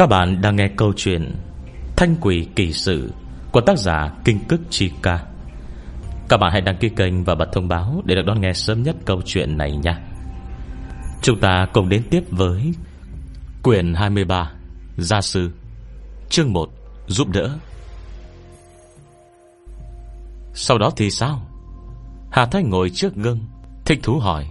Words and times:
Các 0.00 0.06
bạn 0.06 0.40
đang 0.40 0.56
nghe 0.56 0.68
câu 0.76 0.92
chuyện 0.96 1.34
Thanh 1.96 2.16
quỷ 2.20 2.48
kỳ 2.56 2.72
sự 2.72 3.12
Của 3.52 3.60
tác 3.60 3.78
giả 3.78 4.12
Kinh 4.24 4.38
Cức 4.48 4.60
Chi 4.70 4.90
Ca. 5.02 5.24
Các 6.28 6.36
bạn 6.36 6.52
hãy 6.52 6.60
đăng 6.60 6.76
ký 6.76 6.88
kênh 6.88 7.24
và 7.24 7.34
bật 7.34 7.48
thông 7.52 7.68
báo 7.68 8.02
Để 8.04 8.14
được 8.14 8.22
đón 8.26 8.40
nghe 8.40 8.52
sớm 8.52 8.82
nhất 8.82 8.96
câu 9.04 9.22
chuyện 9.24 9.58
này 9.58 9.76
nha. 9.76 10.00
Chúng 11.22 11.40
ta 11.40 11.66
cùng 11.72 11.88
đến 11.88 12.02
tiếp 12.10 12.24
với 12.30 12.72
Quyển 13.62 13.94
23 13.94 14.52
Gia 14.96 15.20
sư, 15.20 15.50
Chương 16.28 16.52
1 16.52 16.70
Giúp 17.06 17.28
đỡ. 17.28 17.58
Sau 20.54 20.78
đó 20.78 20.90
thì 20.96 21.10
sao? 21.10 21.42
Hà 22.30 22.46
thái 22.46 22.62
ngồi 22.62 22.90
trước 22.90 23.14
gương, 23.14 23.40
Thích 23.84 24.00
thú 24.02 24.18
hỏi. 24.18 24.46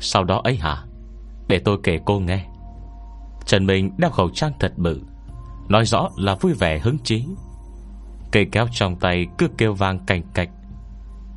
Sau 0.00 0.24
đó 0.24 0.40
ấy 0.44 0.56
hả? 0.56 0.84
Để 1.48 1.58
tôi 1.58 1.78
kể 1.82 1.98
cô 2.04 2.20
nghe. 2.20 2.46
Trần 3.46 3.66
Minh 3.66 3.90
đeo 3.98 4.10
khẩu 4.10 4.30
trang 4.30 4.52
thật 4.60 4.72
bự, 4.76 5.00
Nói 5.68 5.84
rõ 5.84 6.08
là 6.16 6.34
vui 6.34 6.52
vẻ 6.52 6.78
hứng 6.78 6.98
chí. 7.04 7.24
Cây 8.32 8.46
kéo 8.52 8.66
trong 8.72 8.96
tay 8.96 9.26
cứ 9.38 9.48
kêu 9.58 9.74
vang 9.74 9.98
cành 10.06 10.22
cạch, 10.34 10.50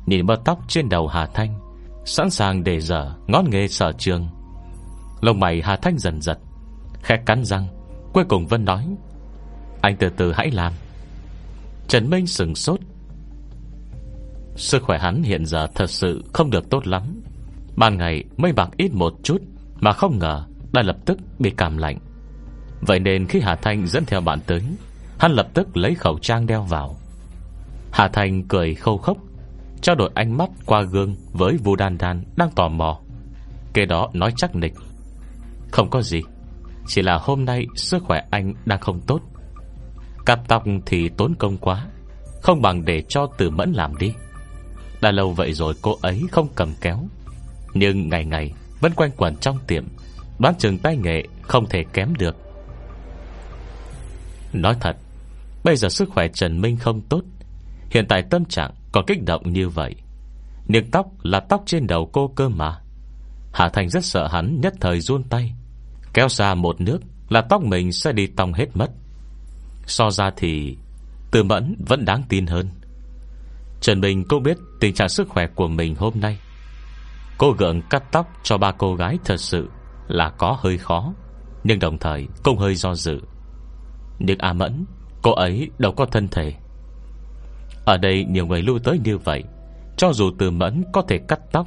Nhìn 0.06 0.26
bơ 0.26 0.36
tóc 0.44 0.58
trên 0.68 0.88
đầu 0.88 1.06
Hà 1.06 1.26
Thanh, 1.26 1.58
Sẵn 2.04 2.30
sàng 2.30 2.64
để 2.64 2.80
dở 2.80 3.14
Ngón 3.26 3.50
nghề 3.50 3.68
sở 3.68 3.92
trường. 3.92 4.28
Lông 5.20 5.40
mày 5.40 5.62
Hà 5.62 5.76
Thanh 5.76 5.98
dần 5.98 6.20
giật, 6.20 6.38
Khẽ 7.02 7.16
cắn 7.26 7.44
răng, 7.44 7.66
Cuối 8.12 8.24
cùng 8.28 8.46
Vân 8.46 8.64
nói, 8.64 8.96
Anh 9.80 9.96
từ 9.96 10.08
từ 10.08 10.32
hãy 10.32 10.50
làm. 10.50 10.72
Trần 11.88 12.10
Minh 12.10 12.26
sừng 12.26 12.54
sốt. 12.54 12.80
Sức 14.56 14.82
khỏe 14.82 14.98
hắn 14.98 15.22
hiện 15.22 15.46
giờ 15.46 15.66
thật 15.74 15.90
sự 15.90 16.24
không 16.32 16.50
được 16.50 16.70
tốt 16.70 16.86
lắm, 16.86 17.22
Ban 17.76 17.98
ngày 17.98 18.24
mới 18.36 18.52
bạc 18.52 18.70
ít 18.76 18.92
một 18.94 19.12
chút 19.22 19.42
Mà 19.80 19.92
không 19.92 20.18
ngờ 20.18 20.44
đã 20.72 20.82
lập 20.82 20.96
tức 21.06 21.18
bị 21.38 21.50
cảm 21.56 21.78
lạnh. 21.78 21.98
Vậy 22.80 23.00
nên 23.00 23.26
khi 23.26 23.40
Hà 23.40 23.56
Thanh 23.56 23.86
dẫn 23.86 24.04
theo 24.06 24.20
bạn 24.20 24.40
tới, 24.46 24.62
Hắn 25.18 25.32
lập 25.32 25.48
tức 25.54 25.76
lấy 25.76 25.94
khẩu 25.94 26.18
trang 26.18 26.46
đeo 26.46 26.62
vào. 26.62 26.96
Hà 27.92 28.08
Thanh 28.08 28.48
cười 28.48 28.74
khâu 28.74 28.98
khốc, 28.98 29.18
Trao 29.82 29.96
đổi 29.96 30.10
ánh 30.14 30.36
mắt 30.36 30.50
qua 30.66 30.82
gương 30.82 31.16
Với 31.32 31.56
Vu 31.64 31.76
Đan 31.76 31.98
Đan 31.98 32.24
đang 32.36 32.50
tò 32.50 32.68
mò. 32.68 33.00
Kế 33.74 33.86
đó 33.86 34.10
nói 34.12 34.32
chắc 34.36 34.54
nịch, 34.54 34.74
Không 35.70 35.90
có 35.90 36.02
gì, 36.02 36.20
Chỉ 36.86 37.02
là 37.02 37.18
hôm 37.18 37.44
nay 37.44 37.66
sức 37.76 38.02
khỏe 38.04 38.22
anh 38.30 38.54
đang 38.64 38.80
không 38.80 39.00
tốt. 39.00 39.20
Cắt 40.26 40.38
tóc 40.48 40.64
thì 40.86 41.08
tốn 41.08 41.34
công 41.38 41.56
quá, 41.56 41.86
Không 42.42 42.62
bằng 42.62 42.84
để 42.84 43.02
cho 43.08 43.26
tử 43.38 43.50
mẫn 43.50 43.72
làm 43.72 43.96
đi. 43.96 44.14
Đã 45.00 45.10
lâu 45.10 45.32
vậy 45.32 45.52
rồi 45.52 45.74
cô 45.82 45.98
ấy 46.02 46.22
không 46.32 46.48
cầm 46.54 46.74
kéo, 46.80 46.98
Nhưng 47.74 48.08
ngày 48.08 48.24
ngày 48.24 48.52
Vẫn 48.80 48.92
quanh 48.92 49.10
quẩn 49.16 49.36
trong 49.36 49.58
tiệm. 49.66 49.84
Đoán 50.38 50.54
chừng 50.58 50.78
tay 50.78 50.96
nghệ 50.96 51.26
không 51.42 51.68
thể 51.68 51.84
kém 51.92 52.14
được. 52.14 52.36
Nói 54.52 54.76
thật, 54.80 54.96
Bây 55.64 55.76
giờ 55.76 55.88
sức 55.88 56.08
khỏe 56.10 56.28
Trần 56.28 56.60
Minh 56.60 56.76
không 56.76 57.00
tốt. 57.00 57.22
Hiện 57.90 58.06
tại 58.08 58.22
tâm 58.30 58.44
trạng 58.44 58.70
còn 58.92 59.04
kích 59.06 59.24
động 59.24 59.52
như 59.52 59.68
vậy. 59.68 59.94
Niềng 60.68 60.90
tóc 60.90 61.06
là 61.22 61.40
tóc 61.40 61.62
trên 61.66 61.86
đầu 61.86 62.10
cô 62.12 62.28
cơ 62.28 62.48
mà. 62.48 62.80
Hạ 63.52 63.68
Thành 63.68 63.88
rất 63.88 64.04
sợ 64.04 64.28
hắn 64.32 64.60
nhất 64.60 64.74
thời 64.80 65.00
run 65.00 65.22
tay. 65.24 65.54
Kéo 66.14 66.28
ra 66.28 66.54
một 66.54 66.80
nước 66.80 66.98
Là 67.28 67.40
tóc 67.40 67.62
mình 67.62 67.92
sẽ 67.92 68.12
đi 68.12 68.26
tòng 68.26 68.52
hết 68.52 68.66
mất. 68.74 68.90
So 69.86 70.10
ra 70.10 70.30
thì 70.36 70.76
Từ 71.30 71.42
mẫn 71.42 71.76
vẫn 71.88 72.04
đáng 72.04 72.22
tin 72.28 72.46
hơn. 72.46 72.68
Trần 73.80 74.00
Bình 74.00 74.24
cô 74.28 74.40
biết 74.40 74.58
tình 74.80 74.94
trạng 74.94 75.08
sức 75.08 75.28
khỏe 75.28 75.46
của 75.46 75.68
mình 75.68 75.94
hôm 75.94 76.20
nay. 76.20 76.38
Cô 77.38 77.50
gượng 77.58 77.82
cắt 77.90 78.02
tóc 78.12 78.32
cho 78.42 78.58
ba 78.58 78.72
cô 78.72 78.94
gái 78.94 79.18
thật 79.24 79.36
sự. 79.36 79.68
Là 80.08 80.30
có 80.30 80.56
hơi 80.60 80.78
khó, 80.78 81.12
Nhưng 81.64 81.78
đồng 81.78 81.98
thời 81.98 82.28
cũng 82.42 82.58
hơi 82.58 82.74
do 82.74 82.94
dự. 82.94 83.20
Nhưng 84.18 84.38
A 84.38 84.52
Mẫn, 84.52 84.84
Cô 85.22 85.32
ấy 85.32 85.70
đâu 85.78 85.92
có 85.92 86.06
thân 86.06 86.28
thể. 86.28 86.54
Ở 87.84 87.96
đây 87.96 88.24
nhiều 88.24 88.46
người 88.46 88.62
lưu 88.62 88.78
tới 88.78 89.00
như 89.04 89.18
vậy, 89.18 89.44
Cho 89.96 90.12
dù 90.12 90.30
từ 90.38 90.50
Mẫn 90.50 90.84
có 90.92 91.02
thể 91.02 91.18
cắt 91.18 91.40
tóc, 91.52 91.66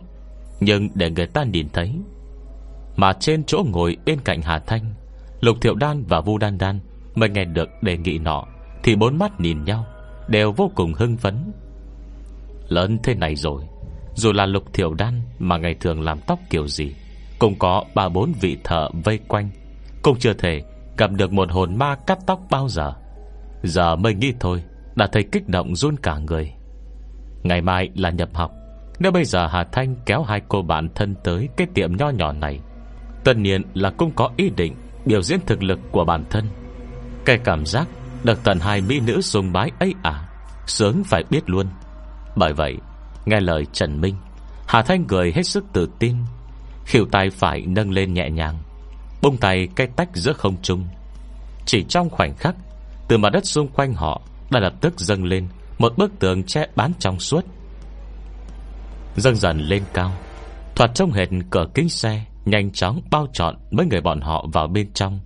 Nhưng 0.59 0.89
để 0.93 1.11
người 1.11 1.27
ta 1.27 1.43
nhìn 1.43 1.69
thấy. 1.73 1.95
Mà 2.95 3.13
trên 3.13 3.43
chỗ 3.43 3.63
ngồi 3.71 3.97
bên 4.05 4.21
cạnh 4.21 4.41
Hà 4.41 4.59
Thanh, 4.59 4.93
Lục 5.39 5.57
Thiệu 5.61 5.75
Đan 5.75 6.03
và 6.03 6.21
Vu 6.21 6.37
Đan 6.37 6.57
Đan 6.57 6.79
Mới 7.15 7.29
nghe 7.29 7.45
được 7.45 7.69
đề 7.81 7.97
nghị 7.97 8.19
nọ, 8.19 8.43
Thì 8.83 8.95
bốn 8.95 9.17
mắt 9.17 9.39
nhìn 9.39 9.63
nhau, 9.63 9.85
Đều 10.27 10.51
vô 10.51 10.71
cùng 10.75 10.93
hưng 10.93 11.17
phấn. 11.17 11.51
Lớn 12.67 12.97
thế 13.03 13.15
này 13.15 13.35
rồi, 13.35 13.63
Dù 14.15 14.31
là 14.31 14.45
Lục 14.45 14.73
Thiệu 14.73 14.93
Đan 14.93 15.21
Mà 15.39 15.57
ngày 15.57 15.75
thường 15.79 16.01
làm 16.01 16.19
tóc 16.27 16.39
kiểu 16.49 16.67
gì 16.67 16.93
cũng 17.41 17.55
có 17.59 17.83
ba 17.95 18.09
bốn 18.09 18.33
vị 18.41 18.57
thợ 18.63 18.89
vây 19.03 19.19
quanh. 19.27 19.49
Cũng 20.01 20.19
chưa 20.19 20.33
thể 20.33 20.61
Gặp 20.97 21.11
được 21.11 21.33
một 21.33 21.51
hồn 21.51 21.75
ma 21.75 21.95
cắt 22.07 22.19
tóc 22.25 22.41
bao 22.49 22.69
giờ. 22.69 22.93
Giờ 23.63 23.95
mới 23.95 24.13
nghĩ 24.13 24.33
thôi, 24.39 24.63
Đã 24.95 25.07
thấy 25.11 25.23
kích 25.31 25.49
động 25.49 25.75
run 25.75 25.97
cả 25.97 26.17
người. 26.17 26.53
Ngày 27.43 27.61
mai 27.61 27.89
là 27.95 28.09
nhập 28.09 28.29
học. 28.33 28.51
Nếu 28.99 29.11
bây 29.11 29.25
giờ 29.25 29.47
Hà 29.47 29.63
Thanh 29.63 29.95
kéo 30.05 30.23
hai 30.23 30.41
cô 30.47 30.61
bạn 30.61 30.89
thân 30.95 31.15
tới 31.23 31.49
Cái 31.57 31.67
tiệm 31.73 31.97
nho 31.97 32.09
nhỏ 32.09 32.31
này, 32.31 32.59
Tất 33.23 33.37
nhiên 33.37 33.61
là 33.73 33.89
cũng 33.89 34.11
có 34.11 34.31
ý 34.37 34.49
định 34.49 34.75
Biểu 35.05 35.21
diễn 35.21 35.39
thực 35.45 35.63
lực 35.63 35.79
của 35.91 36.05
bản 36.05 36.23
thân. 36.29 36.45
Cái 37.25 37.37
cảm 37.37 37.65
giác 37.65 37.87
Được 38.23 38.43
tận 38.43 38.59
hai 38.59 38.81
mỹ 38.81 38.99
nữ 38.99 39.21
dùng 39.21 39.53
bái 39.53 39.71
ấy 39.79 39.93
à 40.03 40.29
Sướng 40.67 41.03
phải 41.03 41.23
biết 41.29 41.49
luôn. 41.49 41.67
Bởi 42.35 42.53
vậy, 42.53 42.77
Nghe 43.25 43.39
lời 43.39 43.65
Trần 43.73 44.01
Minh, 44.01 44.15
Hà 44.67 44.81
Thanh 44.81 45.05
cười 45.05 45.31
hết 45.31 45.43
sức 45.43 45.65
tự 45.73 45.89
tin 45.99 46.15
Khỉu 46.91 47.05
tay 47.11 47.29
phải 47.29 47.61
nâng 47.67 47.91
lên 47.91 48.13
nhẹ 48.13 48.29
nhàng 48.29 48.57
Bông 49.21 49.37
tay 49.37 49.67
cây 49.75 49.87
tách 49.95 50.09
giữa 50.13 50.33
không 50.33 50.61
trung. 50.61 50.87
Chỉ 51.65 51.83
trong 51.83 52.09
khoảnh 52.09 52.35
khắc, 52.35 52.55
Từ 53.07 53.17
mặt 53.17 53.29
đất 53.29 53.45
xung 53.45 53.67
quanh 53.67 53.93
họ 53.93 54.21
Đã 54.51 54.59
lập 54.59 54.73
tức 54.81 54.99
dâng 54.99 55.23
lên 55.23 55.47
Một 55.77 55.97
bức 55.97 56.19
tường 56.19 56.43
che 56.43 56.67
bán 56.75 56.91
trong 56.99 57.19
suốt. 57.19 57.45
Dâng 59.15 59.35
dần 59.35 59.59
lên 59.59 59.83
cao, 59.93 60.11
Thoạt 60.75 60.91
trông 60.95 61.11
hệt 61.11 61.29
cửa 61.49 61.65
kính 61.73 61.89
xe 61.89 62.25
Nhanh 62.45 62.71
chóng 62.71 63.01
bao 63.11 63.27
trọn 63.33 63.55
mấy 63.71 63.85
người 63.85 64.01
bọn 64.01 64.21
họ 64.21 64.45
vào 64.53 64.67
bên 64.67 64.93
trong. 64.93 65.19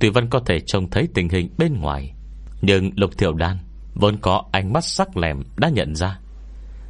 Tuy 0.00 0.08
Vân 0.08 0.28
có 0.28 0.40
thể 0.46 0.60
trông 0.60 0.90
thấy 0.90 1.08
tình 1.14 1.28
hình 1.28 1.54
bên 1.58 1.80
ngoài, 1.80 2.14
Nhưng 2.62 2.90
Lục 2.96 3.18
Thiểu 3.18 3.32
Đan 3.32 3.58
Vốn 3.94 4.16
có 4.16 4.44
ánh 4.52 4.72
mắt 4.72 4.84
sắc 4.84 5.16
lẻm 5.16 5.42
đã 5.56 5.68
nhận 5.68 5.94
ra. 5.94 6.18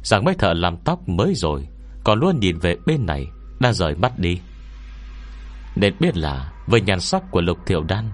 Rằng 0.03 0.23
mấy 0.23 0.33
thợ 0.33 0.53
làm 0.53 0.77
tóc 0.77 1.09
mới 1.09 1.33
rồi 1.35 1.67
Còn 2.03 2.19
luôn 2.19 2.39
nhìn 2.39 2.57
về 2.59 2.75
bên 2.85 3.05
này 3.05 3.27
đã 3.59 3.73
rời 3.73 3.95
mắt 3.95 4.19
đi. 4.19 4.39
Nên 5.75 5.93
biết 5.99 6.17
là 6.17 6.51
Với 6.67 6.81
nhan 6.81 6.99
sắc 6.99 7.31
của 7.31 7.41
Lục 7.41 7.57
Thiểu 7.65 7.83
Đan, 7.83 8.09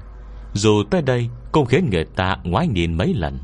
Dù 0.53 0.83
tới 0.91 1.01
đây 1.01 1.29
cũng 1.51 1.65
khiến 1.65 1.89
người 1.91 2.05
ta 2.15 2.37
ngoái 2.43 2.67
nhìn 2.67 2.97
mấy 2.97 3.13
lần. 3.13 3.39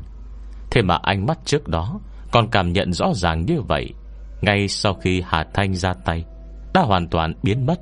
Thế 0.70 0.82
mà 0.82 0.98
ánh 1.02 1.26
mắt 1.26 1.38
trước 1.44 1.68
đó 1.68 2.00
Còn 2.32 2.48
cảm 2.50 2.72
nhận 2.72 2.92
rõ 2.92 3.12
ràng 3.14 3.46
như 3.46 3.60
vậy, 3.60 3.94
Ngay 4.40 4.68
sau 4.68 4.94
khi 4.94 5.22
Hà 5.26 5.44
Thanh 5.54 5.74
ra 5.74 5.94
tay, 6.04 6.24
Đã 6.74 6.80
hoàn 6.80 7.08
toàn 7.08 7.34
biến 7.42 7.66
mất. 7.66 7.80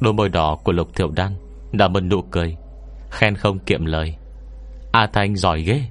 Đôi 0.00 0.12
môi 0.12 0.28
đỏ 0.28 0.58
của 0.64 0.72
Lục 0.72 0.94
Thiểu 0.96 1.10
Đan 1.10 1.32
Đã 1.72 1.88
mân 1.88 2.08
nụ 2.08 2.22
cười, 2.22 2.56
Khen 3.10 3.36
không 3.36 3.58
kiệm 3.58 3.84
lời. 3.84 4.16
A 4.92 5.06
Thanh 5.06 5.36
giỏi 5.36 5.62
ghê. 5.62 5.82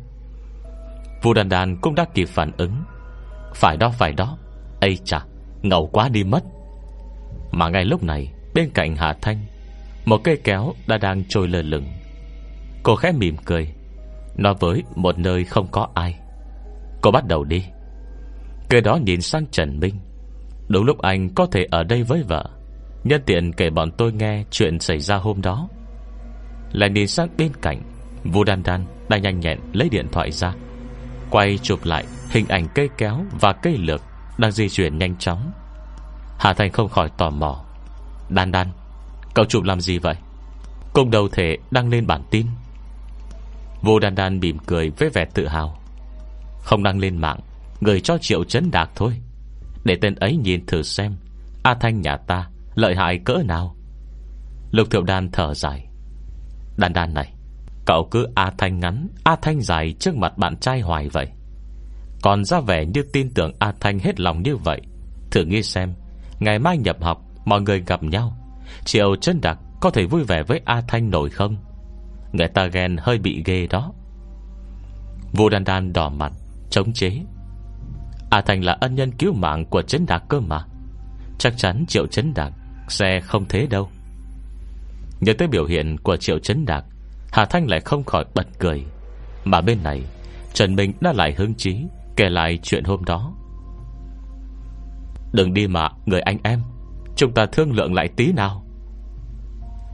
Vu 1.23 1.33
Đàn 1.33 1.49
Đàn 1.49 1.77
cũng 1.81 1.95
đã 1.95 2.05
kịp 2.13 2.25
phản 2.25 2.51
ứng. 2.57 2.83
Phải 3.55 3.77
đó 3.77 3.89
phải 3.89 4.13
đó. 4.13 4.37
Ây 4.81 4.97
chà, 5.05 5.25
ngầu 5.61 5.87
quá 5.87 6.09
đi 6.09 6.23
mất. 6.23 6.43
Mà 7.53 7.69
ngay 7.69 7.85
lúc 7.85 8.03
này, 8.03 8.31
Bên 8.53 8.69
cạnh 8.73 8.95
Hà 8.95 9.13
Thanh, 9.13 9.37
Một 10.05 10.17
cây 10.23 10.37
kéo 10.43 10.73
đã 10.87 10.97
đang 10.97 11.23
trôi 11.29 11.47
lơ 11.47 11.61
lửng. 11.61 11.85
Cô 12.83 12.95
khẽ 12.95 13.11
mỉm 13.11 13.37
cười, 13.45 13.67
Nói 14.37 14.53
với 14.59 14.83
một 14.95 15.19
nơi 15.19 15.43
không 15.43 15.67
có 15.71 15.87
ai. 15.93 16.19
Cô 17.01 17.11
bắt 17.11 17.27
đầu 17.27 17.43
đi. 17.43 17.65
Cây 18.69 18.81
đó 18.81 18.99
nhìn 19.05 19.21
sang 19.21 19.45
Trần 19.51 19.79
Minh. 19.79 19.95
Đúng 20.67 20.83
lúc 20.83 21.01
anh 21.01 21.29
có 21.29 21.45
thể 21.51 21.67
ở 21.71 21.83
đây 21.83 22.03
với 22.03 22.23
vợ, 22.23 22.49
Nhân 23.03 23.21
tiện 23.25 23.53
kể 23.53 23.69
bọn 23.69 23.91
tôi 23.91 24.13
nghe 24.13 24.43
Chuyện 24.51 24.79
xảy 24.79 24.99
ra 24.99 25.15
hôm 25.15 25.41
đó. 25.41 25.69
Lại 26.71 26.89
nhìn 26.89 27.07
sang 27.07 27.29
bên 27.37 27.51
cạnh 27.61 27.81
Vũ 28.23 28.43
Đan 28.43 28.63
Đan 28.63 28.85
đang 29.09 29.21
nhanh 29.21 29.39
nhẹn 29.39 29.59
lấy 29.73 29.89
điện 29.89 30.07
thoại 30.11 30.31
ra, 30.31 30.53
Quay 31.29 31.57
chụp 31.57 31.79
lại 31.83 32.05
Hình 32.29 32.47
ảnh 32.47 32.67
cây 32.75 32.89
kéo 32.97 33.25
và 33.41 33.53
cây 33.53 33.77
lược 33.77 34.01
Đang 34.37 34.51
di 34.51 34.69
chuyển 34.69 34.97
nhanh 34.97 35.15
chóng. 35.17 35.51
Hà 36.37 36.53
Thành 36.53 36.71
không 36.71 36.89
khỏi 36.89 37.09
tò 37.17 37.29
mò. 37.29 37.63
Đan 38.29 38.51
đan, 38.51 38.67
Cậu 39.33 39.45
chụp 39.45 39.63
làm 39.63 39.81
gì 39.81 39.97
vậy? 39.97 40.15
Công 40.93 41.11
đầu 41.11 41.27
thể 41.27 41.57
đăng 41.71 41.89
lên 41.89 42.07
bản 42.07 42.23
tin. 42.31 42.47
Vô 43.81 43.99
đan 43.99 44.15
đan 44.15 44.39
mỉm 44.39 44.57
cười 44.59 44.89
với 44.89 45.09
vẻ 45.09 45.25
tự 45.33 45.47
hào. 45.47 45.77
Không 46.63 46.83
đăng 46.83 46.99
lên 46.99 47.17
mạng, 47.17 47.39
Người 47.81 48.01
cho 48.01 48.17
triệu 48.17 48.43
chấn 48.43 48.71
đạc 48.71 48.89
thôi. 48.95 49.13
Để 49.83 49.95
tên 50.01 50.15
ấy 50.15 50.35
nhìn 50.35 50.65
thử 50.65 50.81
xem, 50.81 51.15
A 51.63 51.73
Thanh 51.73 52.01
nhà 52.01 52.17
ta 52.17 52.49
lợi 52.75 52.95
hại 52.95 53.19
cỡ 53.25 53.37
nào. 53.45 53.75
Lục 54.71 54.87
thiệu 54.91 55.01
đan 55.01 55.31
thở 55.31 55.53
dài. 55.53 55.87
Đan 56.77 56.93
đan 56.93 57.13
này, 57.13 57.33
Cậu 57.85 58.07
cứ 58.11 58.27
A 58.35 58.51
Thanh 58.57 58.79
ngắn, 58.79 59.07
A 59.23 59.35
Thanh 59.41 59.61
dài 59.61 59.95
trước 59.99 60.15
mặt 60.15 60.37
bạn 60.37 60.57
trai 60.57 60.81
hoài 60.81 61.09
vậy. 61.09 61.27
Còn 62.21 62.45
ra 62.45 62.59
vẻ 62.59 62.85
như 62.85 63.03
tin 63.13 63.29
tưởng 63.33 63.51
A 63.59 63.73
Thanh 63.79 63.99
hết 63.99 64.19
lòng 64.19 64.43
như 64.43 64.55
vậy. 64.55 64.81
Thử 65.31 65.45
nghĩ 65.45 65.63
xem 65.63 65.93
Ngày 66.43 66.59
mai 66.59 66.77
nhập 66.77 66.97
học, 67.01 67.21
Mọi 67.45 67.61
người 67.61 67.83
gặp 67.87 68.03
nhau. 68.03 68.37
Triệu 68.85 69.15
chân 69.15 69.41
đặc 69.41 69.57
Có 69.81 69.89
thể 69.89 70.05
vui 70.05 70.23
vẻ 70.23 70.43
với 70.43 70.61
A 70.65 70.81
Thanh 70.87 71.09
nổi 71.09 71.29
không? 71.29 71.55
Người 72.31 72.47
ta 72.47 72.65
ghen 72.65 72.97
hơi 72.99 73.17
bị 73.17 73.43
ghê 73.45 73.67
đó. 73.67 73.93
Vô 75.33 75.49
đan 75.49 75.63
đan 75.63 75.93
đỏ 75.93 76.09
mặt, 76.09 76.31
Chống 76.69 76.93
chế. 76.93 77.11
A 78.29 78.41
Thanh 78.41 78.63
là 78.63 78.77
ân 78.81 78.95
nhân 78.95 79.11
cứu 79.11 79.33
mạng 79.33 79.65
của 79.65 79.81
chấn 79.81 80.05
đặc 80.05 80.23
cơ 80.29 80.39
mà. 80.39 80.65
Chắc 81.37 81.53
chắn 81.57 81.85
Triệu 81.87 82.07
chấn 82.07 82.33
đặc 82.33 82.53
Sẽ 82.89 83.19
không 83.21 83.45
thế 83.49 83.67
đâu. 83.69 83.89
Nhớ 85.19 85.33
tới 85.33 85.47
biểu 85.47 85.65
hiện 85.65 85.97
của 85.97 86.17
Triệu 86.17 86.39
chấn 86.39 86.65
đặc 86.65 86.85
Hà 87.31 87.45
Thanh 87.45 87.67
lại 87.67 87.79
không 87.79 88.03
khỏi 88.03 88.25
bật 88.33 88.47
cười. 88.59 88.83
Mà 89.43 89.61
bên 89.61 89.83
này, 89.83 90.03
Trần 90.53 90.75
Minh 90.75 90.93
đã 91.01 91.13
lại 91.13 91.33
hứng 91.33 91.55
chí 91.55 91.77
Kể 92.15 92.29
lại 92.29 92.59
chuyện 92.63 92.83
hôm 92.83 93.05
đó. 93.05 93.33
Đừng 95.33 95.53
đi 95.53 95.67
mà, 95.67 95.89
người 96.05 96.21
anh 96.21 96.37
em. 96.43 96.61
Chúng 97.15 97.33
ta 97.33 97.45
thương 97.45 97.73
lượng 97.73 97.93
lại 97.93 98.09
tí 98.15 98.31
nào. 98.31 98.65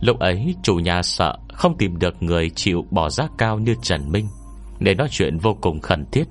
Lúc 0.02 0.20
ấy, 0.20 0.56
chủ 0.64 0.76
nhà 0.76 1.02
sợ 1.02 1.38
Không 1.54 1.78
tìm 1.78 2.00
được 2.00 2.24
người 2.24 2.50
chịu 2.50 2.86
bỏ 2.92 3.10
giá 3.10 3.28
cao 3.38 3.60
như 3.60 3.76
Trần 3.82 4.12
Minh 4.12 4.28
Để 4.80 4.96
nói 4.96 5.08
chuyện 5.12 5.38
vô 5.38 5.58
cùng 5.62 5.80
khẩn 5.80 6.06
thiết. 6.12 6.24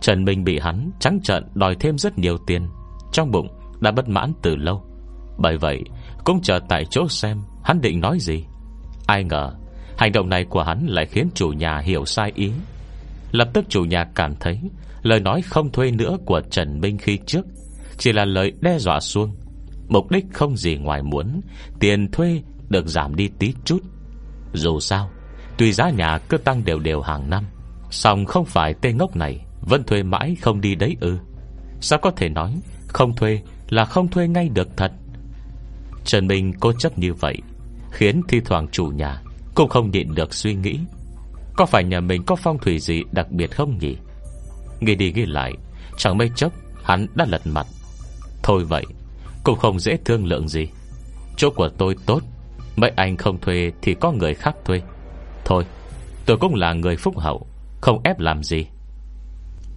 Trần 0.00 0.24
Minh 0.24 0.44
bị 0.44 0.58
hắn 0.58 0.90
trắng 1.00 1.20
trận 1.22 1.48
đòi 1.54 1.74
thêm 1.80 1.98
rất 1.98 2.18
nhiều 2.18 2.38
tiền, 2.46 2.68
Trong 3.12 3.30
bụng 3.30 3.48
đã 3.80 3.90
bất 3.90 4.08
mãn 4.08 4.32
từ 4.42 4.56
lâu. 4.56 4.82
Bởi 5.38 5.58
vậy, 5.58 5.82
cũng 6.24 6.40
chờ 6.42 6.60
tại 6.68 6.84
chỗ 6.90 7.08
xem 7.08 7.42
Hắn 7.64 7.80
định 7.80 8.00
nói 8.00 8.18
gì. 8.20 8.44
Ai 9.06 9.24
ngờ, 9.24 9.52
Hành 9.96 10.12
động 10.12 10.28
này 10.28 10.44
của 10.44 10.62
hắn 10.62 10.86
lại 10.86 11.06
khiến 11.06 11.28
chủ 11.34 11.48
nhà 11.48 11.78
hiểu 11.78 12.04
sai 12.04 12.32
ý. 12.34 12.52
Lập 13.32 13.48
tức 13.54 13.64
chủ 13.68 13.84
nhà 13.84 14.04
cảm 14.14 14.34
thấy 14.40 14.60
Lời 15.02 15.20
nói 15.20 15.42
không 15.42 15.72
thuê 15.72 15.90
nữa 15.90 16.16
của 16.26 16.40
Trần 16.50 16.80
Minh 16.80 16.98
khi 16.98 17.18
trước. 17.26 17.46
Chỉ 18.00 18.12
là 18.12 18.24
lời 18.24 18.52
đe 18.60 18.78
dọa 18.78 19.00
xuông 19.00 19.36
Mục 19.88 20.10
đích 20.10 20.24
không 20.32 20.56
gì 20.56 20.76
ngoài 20.76 21.02
muốn, 21.02 21.40
Tiền 21.80 22.10
thuê 22.10 22.42
được 22.68 22.86
giảm 22.86 23.16
đi 23.16 23.28
tí 23.38 23.54
chút. 23.64 23.78
Dù 24.52 24.80
sao, 24.80 25.10
Tuy 25.58 25.72
giá 25.72 25.90
nhà 25.90 26.18
cứ 26.18 26.36
tăng 26.36 26.64
đều 26.64 26.78
đều 26.78 27.00
hàng 27.00 27.30
năm 27.30 27.44
Xong 27.90 28.26
không 28.26 28.44
phải 28.44 28.74
tên 28.74 28.96
ngốc 28.96 29.16
này 29.16 29.44
Vẫn 29.60 29.84
thuê 29.84 30.02
mãi 30.02 30.36
không 30.40 30.60
đi 30.60 30.74
đấy 30.74 30.96
ư. 31.00 31.18
Sao 31.80 31.98
có 31.98 32.10
thể 32.10 32.28
nói 32.28 32.60
Không 32.88 33.16
thuê 33.16 33.40
là 33.68 33.84
không 33.84 34.08
thuê 34.08 34.28
ngay 34.28 34.48
được 34.48 34.68
thật? 34.76 34.92
Trần 36.04 36.26
Minh 36.26 36.52
cố 36.60 36.72
chấp 36.72 36.98
như 36.98 37.14
vậy, 37.14 37.36
Khiến 37.92 38.22
thi 38.28 38.40
thoảng 38.44 38.68
chủ 38.68 38.86
nhà 38.86 39.22
Cũng 39.54 39.68
không 39.68 39.90
nhịn 39.90 40.14
được 40.14 40.34
suy 40.34 40.54
nghĩ. 40.54 40.78
Có 41.56 41.66
phải 41.66 41.84
nhà 41.84 42.00
mình 42.00 42.22
có 42.26 42.36
phong 42.36 42.58
thủy 42.58 42.78
gì 42.78 43.02
đặc 43.12 43.30
biệt 43.30 43.50
không 43.50 43.78
nhỉ? 43.78 43.96
Nghĩ 44.80 44.94
đi 44.94 45.12
nghĩ 45.12 45.26
lại, 45.26 45.52
Chẳng 45.96 46.18
mấy 46.18 46.30
chốc 46.36 46.52
hắn 46.82 47.06
đã 47.14 47.26
lật 47.28 47.46
mặt. 47.46 47.66
Thôi 48.42 48.64
vậy, 48.64 48.84
Cũng 49.44 49.58
không 49.58 49.80
dễ 49.80 49.96
thương 50.04 50.26
lượng 50.26 50.48
gì. 50.48 50.68
Chỗ 51.36 51.50
của 51.50 51.68
tôi 51.68 51.96
tốt, 52.06 52.22
Mấy 52.76 52.92
anh 52.96 53.16
không 53.16 53.40
thuê 53.40 53.72
thì 53.82 53.94
có 53.94 54.12
người 54.12 54.34
khác 54.34 54.56
thuê. 54.64 54.82
Thôi, 55.44 55.64
tôi 56.26 56.36
cũng 56.36 56.54
là 56.54 56.72
người 56.72 56.96
phúc 56.96 57.18
hậu, 57.18 57.46
Không 57.80 58.00
ép 58.04 58.20
làm 58.20 58.42
gì. 58.42 58.66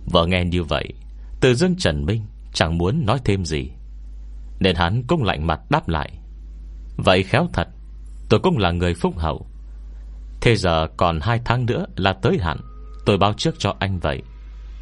Vợ 0.06 0.26
nghe 0.26 0.46
như 0.46 0.64
vậy, 0.64 0.94
Từ 1.42 1.56
dương 1.56 1.76
Trần 1.76 2.06
Minh 2.06 2.22
chẳng 2.54 2.78
muốn 2.78 3.06
nói 3.06 3.20
thêm 3.26 3.46
gì. 3.46 3.70
Nên 4.60 4.76
hắn 4.76 5.04
cũng 5.08 5.24
lạnh 5.24 5.48
mặt 5.48 5.60
đáp 5.70 5.90
lại. 5.90 6.12
Vậy 6.98 7.24
khéo 7.24 7.48
thật, 7.54 7.68
Tôi 8.30 8.40
cũng 8.40 8.58
là 8.58 8.72
người 8.72 8.94
phúc 8.94 9.18
hậu. 9.18 9.46
Thế 10.42 10.56
giờ 10.56 10.88
còn 10.98 11.20
hai 11.22 11.40
tháng 11.46 11.66
nữa 11.66 11.86
là 11.96 12.14
tới 12.14 12.38
hạn, 12.42 12.58
Tôi 13.06 13.18
báo 13.18 13.34
trước 13.34 13.56
cho 13.60 13.76
anh 13.80 14.00
vậy. 14.00 14.22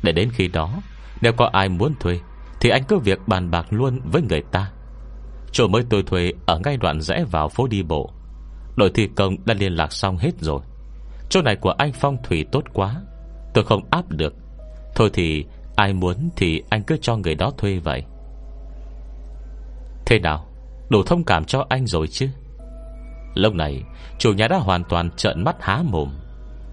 Để 0.04 0.12
đến 0.12 0.30
khi 0.34 0.48
đó, 0.48 0.82
Nếu 1.22 1.34
có 1.34 1.50
ai 1.54 1.70
muốn 1.70 1.94
thuê 2.00 2.20
thì 2.62 2.70
anh 2.70 2.84
cứ 2.84 3.00
việc 3.00 3.20
bàn 3.28 3.52
bạc 3.52 3.66
luôn 3.70 4.00
với 4.04 4.22
người 4.22 4.42
ta. 4.52 4.72
Chỗ 5.52 5.68
mới 5.68 5.84
tôi 5.90 6.04
thuê, 6.04 6.34
Ở 6.46 6.60
ngay 6.60 6.78
đoạn 6.78 7.02
rẽ 7.02 7.24
vào 7.32 7.50
phố 7.50 7.68
đi 7.68 7.84
bộ. 7.84 8.12
Đội 8.76 8.92
thi 8.94 9.10
công 9.16 9.36
đã 9.46 9.54
liên 9.54 9.74
lạc 9.74 9.94
xong 9.94 10.18
hết 10.18 10.32
rồi. 10.40 10.62
Chỗ 11.30 11.42
này 11.42 11.56
của 11.56 11.72
anh 11.78 11.92
phong 11.94 12.18
thủy 12.24 12.46
tốt 12.52 12.64
quá, 12.74 13.02
Tôi 13.54 13.64
không 13.64 13.82
áp 13.90 14.10
được. 14.10 14.34
Thôi 14.96 15.10
thì, 15.14 15.46
ai 15.76 15.94
muốn 15.94 16.30
thì 16.36 16.64
anh 16.70 16.84
cứ 16.84 16.98
cho 17.02 17.16
người 17.16 17.36
đó 17.36 17.52
thuê 17.58 17.80
vậy. 17.80 18.04
Thế 20.06 20.20
nào? 20.20 20.48
Đủ 20.90 21.04
thông 21.04 21.24
cảm 21.24 21.46
cho 21.46 21.66
anh 21.70 21.88
rồi 21.88 22.08
chứ? 22.08 22.28
Lúc 23.36 23.54
này, 23.54 23.84
Chủ 24.20 24.34
nhà 24.34 24.48
đã 24.48 24.58
hoàn 24.58 24.84
toàn 24.84 25.12
trợn 25.12 25.44
mắt 25.44 25.56
há 25.60 25.82
mồm. 25.84 26.10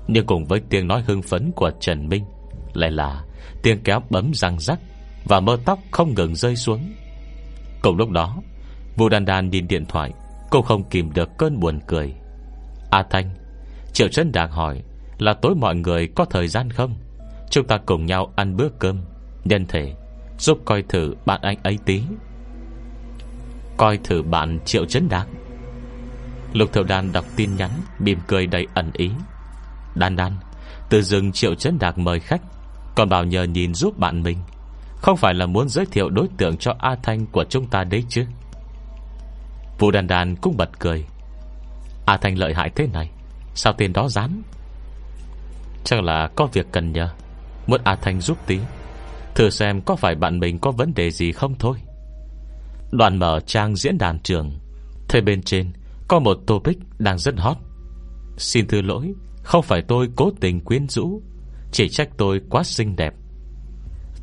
Nhưng 0.08 0.26
cùng 0.26 0.44
với 0.44 0.60
tiếng 0.70 0.88
nói 0.88 1.02
hưng 1.06 1.22
phấn 1.22 1.52
của 1.52 1.70
Trần 1.80 2.08
Minh, 2.08 2.24
Lại 2.72 2.90
là 2.90 3.24
tiếng 3.62 3.82
kéo 3.84 4.02
bấm 4.10 4.30
răng 4.34 4.60
rắc. 4.60 4.78
Và 5.28 5.40
mơ 5.40 5.58
tóc 5.64 5.78
không 5.90 6.14
ngừng 6.14 6.34
rơi 6.34 6.56
xuống. 6.56 6.94
Cùng 7.82 7.96
lúc 7.96 8.10
đó 8.10 8.36
Vũ 8.96 9.08
Đan 9.08 9.24
Đan 9.24 9.50
nhìn 9.50 9.68
điện 9.68 9.86
thoại, 9.86 10.12
Cô 10.50 10.62
không 10.62 10.84
kìm 10.90 11.12
được 11.12 11.28
cơn 11.38 11.60
buồn 11.60 11.80
cười. 11.86 12.14
A 12.90 13.02
Thanh, 13.10 13.30
Triệu 13.92 14.08
Trấn 14.08 14.32
Đạc 14.32 14.50
hỏi 14.50 14.82
Là 15.18 15.34
tối 15.34 15.54
mọi 15.54 15.74
người 15.76 16.08
có 16.16 16.24
thời 16.24 16.48
gian 16.48 16.70
không? 16.70 16.94
Chúng 17.50 17.66
ta 17.66 17.78
cùng 17.86 18.06
nhau 18.06 18.32
ăn 18.36 18.56
bữa 18.56 18.68
cơm, 18.68 19.00
Nhân 19.44 19.66
thể, 19.66 19.94
Giúp 20.38 20.58
coi 20.64 20.82
thử 20.82 21.14
bạn 21.26 21.40
anh 21.42 21.58
ấy 21.62 21.78
tí. 21.84 22.02
Coi 23.76 23.98
thử 24.04 24.22
bạn 24.22 24.58
Triệu 24.64 24.84
Trấn 24.84 25.08
Đạc 25.08 25.26
Lục 26.52 26.72
Thiệu 26.72 26.84
Đan 26.84 27.12
đọc 27.12 27.24
tin 27.36 27.56
nhắn, 27.56 27.70
Mỉm 27.98 28.18
cười 28.26 28.46
đầy 28.46 28.66
ẩn 28.74 28.90
ý. 28.92 29.10
Đan 29.94 30.16
đan, 30.16 30.32
Từ 30.90 31.02
rừng 31.02 31.32
Triệu 31.32 31.54
Trấn 31.54 31.78
Đạc 31.78 31.98
mời 31.98 32.20
khách, 32.20 32.42
Còn 32.96 33.08
bảo 33.08 33.24
nhờ 33.24 33.42
nhìn 33.42 33.74
giúp 33.74 33.98
bạn 33.98 34.22
mình. 34.22 34.38
Không 35.00 35.16
phải 35.16 35.34
là 35.34 35.46
muốn 35.46 35.68
giới 35.68 35.86
thiệu 35.86 36.08
đối 36.08 36.28
tượng 36.38 36.56
cho 36.56 36.74
A 36.78 36.96
Thanh 37.02 37.26
của 37.26 37.44
chúng 37.44 37.66
ta 37.66 37.84
đấy 37.84 38.04
chứ? 38.08 38.24
Vũ 39.78 39.90
đàn 39.90 40.06
đàn 40.06 40.36
cũng 40.36 40.56
bật 40.56 40.78
cười. 40.78 41.04
A 42.06 42.16
Thanh 42.16 42.38
lợi 42.38 42.54
hại 42.54 42.70
thế 42.74 42.86
này, 42.92 43.10
Sao 43.54 43.72
tên 43.78 43.92
đó 43.92 44.08
dám? 44.08 44.42
Chắc 45.84 46.02
là 46.02 46.28
có 46.36 46.46
việc 46.52 46.66
cần 46.72 46.92
nhờ. 46.92 47.08
Muốn 47.66 47.80
A 47.84 47.94
Thanh 47.96 48.20
giúp 48.20 48.38
tí, 48.46 48.58
Thử 49.34 49.50
xem 49.50 49.80
có 49.80 49.96
phải 49.96 50.14
bạn 50.14 50.40
mình 50.40 50.58
có 50.58 50.70
vấn 50.70 50.94
đề 50.94 51.10
gì 51.10 51.32
không 51.32 51.54
thôi. 51.58 51.78
Đoàn 52.90 53.18
mở 53.18 53.40
trang 53.46 53.76
diễn 53.76 53.98
đàn 53.98 54.18
trường. 54.18 54.58
Thấy 55.08 55.20
bên 55.20 55.42
trên 55.42 55.72
Có 56.08 56.18
một 56.18 56.38
topic 56.46 56.78
đang 56.98 57.18
rất 57.18 57.34
hot. 57.38 57.56
Xin 58.36 58.66
thưa 58.66 58.82
lỗi, 58.82 59.12
Không 59.42 59.62
phải 59.62 59.82
tôi 59.82 60.08
cố 60.16 60.30
tình 60.40 60.60
quyến 60.60 60.88
rũ, 60.88 61.22
Chỉ 61.72 61.88
trách 61.88 62.08
tôi 62.16 62.40
quá 62.50 62.62
xinh 62.62 62.96
đẹp. 62.96 63.14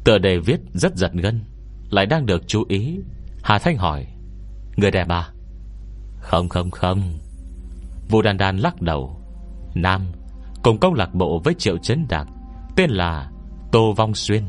Tựa 0.05 0.17
đề 0.17 0.37
viết 0.37 0.59
rất 0.73 0.95
giật 0.95 1.11
gân, 1.13 1.43
Lại 1.89 2.05
đang 2.05 2.25
được 2.25 2.47
chú 2.47 2.63
ý. 2.67 2.99
Hà 3.43 3.59
Thanh 3.59 3.77
hỏi, 3.77 4.07
Người 4.77 4.91
đẹp 4.91 5.07
à? 5.09 5.29
Không 6.19 6.49
không 6.49 6.71
không. 6.71 7.13
Vũ 8.09 8.21
Đan 8.21 8.37
Đan 8.37 8.57
lắc 8.57 8.81
đầu. 8.81 9.21
Nam, 9.75 10.01
Cùng 10.63 10.79
công 10.79 10.93
lạc 10.93 11.13
bộ 11.13 11.41
với 11.43 11.53
Triệu 11.53 11.77
Trấn 11.77 12.05
Đạc 12.09 12.27
Tên 12.75 12.89
là 12.89 13.31
Tô 13.71 13.93
Vong 13.93 14.15
Xuyên. 14.15 14.43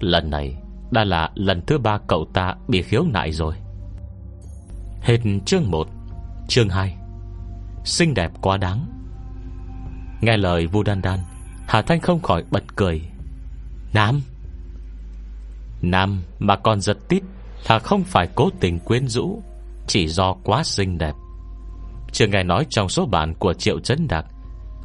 Lần 0.00 0.30
này 0.30 0.56
đã 0.90 1.04
là 1.04 1.30
lần 1.34 1.62
thứ 1.66 1.78
ba 1.78 1.98
cậu 2.08 2.26
ta 2.34 2.54
bị 2.68 2.82
khiếu 2.82 3.04
nại 3.04 3.32
rồi. 3.32 3.54
Hết 5.00 5.18
chương 5.44 5.70
1 5.70 5.88
Chương 6.48 6.68
2 6.68 6.96
Xinh 7.84 8.14
đẹp 8.14 8.32
quá 8.42 8.56
đáng. 8.56 8.86
Nghe 10.20 10.36
lời 10.36 10.66
Vu 10.66 10.82
Đan 10.82 11.02
Đan, 11.02 11.18
Hà 11.66 11.82
Thanh 11.82 12.00
không 12.00 12.22
khỏi 12.22 12.44
bật 12.50 12.76
cười. 12.76 13.02
Nam 13.92 14.20
Nam 15.82 16.22
mà 16.38 16.56
còn 16.56 16.80
giật 16.80 16.96
tít 17.08 17.22
thà 17.64 17.78
không 17.78 18.04
phải 18.04 18.28
cố 18.34 18.50
tình 18.60 18.80
quyến 18.80 19.08
rũ, 19.08 19.42
Chỉ 19.86 20.08
do 20.08 20.32
quá 20.32 20.62
xinh 20.64 20.98
đẹp. 20.98 21.14
Chưa 22.12 22.26
nghe 22.26 22.42
nói 22.42 22.66
trong 22.70 22.88
số 22.88 23.06
bản 23.06 23.34
của 23.34 23.54
Triệu 23.54 23.80
Trấn 23.80 24.08
Đặc 24.08 24.24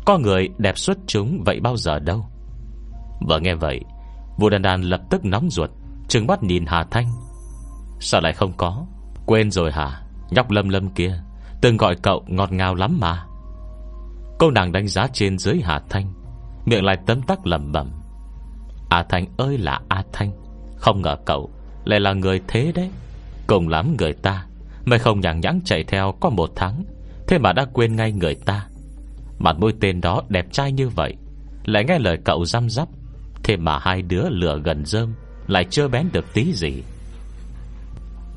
Có 0.06 0.18
người 0.18 0.50
đẹp 0.58 0.78
xuất 0.78 0.98
chúng 1.08 1.44
vậy 1.46 1.60
bao 1.60 1.78
giờ 1.78 2.00
đâu. 2.00 2.26
Vợ 3.28 3.40
nghe 3.40 3.56
vậy, 3.56 3.82
Vu 4.38 4.50
Đan 4.50 4.62
Đan 4.62 4.82
lập 4.82 5.02
tức 5.10 5.26
nóng 5.26 5.50
ruột, 5.50 5.70
Trừng 6.08 6.28
mắt 6.28 6.44
nhìn 6.44 6.66
Hà 6.66 6.84
Thanh. 6.92 7.12
Sao 8.00 8.22
lại 8.22 8.34
không 8.34 8.54
có? 8.58 8.86
Quên 9.26 9.52
rồi 9.52 9.72
hả? 9.72 10.02
Nhóc 10.32 10.52
lâm 10.52 10.70
lâm 10.70 10.90
kia, 10.90 11.22
Từng 11.62 11.78
gọi 11.78 11.96
cậu 11.96 12.24
ngọt 12.28 12.52
ngào 12.52 12.76
lắm 12.76 12.98
mà. 13.02 13.26
Cô 14.40 14.52
nàng 14.52 14.72
đánh 14.72 14.88
giá 14.88 15.08
trên 15.14 15.38
dưới 15.38 15.62
Hà 15.64 15.82
Thanh, 15.90 16.14
Miệng 16.66 16.84
lại 16.84 16.98
tấm 17.06 17.22
tắc 17.22 17.48
lầm 17.48 17.72
bẩm. 17.72 17.92
A 18.90 19.04
Thanh 19.10 19.26
ơi 19.38 19.58
là 19.58 19.80
A 19.90 20.04
Thanh. 20.14 20.41
Không 20.82 21.02
ngờ 21.02 21.16
cậu 21.26 21.50
Lại 21.86 22.00
là 22.00 22.14
người 22.14 22.42
thế 22.48 22.72
đấy. 22.76 22.90
Cùng 23.48 23.68
lắm 23.68 23.96
người 24.00 24.14
ta, 24.14 24.46
Mày 24.86 25.00
không 25.00 25.20
nhàng 25.20 25.40
nhãng 25.40 25.62
chạy 25.66 25.84
theo 25.84 26.14
có 26.20 26.30
một 26.30 26.52
tháng, 26.56 26.84
Thế 27.28 27.38
mà 27.38 27.54
đã 27.54 27.66
quên 27.74 27.96
ngay 27.96 28.12
người 28.12 28.36
ta. 28.36 28.68
Mặt 29.40 29.56
mũi 29.60 29.74
tên 29.80 30.02
đó 30.02 30.22
đẹp 30.30 30.46
trai 30.52 30.72
như 30.72 30.90
vậy, 30.90 31.16
Lại 31.66 31.86
nghe 31.88 32.00
lời 32.00 32.18
cậu 32.26 32.46
răm 32.46 32.70
rắp, 32.70 32.88
Thế 33.44 33.58
mà 33.58 33.80
hai 33.82 34.02
đứa 34.02 34.30
lửa 34.30 34.62
gần 34.64 34.86
rơm, 34.86 35.14
lại 35.48 35.66
chưa 35.70 35.88
bén 35.88 36.10
được 36.14 36.26
tí 36.34 36.54
gì. 36.54 36.84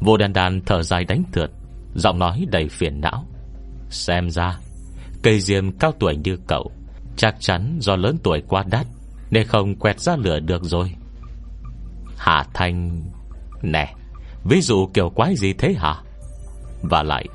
Vô 0.01 0.17
đàn 0.17 0.33
đàn 0.33 0.61
thở 0.61 0.83
dài 0.83 1.05
đánh 1.05 1.23
thượt, 1.33 1.51
Giọng 1.95 2.19
nói 2.19 2.47
đầy 2.51 2.69
phiền 2.69 3.01
não. 3.01 3.25
Xem 3.91 4.31
ra, 4.31 4.59
Cây 5.23 5.41
diêm 5.41 5.79
cao 5.79 5.93
tuổi 5.99 6.17
như 6.17 6.37
cậu, 6.47 6.73
Chắc 7.17 7.37
chắn 7.41 7.79
do 7.81 7.97
lớn 7.97 8.17
tuổi 8.23 8.43
quá 8.49 8.65
đắt, 8.71 8.87
Nên 9.31 9.47
không 9.47 9.75
quẹt 9.75 10.01
ra 10.01 10.17
lửa 10.17 10.41
được 10.41 10.65
rồi 10.65 10.95
thành 12.55 12.91
Thanh, 12.91 13.03
Nè, 13.63 13.95
Ví 14.45 14.61
dụ 14.61 14.87
kiểu 14.95 15.11
quái 15.11 15.37
gì 15.37 15.53
thế 15.53 15.75
hả? 15.79 15.95
Và 16.83 17.03
lại, 17.03 17.27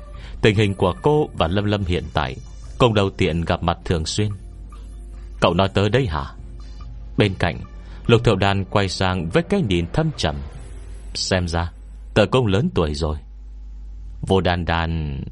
Tình 0.42 0.56
hình 0.56 0.74
của 0.74 0.94
cô 1.02 1.28
và 1.38 1.48
Lâm 1.48 1.64
Lâm 1.64 1.84
hiện 1.84 2.04
tại, 2.14 2.36
Cùng 2.78 2.94
đầu 2.94 3.10
tiện 3.10 3.40
gặp 3.40 3.62
mặt 3.62 3.78
thường 3.84 4.06
xuyên. 4.06 4.28
Cậu 5.40 5.54
nói 5.54 5.68
tới 5.68 5.88
đây 5.88 6.06
hả? 6.06 6.24
Bên 7.18 7.34
cạnh, 7.38 7.60
Lục 8.06 8.24
thiệu 8.24 8.36
đàn 8.36 8.64
quay 8.64 8.88
sang 8.88 9.28
với 9.28 9.42
cái 9.42 9.62
nhìn 9.62 9.86
thâm 9.92 10.10
trầm. 10.16 10.36
Xem 11.14 11.48
ra 11.48 11.72
Tờ 12.14 12.26
công 12.26 12.46
lớn 12.46 12.70
tuổi 12.74 12.94
rồi. 12.94 13.16
Vô 14.20 14.40
đàn 14.40 14.64
đàn 14.64 15.22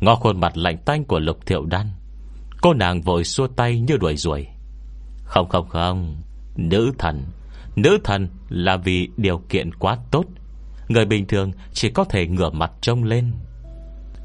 Ngó 0.00 0.14
khuôn 0.14 0.40
mặt 0.40 0.56
lạnh 0.56 0.78
tanh 0.84 1.04
của 1.04 1.18
lục 1.18 1.46
thiệu 1.46 1.64
đan. 1.64 1.86
Cô 2.62 2.74
nàng 2.74 3.02
vội 3.02 3.24
xua 3.24 3.46
tay 3.46 3.80
như 3.80 3.96
đuổi 3.96 4.16
ruồi. 4.16 4.46
Không 5.24 5.48
không 5.48 5.68
không, 5.68 6.16
Nữ 6.56 6.92
thần. 6.98 7.24
Nữ 7.82 7.98
thần 8.04 8.28
là 8.48 8.76
vì 8.76 9.08
điều 9.16 9.38
kiện 9.48 9.74
quá 9.74 9.98
tốt. 10.10 10.24
Người 10.88 11.04
bình 11.04 11.26
thường 11.26 11.52
chỉ 11.72 11.90
có 11.90 12.04
thể 12.04 12.26
ngửa 12.26 12.50
mặt 12.50 12.72
trông 12.80 13.04
lên. 13.04 13.32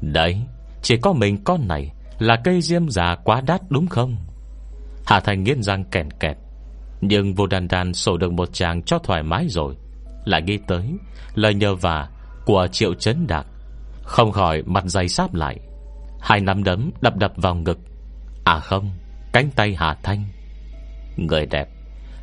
Đấy, 0.00 0.40
Chỉ 0.82 0.96
có 0.96 1.12
mình 1.12 1.44
con 1.44 1.68
này 1.68 1.92
Là 2.18 2.36
cây 2.44 2.60
diêm 2.60 2.88
già 2.88 3.14
quá 3.14 3.40
đắt 3.40 3.60
đúng 3.70 3.86
không? 3.86 4.16
Hà 5.06 5.20
Thành 5.20 5.44
nghiến 5.44 5.62
răng 5.62 5.84
kèn 5.84 6.10
kẹt. 6.10 6.36
Nhưng 7.00 7.34
vô 7.34 7.46
đàn 7.46 7.68
đàn 7.68 7.94
sổ 7.94 8.16
được 8.16 8.32
một 8.32 8.48
chàng 8.52 8.82
cho 8.82 8.98
thoải 8.98 9.22
mái 9.22 9.46
rồi. 9.48 9.74
Lại 10.24 10.42
nghĩ 10.42 10.58
tới 10.66 10.84
Lời 11.34 11.54
nhờ 11.54 11.74
vả 11.74 12.08
của 12.46 12.66
triệu 12.72 12.94
chấn 12.94 13.26
đạc. 13.26 13.46
Không 14.02 14.32
khỏi 14.32 14.62
mặt 14.62 14.84
dày 14.86 15.08
sáp 15.08 15.34
lại. 15.34 15.60
Hai 16.20 16.40
nắm 16.40 16.64
đấm 16.64 16.90
đập 17.00 17.16
đập 17.16 17.32
vào 17.36 17.54
ngực. 17.54 17.78
À 18.44 18.58
không, 18.58 18.90
Cánh 19.32 19.50
tay 19.50 19.74
Hà 19.78 19.94
Thanh. 20.02 20.24
Người 21.16 21.46
đẹp 21.46 21.68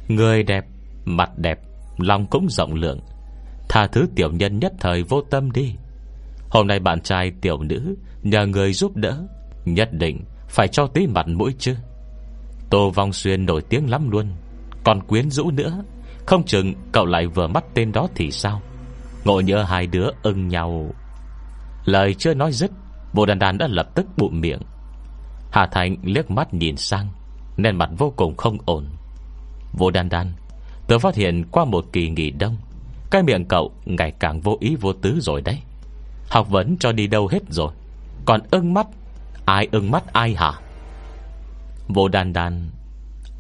Người 0.07 0.43
đẹp 0.43 0.65
Mặt 1.05 1.37
đẹp, 1.37 1.59
Lòng 1.97 2.25
cũng 2.25 2.49
rộng 2.49 2.73
lượng. 2.73 2.99
Tha 3.69 3.87
thứ 3.87 4.07
tiểu 4.15 4.31
nhân 4.31 4.59
nhất 4.59 4.73
thời 4.79 5.03
vô 5.03 5.21
tâm 5.21 5.51
đi. 5.51 5.75
Hôm 6.49 6.67
nay 6.67 6.79
bạn 6.79 7.01
trai 7.01 7.31
tiểu 7.41 7.63
nữ 7.63 7.95
Nhờ 8.23 8.45
người 8.45 8.73
giúp 8.73 8.95
đỡ, 8.95 9.27
Nhất 9.65 9.93
định 9.93 10.25
phải 10.49 10.67
cho 10.67 10.87
tí 10.87 11.07
mặt 11.07 11.27
mũi 11.27 11.55
chứ. 11.59 11.75
Tô 12.69 12.89
Vong 12.89 13.13
Xuyên 13.13 13.45
nổi 13.45 13.61
tiếng 13.69 13.89
lắm 13.89 14.09
luôn. 14.09 14.27
Còn 14.83 15.01
quyến 15.01 15.29
rũ 15.29 15.51
nữa. 15.51 15.83
Không 16.25 16.43
chừng 16.43 16.73
cậu 16.91 17.05
lại 17.05 17.27
vừa 17.27 17.47
mắt 17.47 17.63
tên 17.73 17.91
đó 17.91 18.07
thì 18.15 18.31
sao? 18.31 18.61
Ngộ 19.25 19.39
nhớ 19.39 19.63
hai 19.63 19.87
đứa 19.87 20.09
ưng 20.23 20.47
nhau. 20.47 20.85
Lời 21.85 22.13
chưa 22.13 22.33
nói 22.33 22.51
dứt 22.51 22.71
Vô 23.13 23.25
đàn 23.25 23.39
đàn 23.39 23.57
đã 23.57 23.67
lập 23.67 23.87
tức 23.95 24.05
bụm 24.17 24.41
miệng. 24.41 24.61
Hà 25.51 25.67
Thành 25.71 25.95
liếc 26.03 26.31
mắt 26.31 26.53
nhìn 26.53 26.77
sang 26.77 27.07
Nên 27.57 27.77
mặt 27.77 27.89
vô 27.97 28.13
cùng 28.15 28.37
không 28.37 28.57
ổn. 28.65 28.89
Vô 29.73 29.91
đàn 29.91 30.09
đàn 30.09 30.33
Tớ 30.91 30.99
phát 30.99 31.15
hiện 31.15 31.43
qua 31.51 31.65
một 31.65 31.85
kỳ 31.93 32.09
nghỉ 32.09 32.31
đông 32.31 32.57
Cái 33.11 33.23
miệng 33.23 33.45
cậu 33.45 33.71
ngày 33.85 34.11
càng 34.19 34.41
vô 34.41 34.57
ý 34.59 34.75
vô 34.75 34.93
tứ 34.93 35.19
rồi 35.19 35.41
đấy. 35.41 35.59
Học 36.29 36.49
vấn 36.49 36.77
cho 36.79 36.91
đi 36.91 37.07
đâu 37.07 37.27
hết 37.27 37.39
rồi 37.49 37.73
Còn 38.25 38.41
ưng 38.51 38.73
mắt 38.73 38.87
Ai 39.45 39.67
ưng 39.71 39.91
mắt 39.91 40.13
ai 40.13 40.35
hả? 40.35 40.51
Vô 41.87 42.07
đàn 42.07 42.33
đàn 42.33 42.69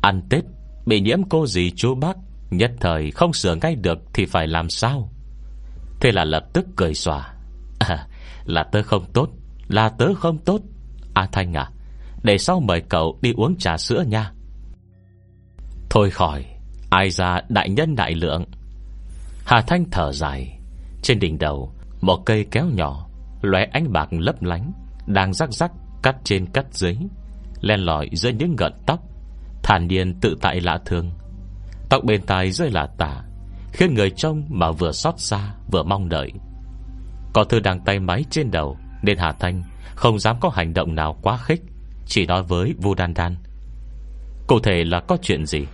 Ăn 0.01 0.21
Tết 0.29 0.43
Bị 0.85 1.01
nhiễm 1.01 1.23
cô 1.29 1.47
gì 1.47 1.71
chú 1.75 1.95
bác 1.95 2.17
Nhất 2.49 2.71
thời 2.79 3.11
không 3.11 3.33
sửa 3.33 3.55
ngay 3.55 3.75
được 3.75 3.99
Thì 4.13 4.25
phải 4.25 4.47
làm 4.47 4.69
sao? 4.69 5.09
Thế 5.99 6.11
là 6.11 6.23
lập 6.23 6.45
tức 6.53 6.65
cười 6.75 6.93
xòa. 6.93 7.33
À, 7.79 8.07
Là 8.45 8.63
tớ 8.63 8.83
không 8.83 9.05
tốt 9.13 9.29
Là 9.67 9.89
tớ 9.89 10.13
không 10.13 10.37
tốt. 10.37 10.61
À 11.13 11.27
Thanh 11.31 11.53
à 11.53 11.71
Để 12.23 12.37
sau 12.37 12.59
mời 12.59 12.81
cậu 12.81 13.19
đi 13.21 13.33
uống 13.37 13.55
trà 13.55 13.77
sữa 13.77 14.03
nha. 14.07 14.31
Thôi 15.89 16.09
khỏi 16.09 16.50
Ai 16.91 17.09
ra 17.09 17.41
đại 17.49 17.69
nhân 17.69 17.95
đại 17.95 18.15
lượng? 18.15 18.45
Hà 19.45 19.61
Thanh 19.61 19.85
thở 19.91 20.11
dài. 20.11 20.59
Trên 21.01 21.19
đỉnh 21.19 21.37
đầu, 21.37 21.73
Một 22.01 22.17
cây 22.25 22.45
kéo 22.51 22.65
nhỏ, 22.65 23.07
lóe 23.41 23.63
ánh 23.71 23.93
bạc 23.93 24.07
lấp 24.11 24.43
lánh, 24.43 24.71
Đang 25.05 25.33
rắc 25.33 25.53
rắc 25.53 25.71
cắt 26.03 26.15
trên 26.23 26.45
cắt 26.45 26.65
dưới, 26.71 26.97
Len 27.61 27.79
lỏi 27.79 28.09
dưới 28.13 28.33
những 28.33 28.55
gợn 28.55 28.73
tóc. 28.85 28.99
Thản 29.63 29.87
nhiên 29.87 30.19
tự 30.21 30.35
tại 30.41 30.59
lạ 30.59 30.79
thường. 30.85 31.11
Tóc 31.89 32.03
bên 32.03 32.21
tai 32.21 32.51
rơi 32.51 32.71
lạ 32.71 32.87
tả, 32.97 33.23
Khiến 33.73 33.93
người 33.93 34.09
trông 34.09 34.43
mà 34.49 34.71
vừa 34.71 34.91
xót 34.91 35.13
xa, 35.17 35.53
Vừa 35.71 35.83
mong 35.83 36.09
đợi. 36.09 36.31
Có 37.33 37.43
thư 37.43 37.59
đang 37.59 37.79
tay 37.79 37.99
máy 37.99 38.23
trên 38.29 38.51
đầu, 38.51 38.77
Nên 39.01 39.17
Hà 39.17 39.31
Thanh 39.31 39.63
không 39.95 40.19
dám 40.19 40.39
có 40.39 40.49
hành 40.49 40.73
động 40.73 40.95
nào 40.95 41.17
quá 41.21 41.37
khích, 41.37 41.61
Chỉ 42.05 42.25
nói 42.25 42.43
với 42.43 42.73
Vu 42.77 42.93
Đan 42.95 43.13
Đan. 43.13 43.35
Cụ 44.47 44.59
thể 44.59 44.83
là 44.83 44.99
có 44.99 45.17
chuyện 45.21 45.45
gì? 45.45 45.65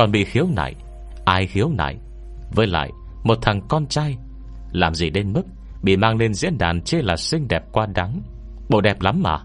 Còn 0.00 0.12
bị 0.12 0.24
khiếu 0.24 0.46
nại. 0.56 0.74
Ai 1.24 1.46
khiếu 1.46 1.68
nại? 1.68 1.96
Với 2.54 2.66
lại, 2.66 2.90
một 3.24 3.38
thằng 3.42 3.60
con 3.68 3.86
trai, 3.86 4.16
Làm 4.72 4.94
gì 4.94 5.10
đến 5.10 5.32
mức 5.32 5.42
Bị 5.82 5.96
mang 5.96 6.16
lên 6.16 6.34
diễn 6.34 6.58
đàn 6.58 6.80
chê 6.82 7.02
là 7.02 7.16
xinh 7.16 7.48
đẹp 7.48 7.62
quá 7.72 7.86
đáng? 7.86 8.22
Bộ 8.68 8.80
đẹp 8.80 9.02
lắm 9.02 9.22
mà. 9.22 9.38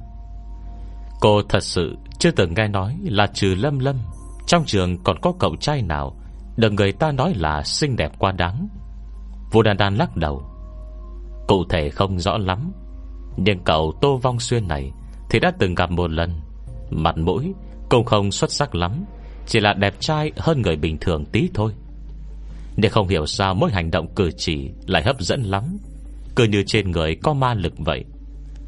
Cô 1.21 1.41
thật 1.49 1.63
sự 1.63 1.95
chưa 2.19 2.31
từng 2.31 2.53
nghe 2.53 2.67
nói 2.67 2.97
Là 3.03 3.27
trừ 3.27 3.55
lâm 3.55 3.79
lâm, 3.79 3.95
Trong 4.47 4.65
trường 4.65 5.03
còn 5.03 5.19
có 5.21 5.33
cậu 5.39 5.55
trai 5.55 5.81
nào 5.81 6.15
Được 6.57 6.73
người 6.73 6.91
ta 6.91 7.11
nói 7.11 7.33
là 7.35 7.63
xinh 7.63 7.95
đẹp 7.95 8.11
quá 8.19 8.31
đáng? 8.31 8.67
Vô 9.51 9.61
đàn 9.61 9.77
đàn 9.77 9.95
lắc 9.95 10.17
đầu. 10.17 10.43
Cụ 11.47 11.63
thể 11.69 11.89
không 11.89 12.19
rõ 12.19 12.37
lắm, 12.37 12.71
Nhưng 13.37 13.59
cậu 13.63 13.93
Tô 14.01 14.17
Vong 14.17 14.39
Xuyên 14.39 14.67
này 14.67 14.91
Thì 15.29 15.39
đã 15.39 15.51
từng 15.59 15.75
gặp 15.75 15.91
một 15.91 16.11
lần, 16.11 16.41
Mặt 16.89 17.17
mũi 17.17 17.53
cũng 17.89 18.05
không 18.05 18.31
xuất 18.31 18.51
sắc 18.51 18.75
lắm. 18.75 19.05
Chỉ 19.45 19.59
là 19.59 19.73
đẹp 19.73 19.93
trai 19.99 20.31
hơn 20.37 20.61
người 20.61 20.75
bình 20.75 20.97
thường 20.97 21.25
tí 21.25 21.49
thôi. 21.53 21.71
Nhưng 22.77 22.91
không 22.91 23.07
hiểu 23.07 23.25
sao 23.25 23.53
Mỗi 23.53 23.71
hành 23.71 23.91
động 23.91 24.15
cử 24.15 24.29
chỉ 24.37 24.69
lại 24.87 25.03
hấp 25.03 25.21
dẫn 25.21 25.41
lắm. 25.41 25.77
Cứ 26.35 26.43
như 26.43 26.63
trên 26.67 26.91
người 26.91 27.15
có 27.15 27.33
ma 27.33 27.53
lực 27.53 27.73
vậy. 27.77 28.05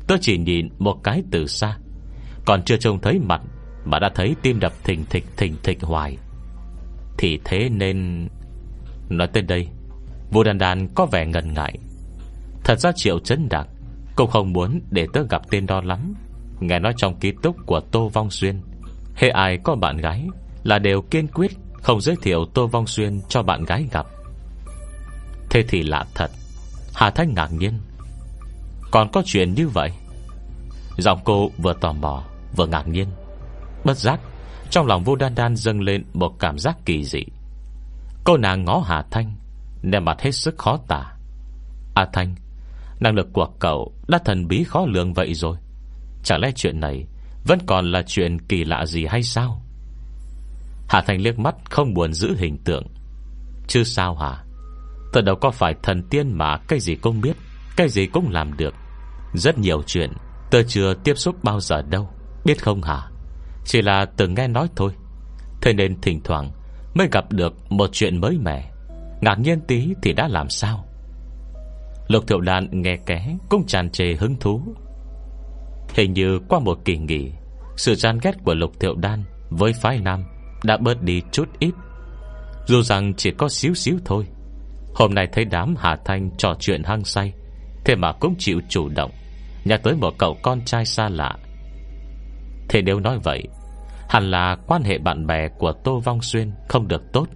Tôi 0.08 0.18
chỉ 0.22 0.38
nhìn 0.38 0.70
một 0.80 1.04
cái 1.04 1.24
từ 1.32 1.48
xa. 1.48 1.78
Còn 2.46 2.64
chưa 2.64 2.78
trông 2.78 3.02
thấy 3.02 3.20
mặt, 3.20 3.42
Mà 3.86 4.00
đã 4.00 4.10
thấy 4.16 4.36
tim 4.42 4.60
đập 4.60 4.74
thình 4.84 5.06
thịch 5.10 5.26
thình 5.38 5.56
thịch 5.64 5.84
hoài. 5.84 6.18
Thì 7.18 7.40
thế 7.46 7.70
nên, 7.70 8.28
Nói 9.10 9.28
tới 9.28 9.44
đây 9.44 9.68
Vô 10.32 10.44
đàn 10.44 10.58
đàn 10.58 10.88
có 10.96 11.06
vẻ 11.06 11.26
ngần 11.26 11.54
ngại. 11.54 11.78
Thật 12.64 12.80
ra 12.80 12.92
Triệu 12.96 13.20
chấn 13.20 13.50
Đạc 13.50 13.68
Cũng 14.16 14.30
không 14.30 14.54
muốn 14.54 14.80
để 14.92 15.08
tớ 15.14 15.24
gặp 15.30 15.42
tên 15.50 15.66
đó 15.66 15.82
lắm. 15.82 16.14
Nghe 16.60 16.80
nói 16.80 16.94
trong 16.98 17.20
ký 17.20 17.34
túc 17.44 17.56
của 17.66 17.80
Tô 17.80 18.10
Vong 18.10 18.30
Xuyên 18.30 18.62
Hệ 19.16 19.30
ai 19.30 19.58
có 19.58 19.76
bạn 19.76 19.98
gái 19.98 20.28
là 20.68 20.80
đều 20.80 21.02
kiên 21.02 21.28
quyết, 21.28 21.52
Không 21.82 22.02
giới 22.02 22.16
thiệu 22.22 22.46
Tô 22.54 22.68
Vong 22.68 22.88
Xuyên 22.88 23.22
cho 23.30 23.44
bạn 23.44 23.64
gái 23.64 23.88
gặp. 23.92 24.06
Thế 25.50 25.64
thì 25.68 25.84
lạ 25.84 26.06
thật, 26.16 26.32
Hà 26.94 27.10
Thanh 27.10 27.34
ngạc 27.34 27.54
nhiên. 27.54 27.80
Còn 28.92 29.12
có 29.12 29.22
chuyện 29.26 29.54
như 29.54 29.68
vậy? 29.68 29.92
Giọng 30.98 31.20
cô 31.24 31.52
vừa 31.58 31.74
tò 31.74 31.94
mò, 31.94 32.24
Vừa 32.56 32.68
ngạc 32.68 32.88
nhiên. 32.88 33.08
Bất 33.86 33.98
giác, 33.98 34.20
Trong 34.70 34.88
lòng 34.88 35.04
vô 35.04 35.16
đan 35.16 35.36
đan 35.36 35.56
dâng 35.56 35.82
lên 35.82 36.04
Một 36.14 36.36
cảm 36.40 36.60
giác 36.60 36.78
kỳ 36.86 37.04
dị. 37.04 37.24
Cô 38.24 38.38
nàng 38.38 38.66
ngó 38.66 38.84
Hà 38.86 39.04
Thanh 39.12 39.36
Nè 39.82 40.00
mặt 40.00 40.22
hết 40.22 40.32
sức 40.32 40.58
khó 40.58 40.78
tả. 40.88 41.16
A 41.96 42.06
Thanh, 42.14 42.36
Năng 43.00 43.16
lực 43.16 43.28
của 43.34 43.48
cậu 43.60 43.94
đã 44.08 44.20
thần 44.26 44.48
bí 44.48 44.64
khó 44.64 44.86
lường 44.86 45.14
vậy 45.14 45.34
rồi. 45.34 45.58
Chẳng 46.24 46.40
lẽ 46.42 46.52
chuyện 46.56 46.80
này 46.80 47.06
Vẫn 47.44 47.60
còn 47.66 47.92
là 47.92 48.04
chuyện 48.08 48.42
kỳ 48.42 48.64
lạ 48.64 48.86
gì 48.86 49.06
hay 49.06 49.24
sao? 49.24 49.67
Hà 50.88 51.02
thành 51.02 51.22
liếc 51.22 51.40
mắt, 51.40 51.56
Không 51.70 51.94
buồn 51.94 52.14
giữ 52.14 52.36
hình 52.38 52.58
tượng. 52.58 52.88
Chứ 53.68 53.84
sao 53.84 54.16
hả? 54.16 54.44
Tớ 55.14 55.22
đâu 55.22 55.36
có 55.36 55.52
phải 55.52 55.76
thần 55.84 56.04
tiên 56.10 56.38
mà, 56.38 56.58
Cái 56.68 56.80
gì 56.80 56.96
cũng 56.96 57.22
biết, 57.22 57.38
Cái 57.76 57.90
gì 57.90 58.06
cũng 58.06 58.30
làm 58.32 58.58
được. 58.58 58.74
Rất 59.34 59.58
nhiều 59.58 59.82
chuyện, 59.88 60.14
Tớ 60.52 60.64
chưa 60.64 60.94
tiếp 60.94 61.14
xúc 61.18 61.44
bao 61.44 61.60
giờ 61.60 61.82
đâu, 61.82 62.10
Biết 62.46 62.64
không 62.64 62.82
hả? 62.82 63.10
Chỉ 63.66 63.82
là 63.82 64.06
từng 64.18 64.34
nghe 64.34 64.48
nói 64.48 64.68
thôi. 64.76 64.92
Thế 65.62 65.74
nên 65.74 66.02
thỉnh 66.02 66.22
thoảng, 66.24 66.52
Mới 66.94 67.08
gặp 67.12 67.32
được 67.32 67.54
một 67.72 67.90
chuyện 67.94 68.22
mới 68.22 68.38
mẻ. 68.38 68.72
Ngạc 69.22 69.40
nhiên 69.40 69.62
tí 69.68 69.94
thì 70.02 70.14
đã 70.14 70.28
làm 70.28 70.50
sao? 70.50 70.86
Lục 72.08 72.28
thiệu 72.28 72.40
đàn 72.40 72.82
nghe 72.82 72.98
ké 73.06 73.38
Cũng 73.50 73.66
tràn 73.66 73.90
trề 73.90 74.14
hứng 74.14 74.36
thú. 74.40 74.62
Hình 75.94 76.14
như 76.14 76.40
qua 76.50 76.60
một 76.60 76.80
kỳ 76.86 76.98
nghỉ, 76.98 77.32
Sự 77.76 77.96
chán 77.96 78.20
ghét 78.22 78.34
của 78.44 78.54
lục 78.54 78.72
thiệu 78.80 78.96
đan 78.96 79.24
Với 79.50 79.74
phái 79.74 80.00
nam 80.00 80.24
đã 80.64 80.78
bớt 80.78 81.02
đi 81.02 81.22
chút 81.32 81.50
ít. 81.60 81.72
Dù 82.66 82.82
rằng 82.82 83.14
chỉ 83.14 83.32
có 83.32 83.50
xíu 83.50 83.74
xíu 83.74 83.98
thôi, 84.06 84.28
Hôm 84.96 85.14
nay 85.14 85.28
thấy 85.32 85.46
đám 85.46 85.76
Hà 85.78 85.96
Thanh 86.06 86.30
trò 86.38 86.56
chuyện 86.60 86.84
hăng 86.84 87.04
say, 87.04 87.34
Thế 87.86 87.96
mà 87.96 88.12
cũng 88.12 88.36
chịu 88.40 88.62
chủ 88.70 88.90
động, 88.90 89.12
Nhắc 89.66 89.84
tới 89.84 89.96
một 89.96 90.14
cậu 90.18 90.38
con 90.44 90.62
trai 90.66 90.86
xa 90.86 91.10
lạ. 91.10 91.36
Thế 92.70 92.82
nếu 92.82 93.00
nói 93.00 93.20
vậy, 93.24 93.44
Hẳn 94.10 94.32
là 94.32 94.58
quan 94.68 94.84
hệ 94.84 94.98
bạn 94.98 95.28
bè 95.28 95.48
của 95.48 95.72
Tô 95.84 96.00
Vong 96.00 96.22
Xuyên 96.22 96.52
Không 96.68 96.88
được 96.88 97.04
tốt. 97.14 97.28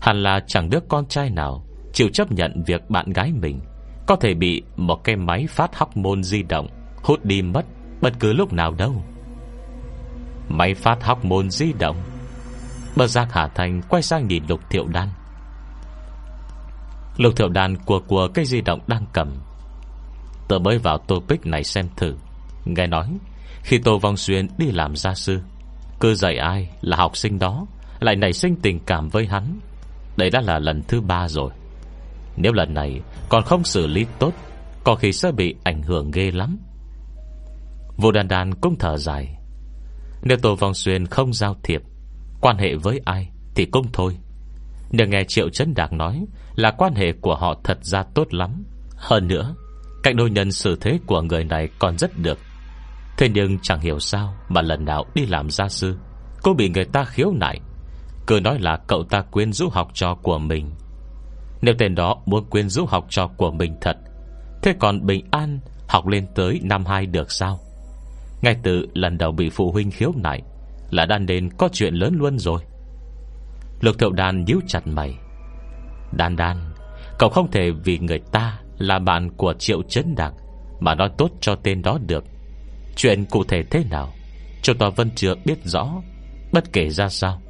Hẳn 0.00 0.22
là 0.22 0.40
chẳng 0.46 0.70
đứa 0.70 0.80
con 0.88 1.06
trai 1.06 1.30
nào 1.30 1.64
Chịu 1.92 2.08
chấp 2.12 2.32
nhận 2.32 2.62
việc 2.66 2.90
bạn 2.90 3.12
gái 3.12 3.32
mình 3.32 3.60
Có 4.06 4.16
thể 4.16 4.34
bị 4.34 4.62
một 4.76 5.04
cái 5.04 5.16
máy 5.16 5.46
phát 5.50 5.76
hóc 5.76 5.96
môn 5.96 6.22
di 6.22 6.42
động 6.42 6.68
Hút 7.02 7.24
đi 7.24 7.42
mất 7.42 7.66
Bất 8.00 8.12
cứ 8.20 8.32
lúc 8.32 8.52
nào 8.52 8.74
đâu. 8.74 9.02
Máy 10.48 10.74
phát 10.74 11.04
hóc 11.04 11.24
môn 11.24 11.50
di 11.50 11.72
động. 11.72 12.02
Bờ 12.96 13.06
giác 13.06 13.28
Hà 13.32 13.48
Thành 13.48 13.82
quay 13.88 14.02
sang 14.02 14.28
nhìn 14.28 14.44
Lục 14.48 14.60
Thiệu 14.70 14.86
Đan. 14.86 15.08
Lục 17.16 17.36
Thiệu 17.36 17.48
Đan 17.48 17.76
của 17.76 18.00
của 18.00 18.28
cây 18.34 18.44
di 18.44 18.60
động 18.60 18.80
đang 18.86 19.06
cầm. 19.12 19.28
Tớ 20.48 20.58
mới 20.58 20.78
vào 20.78 20.98
topic 20.98 21.46
này 21.46 21.64
xem 21.64 21.88
thử. 21.96 22.16
Nghe 22.64 22.86
nói, 22.86 23.18
Khi 23.62 23.78
Tô 23.78 23.98
Vong 23.98 24.16
Xuyên 24.16 24.46
đi 24.58 24.70
làm 24.70 24.96
gia 24.96 25.14
sư, 25.14 25.40
Cứ 26.00 26.14
dạy 26.14 26.36
ai 26.36 26.70
là 26.80 26.96
học 26.96 27.16
sinh 27.16 27.38
đó, 27.38 27.66
Lại 28.00 28.16
nảy 28.16 28.32
sinh 28.32 28.56
tình 28.62 28.80
cảm 28.86 29.08
với 29.08 29.26
hắn. 29.26 29.58
Đây 30.16 30.30
đã 30.30 30.40
là 30.40 30.58
lần 30.58 30.82
thứ 30.88 31.00
ba 31.00 31.28
rồi. 31.28 31.50
Nếu 32.36 32.52
lần 32.52 32.74
này 32.74 33.00
còn 33.28 33.44
không 33.44 33.64
xử 33.64 33.86
lý 33.86 34.06
tốt, 34.18 34.32
Có 34.84 34.94
khi 34.94 35.12
sẽ 35.12 35.32
bị 35.32 35.54
ảnh 35.64 35.82
hưởng 35.82 36.10
ghê 36.10 36.30
lắm. 36.30 36.58
Vô 37.96 38.12
đàn 38.12 38.28
đàn 38.28 38.54
cũng 38.54 38.76
thở 38.78 38.96
dài. 38.96 39.37
Nếu 40.28 40.36
Tô 40.42 40.54
Vong 40.54 40.74
Xuyên 40.74 41.06
không 41.06 41.32
giao 41.32 41.56
thiệp, 41.62 41.82
Quan 42.40 42.58
hệ 42.58 42.74
với 42.74 43.00
ai 43.04 43.30
Thì 43.54 43.64
cũng 43.64 43.86
thôi. 43.92 44.16
Nếu 44.90 45.06
nghe 45.06 45.24
Triệu 45.28 45.48
Trấn 45.48 45.74
Đạc 45.74 45.92
nói 45.92 46.24
Là 46.54 46.70
quan 46.70 46.94
hệ 46.94 47.12
của 47.12 47.34
họ 47.34 47.60
thật 47.64 47.78
ra 47.82 48.02
tốt 48.14 48.34
lắm. 48.34 48.64
Hơn 48.96 49.28
nữa, 49.28 49.54
Cạnh 50.02 50.16
đôi 50.16 50.30
nhân 50.30 50.52
xử 50.52 50.76
thế 50.80 50.98
của 51.06 51.22
người 51.22 51.44
này 51.44 51.68
còn 51.78 51.98
rất 51.98 52.18
được. 52.18 52.38
Thế 53.18 53.28
nhưng 53.34 53.58
chẳng 53.62 53.80
hiểu 53.80 53.98
sao 53.98 54.34
Mà 54.48 54.62
lần 54.62 54.84
nào 54.84 55.06
đi 55.14 55.26
làm 55.26 55.50
gia 55.50 55.68
sư 55.68 55.96
Cô 56.42 56.54
bị 56.54 56.68
người 56.68 56.84
ta 56.84 57.04
khiếu 57.04 57.32
nại. 57.32 57.60
Cứ 58.26 58.40
nói 58.40 58.58
là 58.60 58.76
cậu 58.86 59.04
ta 59.04 59.20
quyến 59.20 59.52
rũ 59.52 59.68
học 59.68 59.90
trò 59.94 60.14
của 60.14 60.38
mình. 60.38 60.70
Nếu 61.62 61.74
tên 61.78 61.94
đó 61.94 62.16
muốn 62.26 62.44
quyến 62.50 62.68
rũ 62.68 62.86
học 62.86 63.06
trò 63.08 63.26
của 63.36 63.50
mình 63.50 63.76
thật, 63.80 63.96
Thế 64.62 64.74
còn 64.78 65.06
Bình 65.06 65.26
An 65.30 65.60
Học 65.88 66.06
lên 66.06 66.26
tới 66.34 66.60
năm 66.62 66.84
hai 66.86 67.06
được 67.06 67.32
sao? 67.32 67.60
Ngay 68.42 68.56
từ 68.62 68.86
lần 68.94 69.18
đầu 69.18 69.32
bị 69.32 69.50
phụ 69.50 69.72
huynh 69.72 69.90
khiếu 69.90 70.12
nại 70.16 70.42
Là 70.90 71.06
đan 71.06 71.26
nên 71.26 71.50
có 71.50 71.68
chuyện 71.72 71.94
lớn 71.94 72.14
luôn 72.18 72.38
rồi. 72.38 72.60
Lục 73.80 73.98
thiệu 73.98 74.10
đàn 74.10 74.44
nhíu 74.44 74.60
chặt 74.66 74.86
mày. 74.86 75.14
Đan 76.12 76.36
đan, 76.36 76.56
Cậu 77.18 77.28
không 77.28 77.50
thể 77.50 77.70
vì 77.70 77.98
người 77.98 78.18
ta 78.32 78.58
Là 78.78 78.98
bạn 78.98 79.30
của 79.36 79.54
Triệu 79.58 79.82
chấn 79.82 80.14
đặc 80.14 80.32
Mà 80.80 80.94
nói 80.94 81.10
tốt 81.18 81.30
cho 81.40 81.54
tên 81.54 81.82
đó 81.82 81.98
được. 82.06 82.24
Chuyện 82.96 83.24
cụ 83.24 83.44
thể 83.44 83.62
thế 83.70 83.84
nào, 83.90 84.12
Chúng 84.62 84.78
ta 84.78 84.88
vẫn 84.96 85.10
chưa 85.14 85.34
biết 85.44 85.64
rõ. 85.64 85.88
Bất 86.52 86.72
kể 86.72 86.90
ra 86.90 87.08
sao, 87.08 87.42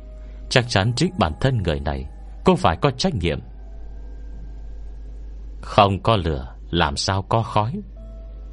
Chắc 0.51 0.69
chắn 0.69 0.93
chính 0.97 1.13
bản 1.19 1.33
thân 1.41 1.63
người 1.63 1.81
này 1.81 2.05
Cũng 2.45 2.57
phải 2.57 2.77
có 2.77 2.91
trách 2.91 3.15
nhiệm. 3.15 3.41
Không 5.61 6.03
có 6.03 6.17
lửa, 6.17 6.55
Làm 6.71 6.97
sao 6.97 7.23
có 7.23 7.43
khói? 7.43 7.73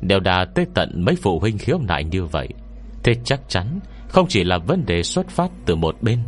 Đều 0.08 0.20
đã 0.20 0.46
tới 0.56 0.66
tận 0.74 1.06
mấy 1.06 1.16
phụ 1.22 1.40
huynh 1.40 1.58
khiếu 1.58 1.80
nại 1.88 2.04
như 2.04 2.26
vậy. 2.26 2.50
Thế 3.04 3.16
chắc 3.24 3.42
chắn 3.48 3.80
Không 4.08 4.28
chỉ 4.30 4.44
là 4.44 4.58
vấn 4.58 4.86
đề 4.86 5.04
xuất 5.04 5.30
phát 5.30 5.52
từ 5.66 5.76
một 5.76 5.96
bên. 6.02 6.24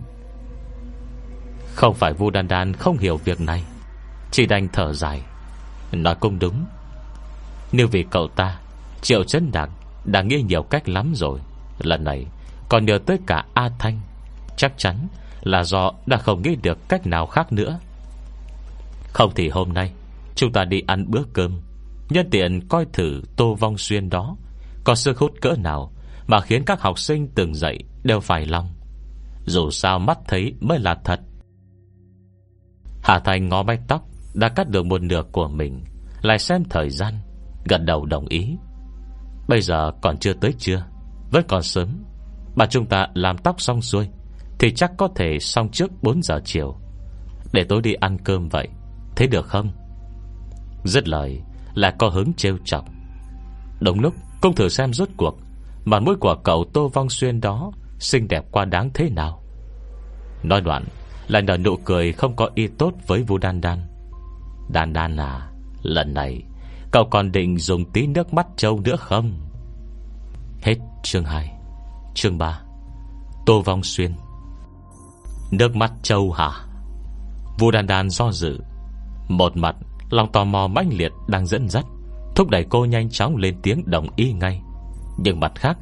Không 1.75 1.93
phải 1.93 2.13
Vu 2.13 2.29
Đan 2.29 2.47
Đan 2.47 2.73
không 2.73 2.97
hiểu 2.97 3.17
việc 3.17 3.41
này. 3.41 3.63
Chỉ 4.31 4.45
đành 4.45 4.67
thở 4.73 4.93
dài. 4.93 5.21
Nói 5.91 6.15
cũng 6.19 6.39
đúng. 6.39 6.65
Nếu 7.71 7.87
vì 7.87 8.05
cậu 8.11 8.27
ta, 8.27 8.59
Triệu 9.01 9.23
chân 9.23 9.51
đặng 9.51 9.69
đã 10.05 10.21
nghĩ 10.21 10.41
nhiều 10.41 10.63
cách 10.63 10.89
lắm 10.89 11.11
rồi. 11.15 11.39
Lần 11.79 12.03
này, 12.03 12.25
còn 12.69 12.85
nhờ 12.85 12.99
tới 13.05 13.17
cả 13.27 13.45
A 13.53 13.69
Thanh. 13.79 13.99
Chắc 14.57 14.73
chắn 14.77 15.07
là 15.41 15.63
do 15.63 15.91
đã 16.05 16.17
không 16.17 16.41
nghĩ 16.41 16.55
được 16.55 16.89
cách 16.89 17.07
nào 17.07 17.25
khác 17.25 17.51
nữa. 17.51 17.79
Không 19.13 19.31
thì 19.35 19.49
hôm 19.49 19.73
nay, 19.73 19.91
Chúng 20.37 20.51
ta 20.51 20.65
đi 20.65 20.83
ăn 20.87 21.05
bữa 21.07 21.23
cơm. 21.33 21.59
Nhân 22.09 22.29
tiện 22.31 22.67
coi 22.67 22.85
thử 22.93 23.21
Tô 23.35 23.55
Vong 23.55 23.77
Xuyên 23.77 24.09
đó. 24.09 24.37
Có 24.83 24.95
sức 24.95 25.17
hút 25.17 25.31
cỡ 25.41 25.55
nào 25.57 25.91
Mà 26.27 26.41
khiến 26.41 26.63
các 26.65 26.81
học 26.81 26.99
sinh 26.99 27.27
từng 27.35 27.55
dậy 27.55 27.79
Đều 28.03 28.19
phải 28.19 28.45
lòng. 28.45 28.73
Dù 29.45 29.69
sao 29.69 29.99
mắt 29.99 30.17
thấy 30.27 30.53
mới 30.59 30.79
là 30.79 30.95
thật. 31.03 31.19
Hà 33.01 33.19
Thành 33.19 33.49
ngó 33.49 33.63
mái 33.63 33.79
tóc 33.87 34.01
Đã 34.33 34.49
cắt 34.49 34.69
được 34.69 34.85
một 34.85 35.01
nửa 35.01 35.23
của 35.31 35.47
mình, 35.47 35.83
Lại 36.21 36.39
xem 36.39 36.63
thời 36.69 36.89
gian, 36.89 37.13
gật 37.65 37.77
đầu 37.77 38.05
đồng 38.05 38.27
ý. 38.27 38.57
Bây 39.47 39.61
giờ 39.61 39.91
còn 40.01 40.17
chưa 40.17 40.33
tới 40.33 40.53
chưa 40.57 40.83
Vẫn 41.31 41.43
còn 41.47 41.63
sớm. 41.63 42.03
Bà 42.55 42.65
chúng 42.65 42.85
ta 42.85 43.07
làm 43.13 43.37
tóc 43.37 43.61
xong 43.61 43.81
xuôi, 43.81 44.07
Thì 44.59 44.73
chắc 44.73 44.91
có 44.97 45.07
thể 45.15 45.39
xong 45.39 45.69
trước 45.71 45.91
4 46.01 46.21
giờ 46.21 46.39
chiều. 46.45 46.75
Để 47.53 47.63
tôi 47.69 47.81
đi 47.81 47.93
ăn 47.93 48.17
cơm 48.23 48.49
vậy, 48.49 48.67
Thế 49.15 49.27
được 49.27 49.45
không? 49.45 49.71
Rất 50.83 51.07
lời 51.07 51.41
là 51.77 51.91
có 51.91 52.09
hứng 52.09 52.33
trêu 52.33 52.57
chọc. 52.65 52.85
Đúng 53.79 53.99
lúc, 53.99 54.13
Công 54.41 54.55
thử 54.55 54.69
xem 54.69 54.93
rốt 54.93 55.09
cuộc, 55.17 55.37
Mặt 55.85 55.99
mũi 55.99 56.15
của 56.15 56.35
cậu 56.43 56.65
Tô 56.73 56.87
Vong 56.87 57.09
Xuyên 57.09 57.41
đó 57.41 57.71
Xinh 57.99 58.27
đẹp 58.27 58.43
quá 58.51 58.65
đáng 58.65 58.89
thế 58.93 59.09
nào. 59.09 59.43
Nói 60.43 60.61
đoạn 60.61 60.83
Là 61.27 61.41
nở 61.41 61.57
nụ 61.57 61.77
cười 61.77 62.11
không 62.11 62.35
có 62.35 62.49
y 62.55 62.67
tốt 62.67 62.93
với 63.07 63.23
Vũ 63.23 63.37
Đan 63.37 63.61
Đan. 63.61 63.79
Đan 64.69 64.93
Đan 64.93 65.17
à 65.17 65.49
Lần 65.81 66.13
này, 66.13 66.43
Cậu 66.91 67.05
còn 67.11 67.31
định 67.31 67.57
dùng 67.57 67.91
tí 67.91 68.07
nước 68.07 68.33
mắt 68.33 68.47
trâu 68.57 68.79
nữa 68.79 68.95
không? 68.95 69.39
Hết 70.61 70.75
chương 71.03 71.25
2 71.25 71.53
Chương 72.15 72.37
3 72.37 72.61
Tô 73.45 73.61
Vong 73.61 73.83
Xuyên. 73.83 74.15
Nước 75.51 75.75
mắt 75.75 75.93
trâu 76.03 76.31
hả? 76.31 76.51
Vu 77.59 77.71
đan 77.71 77.87
đan 77.87 78.09
do 78.09 78.31
dự. 78.31 78.59
Một 79.27 79.57
mặt 79.57 79.75
Lòng 80.09 80.31
tò 80.31 80.43
mò 80.43 80.67
mãnh 80.67 80.89
liệt 80.93 81.11
đang 81.27 81.47
dẫn 81.47 81.69
dắt. 81.69 81.85
Thúc 82.35 82.49
đẩy 82.49 82.65
cô 82.69 82.85
nhanh 82.85 83.09
chóng 83.09 83.35
lên 83.35 83.55
tiếng 83.61 83.83
đồng 83.85 84.07
ý 84.15 84.33
ngay. 84.33 84.61
Nhưng 85.17 85.39
mặt 85.39 85.51
khác, 85.55 85.77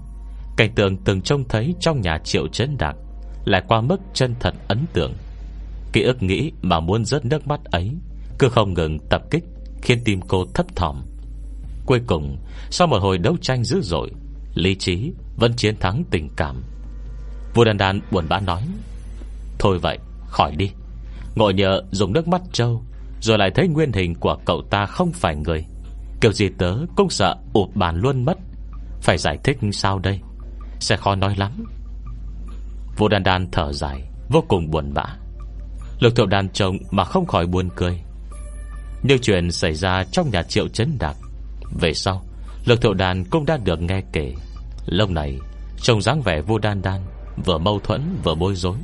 Cảnh 0.57 0.75
tượng 0.75 0.97
từng 0.97 1.21
trông 1.21 1.43
thấy 1.49 1.75
trong 1.79 2.01
nhà 2.01 2.17
triệu 2.23 2.47
chấn 2.47 2.77
đạc 2.77 2.95
Lại 3.45 3.63
qua 3.67 3.81
mức 3.81 3.97
chân 4.13 4.35
thật 4.39 4.55
ấn 4.67 4.85
tượng. 4.93 5.13
Ký 5.93 6.01
ức 6.01 6.23
nghĩ 6.23 6.51
mà 6.61 6.79
muốn 6.79 7.05
rớt 7.05 7.25
nước 7.25 7.47
mắt 7.47 7.63
ấy, 7.63 7.91
Cứ 8.39 8.49
không 8.49 8.73
ngừng 8.73 8.99
tập 9.09 9.21
kích, 9.31 9.43
Khiến 9.81 9.99
tim 10.05 10.21
cô 10.21 10.45
thấp 10.53 10.75
thỏm. 10.75 11.01
Cuối 11.85 12.01
cùng, 12.07 12.37
Sau 12.69 12.87
một 12.87 13.01
hồi 13.01 13.17
đấu 13.17 13.37
tranh 13.41 13.63
dữ 13.63 13.81
dội, 13.81 14.11
Lý 14.53 14.75
trí 14.75 15.11
vẫn 15.35 15.53
chiến 15.55 15.75
thắng 15.79 16.03
tình 16.11 16.29
cảm. 16.35 16.63
Vua 17.53 17.63
đàn 17.63 17.77
đàn 17.77 18.01
buồn 18.11 18.25
bã 18.29 18.39
nói, 18.39 18.61
Thôi 19.59 19.79
vậy, 19.79 19.99
khỏi 20.27 20.55
đi. 20.55 20.71
Ngồi 21.35 21.53
nhờ 21.53 21.81
dùng 21.91 22.13
nước 22.13 22.27
mắt 22.27 22.41
trâu 22.51 22.83
rồi 23.25 23.37
lại 23.37 23.51
thấy 23.55 23.67
nguyên 23.67 23.91
hình 23.93 24.15
của 24.15 24.37
cậu 24.45 24.61
ta 24.69 24.85
không 24.85 25.11
phải 25.11 25.35
người. 25.35 25.65
Kiểu 26.21 26.31
gì 26.31 26.49
tớ 26.57 26.75
cũng 26.95 27.09
sợ 27.09 27.35
ụp 27.53 27.75
bàn 27.75 27.95
luôn 27.95 28.25
mất. 28.25 28.37
Phải 29.01 29.17
giải 29.17 29.37
thích 29.43 29.57
sao 29.73 29.99
đây? 29.99 30.19
Sẽ 30.79 30.97
khó 30.97 31.15
nói 31.15 31.35
lắm. 31.37 31.65
Vô 32.97 33.07
đàn 33.07 33.23
đàn 33.23 33.51
thở 33.51 33.73
dài, 33.73 34.03
Vô 34.29 34.43
cùng 34.47 34.71
buồn 34.71 34.93
bã. 34.93 35.05
Lục 35.99 36.15
thượng 36.15 36.29
đàn 36.29 36.49
chồng 36.49 36.77
mà 36.91 37.03
không 37.03 37.25
khỏi 37.25 37.47
buồn 37.47 37.69
cười. 37.75 38.01
Nhưng 39.03 39.19
chuyện 39.21 39.51
xảy 39.51 39.73
ra 39.73 40.03
trong 40.11 40.29
nhà 40.31 40.43
triệu 40.43 40.67
chấn 40.67 40.97
đạc. 40.99 41.15
Về 41.79 41.93
sau 41.93 42.25
Lực 42.65 42.81
thượng 42.81 42.97
đàn 42.97 43.25
cũng 43.25 43.45
đã 43.45 43.57
được 43.57 43.81
nghe 43.81 44.01
kể. 44.13 44.33
Lâu 44.85 45.07
này, 45.07 45.39
Trông 45.81 46.01
dáng 46.01 46.21
vẻ 46.21 46.41
vô 46.41 46.57
đan 46.57 46.81
đan 46.81 47.01
Vừa 47.45 47.57
mâu 47.57 47.79
thuẫn 47.79 48.17
vừa 48.23 48.35
bối 48.35 48.55
rối, 48.55 48.77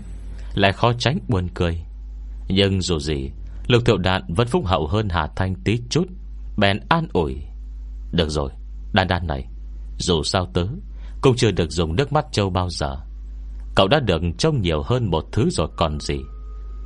Lại 0.54 0.72
khó 0.72 0.94
tránh 0.94 1.20
buồn 1.28 1.48
cười. 1.54 1.82
Nhưng 2.48 2.82
dù 2.82 3.00
gì 3.00 3.32
Lực 3.72 3.86
thiệu 3.86 3.98
đàn 3.98 4.34
vẫn 4.34 4.48
phúc 4.48 4.66
hậu 4.66 4.88
hơn 4.88 5.10
Hà 5.10 5.28
Thanh 5.36 5.56
tí 5.56 5.80
chút. 5.90 6.04
Bèn 6.58 6.80
an 6.90 7.08
ủi, 7.14 7.36
Được 8.12 8.30
rồi 8.30 8.52
Đan 8.94 9.08
đan 9.08 9.28
này, 9.28 9.48
Dù 9.98 10.24
sao 10.24 10.46
tớ 10.54 10.66
Cũng 11.22 11.36
chưa 11.36 11.52
được 11.52 11.72
dùng 11.72 11.96
nước 11.96 12.14
mắt 12.14 12.26
châu 12.32 12.50
bao 12.50 12.70
giờ. 12.70 12.98
Cậu 13.76 13.88
đã 13.88 14.00
được 14.00 14.22
trông 14.38 14.62
nhiều 14.62 14.82
hơn 14.82 15.10
một 15.12 15.24
thứ 15.32 15.50
rồi 15.50 15.68
còn 15.78 16.00
gì. 16.00 16.20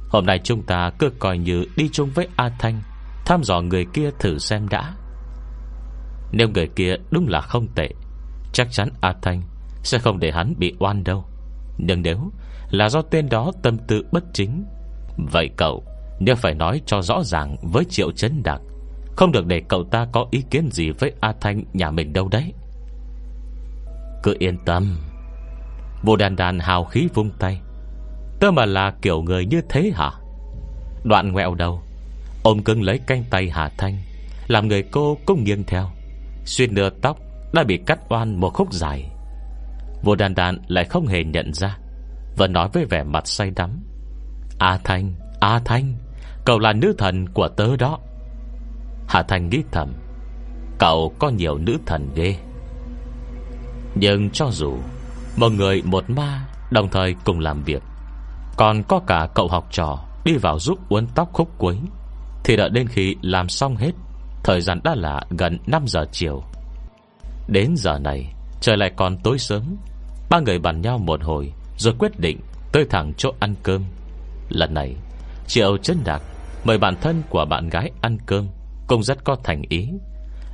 Hôm 0.10 0.26
nay 0.26 0.39
chúng 0.43 0.63
ta 0.63 0.91
cứ 1.00 1.10
coi 1.19 1.38
như 1.38 1.65
đi 1.76 1.89
chung 1.91 2.10
với 2.15 2.28
A 2.36 2.50
Thanh, 2.60 2.82
Thăm 3.26 3.43
dò 3.43 3.62
người 3.62 3.86
kia 3.93 4.10
thử 4.19 4.38
xem 4.38 4.67
đã. 4.69 4.95
Nếu 6.32 6.50
người 6.50 6.67
kia 6.67 6.95
đúng 7.12 7.28
là 7.28 7.41
không 7.41 7.67
tệ, 7.76 7.89
Chắc 8.54 8.67
chắn 8.71 8.89
A 9.02 9.13
Thanh 9.21 9.41
Sẽ 9.84 10.00
không 10.00 10.19
để 10.19 10.32
hắn 10.32 10.54
bị 10.58 10.74
oan 10.80 11.04
đâu. 11.04 11.26
Nhưng 11.78 12.02
nếu 12.02 12.32
là 12.69 12.89
do 12.89 13.02
tên 13.02 13.30
đó 13.30 13.52
tâm 13.63 13.78
tư 13.88 14.04
bất 14.12 14.24
chính, 14.34 14.65
Vậy 15.32 15.50
cậu 15.58 15.84
nhưng 16.19 16.36
phải 16.36 16.54
nói 16.54 16.82
cho 16.86 17.01
rõ 17.01 17.23
ràng 17.23 17.56
với 17.62 17.86
Triệu 17.86 18.12
Trấn 18.12 18.43
Đạc, 18.43 18.62
Không 19.15 19.32
được 19.32 19.45
để 19.45 19.62
cậu 19.67 19.84
ta 19.84 20.08
có 20.12 20.25
ý 20.32 20.43
kiến 20.49 20.69
gì 20.71 20.89
với 20.89 21.13
A 21.19 21.34
Thanh 21.41 21.63
nhà 21.73 21.91
mình 21.91 22.13
đâu 22.13 22.28
đấy. 22.28 22.54
Cứ 24.23 24.36
yên 24.39 24.58
tâm. 24.65 24.97
Vô 26.04 26.15
đàn 26.15 26.36
đàn 26.36 26.60
hào 26.60 26.86
khí 26.86 27.08
vung 27.13 27.30
tay. 27.39 27.62
Tớ 28.39 28.51
mà 28.51 28.65
là 28.65 28.93
kiểu 29.01 29.21
người 29.21 29.45
như 29.45 29.62
thế 29.69 29.91
hả? 29.95 30.12
Đoạn 31.04 31.32
ngoẹo 31.32 31.56
đầu. 31.56 31.82
Ôm 32.43 32.63
cưng 32.63 32.84
lấy 32.84 32.99
canh 33.08 33.23
tay 33.30 33.49
Hà 33.49 33.69
Thanh, 33.78 33.97
Làm 34.47 34.67
người 34.67 34.84
cô 34.84 35.17
cũng 35.25 35.43
nghiêng 35.43 35.63
theo. 35.63 35.89
Xuyên 36.45 36.75
nửa 36.75 36.89
tóc 36.89 37.17
đã 37.54 37.63
bị 37.63 37.78
cắt 37.78 37.99
oan 38.10 38.39
một 38.39 38.49
khúc 38.54 38.73
dài. 38.73 39.12
Vô 40.04 40.15
đàn 40.15 40.36
đàn 40.36 40.62
lại 40.67 40.86
không 40.86 41.08
hề 41.08 41.23
nhận 41.23 41.54
ra 41.54 41.78
và 42.38 42.47
nói 42.47 42.69
với 42.73 42.86
vẻ 42.86 43.04
mặt 43.04 43.28
say 43.28 43.51
đắm. 43.56 43.84
A 44.60 44.80
Thanh 44.84 45.13
A 45.39 45.60
Thanh. 45.65 45.93
Cậu 46.45 46.60
là 46.60 46.73
nữ 46.73 46.93
thần 46.97 47.29
của 47.29 47.47
tớ 47.47 47.75
đó. 47.75 47.99
Hà 49.08 49.23
Thanh 49.23 49.49
nghĩ 49.49 49.63
thầm, 49.71 49.93
Cậu 50.79 51.13
có 51.19 51.29
nhiều 51.29 51.58
nữ 51.58 51.77
thần 51.86 52.10
ghê. 52.15 52.36
Nhưng 53.95 54.29
cho 54.29 54.49
dù 54.51 54.77
Một 55.38 55.51
người, 55.51 55.81
một 55.86 56.10
ma, 56.10 56.45
Đồng 56.71 56.89
thời 56.89 57.15
cùng 57.25 57.39
làm 57.39 57.63
việc, 57.63 57.84
Còn 58.58 58.84
có 58.84 58.99
cả 59.08 59.27
cậu 59.36 59.47
học 59.47 59.67
trò 59.71 59.99
Đi 60.25 60.38
vào 60.38 60.60
giúp 60.60 60.89
uốn 60.89 61.08
tóc 61.15 61.29
khúc 61.34 61.49
cuối, 61.58 61.77
Thì 62.43 62.55
đợi 62.58 62.69
đến 62.69 62.88
khi 62.88 63.15
làm 63.21 63.49
xong 63.49 63.75
hết, 63.75 63.91
Thời 64.43 64.62
gian 64.62 64.79
đã 64.84 64.95
là 64.95 65.21
gần 65.29 65.60
5 65.67 65.88
giờ 65.88 66.05
chiều. 66.12 66.43
Đến 67.47 67.73
giờ 67.77 67.99
này, 67.99 68.34
Trời 68.62 68.77
lại 68.77 68.91
còn 68.95 69.17
tối 69.17 69.39
sớm. 69.39 69.63
Ba 70.29 70.39
người 70.39 70.60
bàn 70.60 70.81
nhau 70.81 70.97
một 70.97 71.23
hồi, 71.23 71.53
Rồi 71.77 71.93
quyết 71.99 72.19
định 72.19 72.39
tới 72.71 72.86
thẳng 72.89 73.13
chỗ 73.17 73.31
ăn 73.39 73.55
cơm. 73.63 73.84
Lần 74.49 74.73
này, 74.73 74.95
Triệu 75.47 75.77
chân 75.77 75.97
đạc 76.05 76.21
Mời 76.65 76.78
bản 76.78 76.95
thân 77.01 77.21
của 77.30 77.45
bạn 77.45 77.69
gái 77.69 77.91
ăn 78.01 78.17
cơm, 78.25 78.47
Cũng 78.88 79.04
rất 79.04 79.23
có 79.23 79.36
thành 79.43 79.62
ý. 79.69 79.89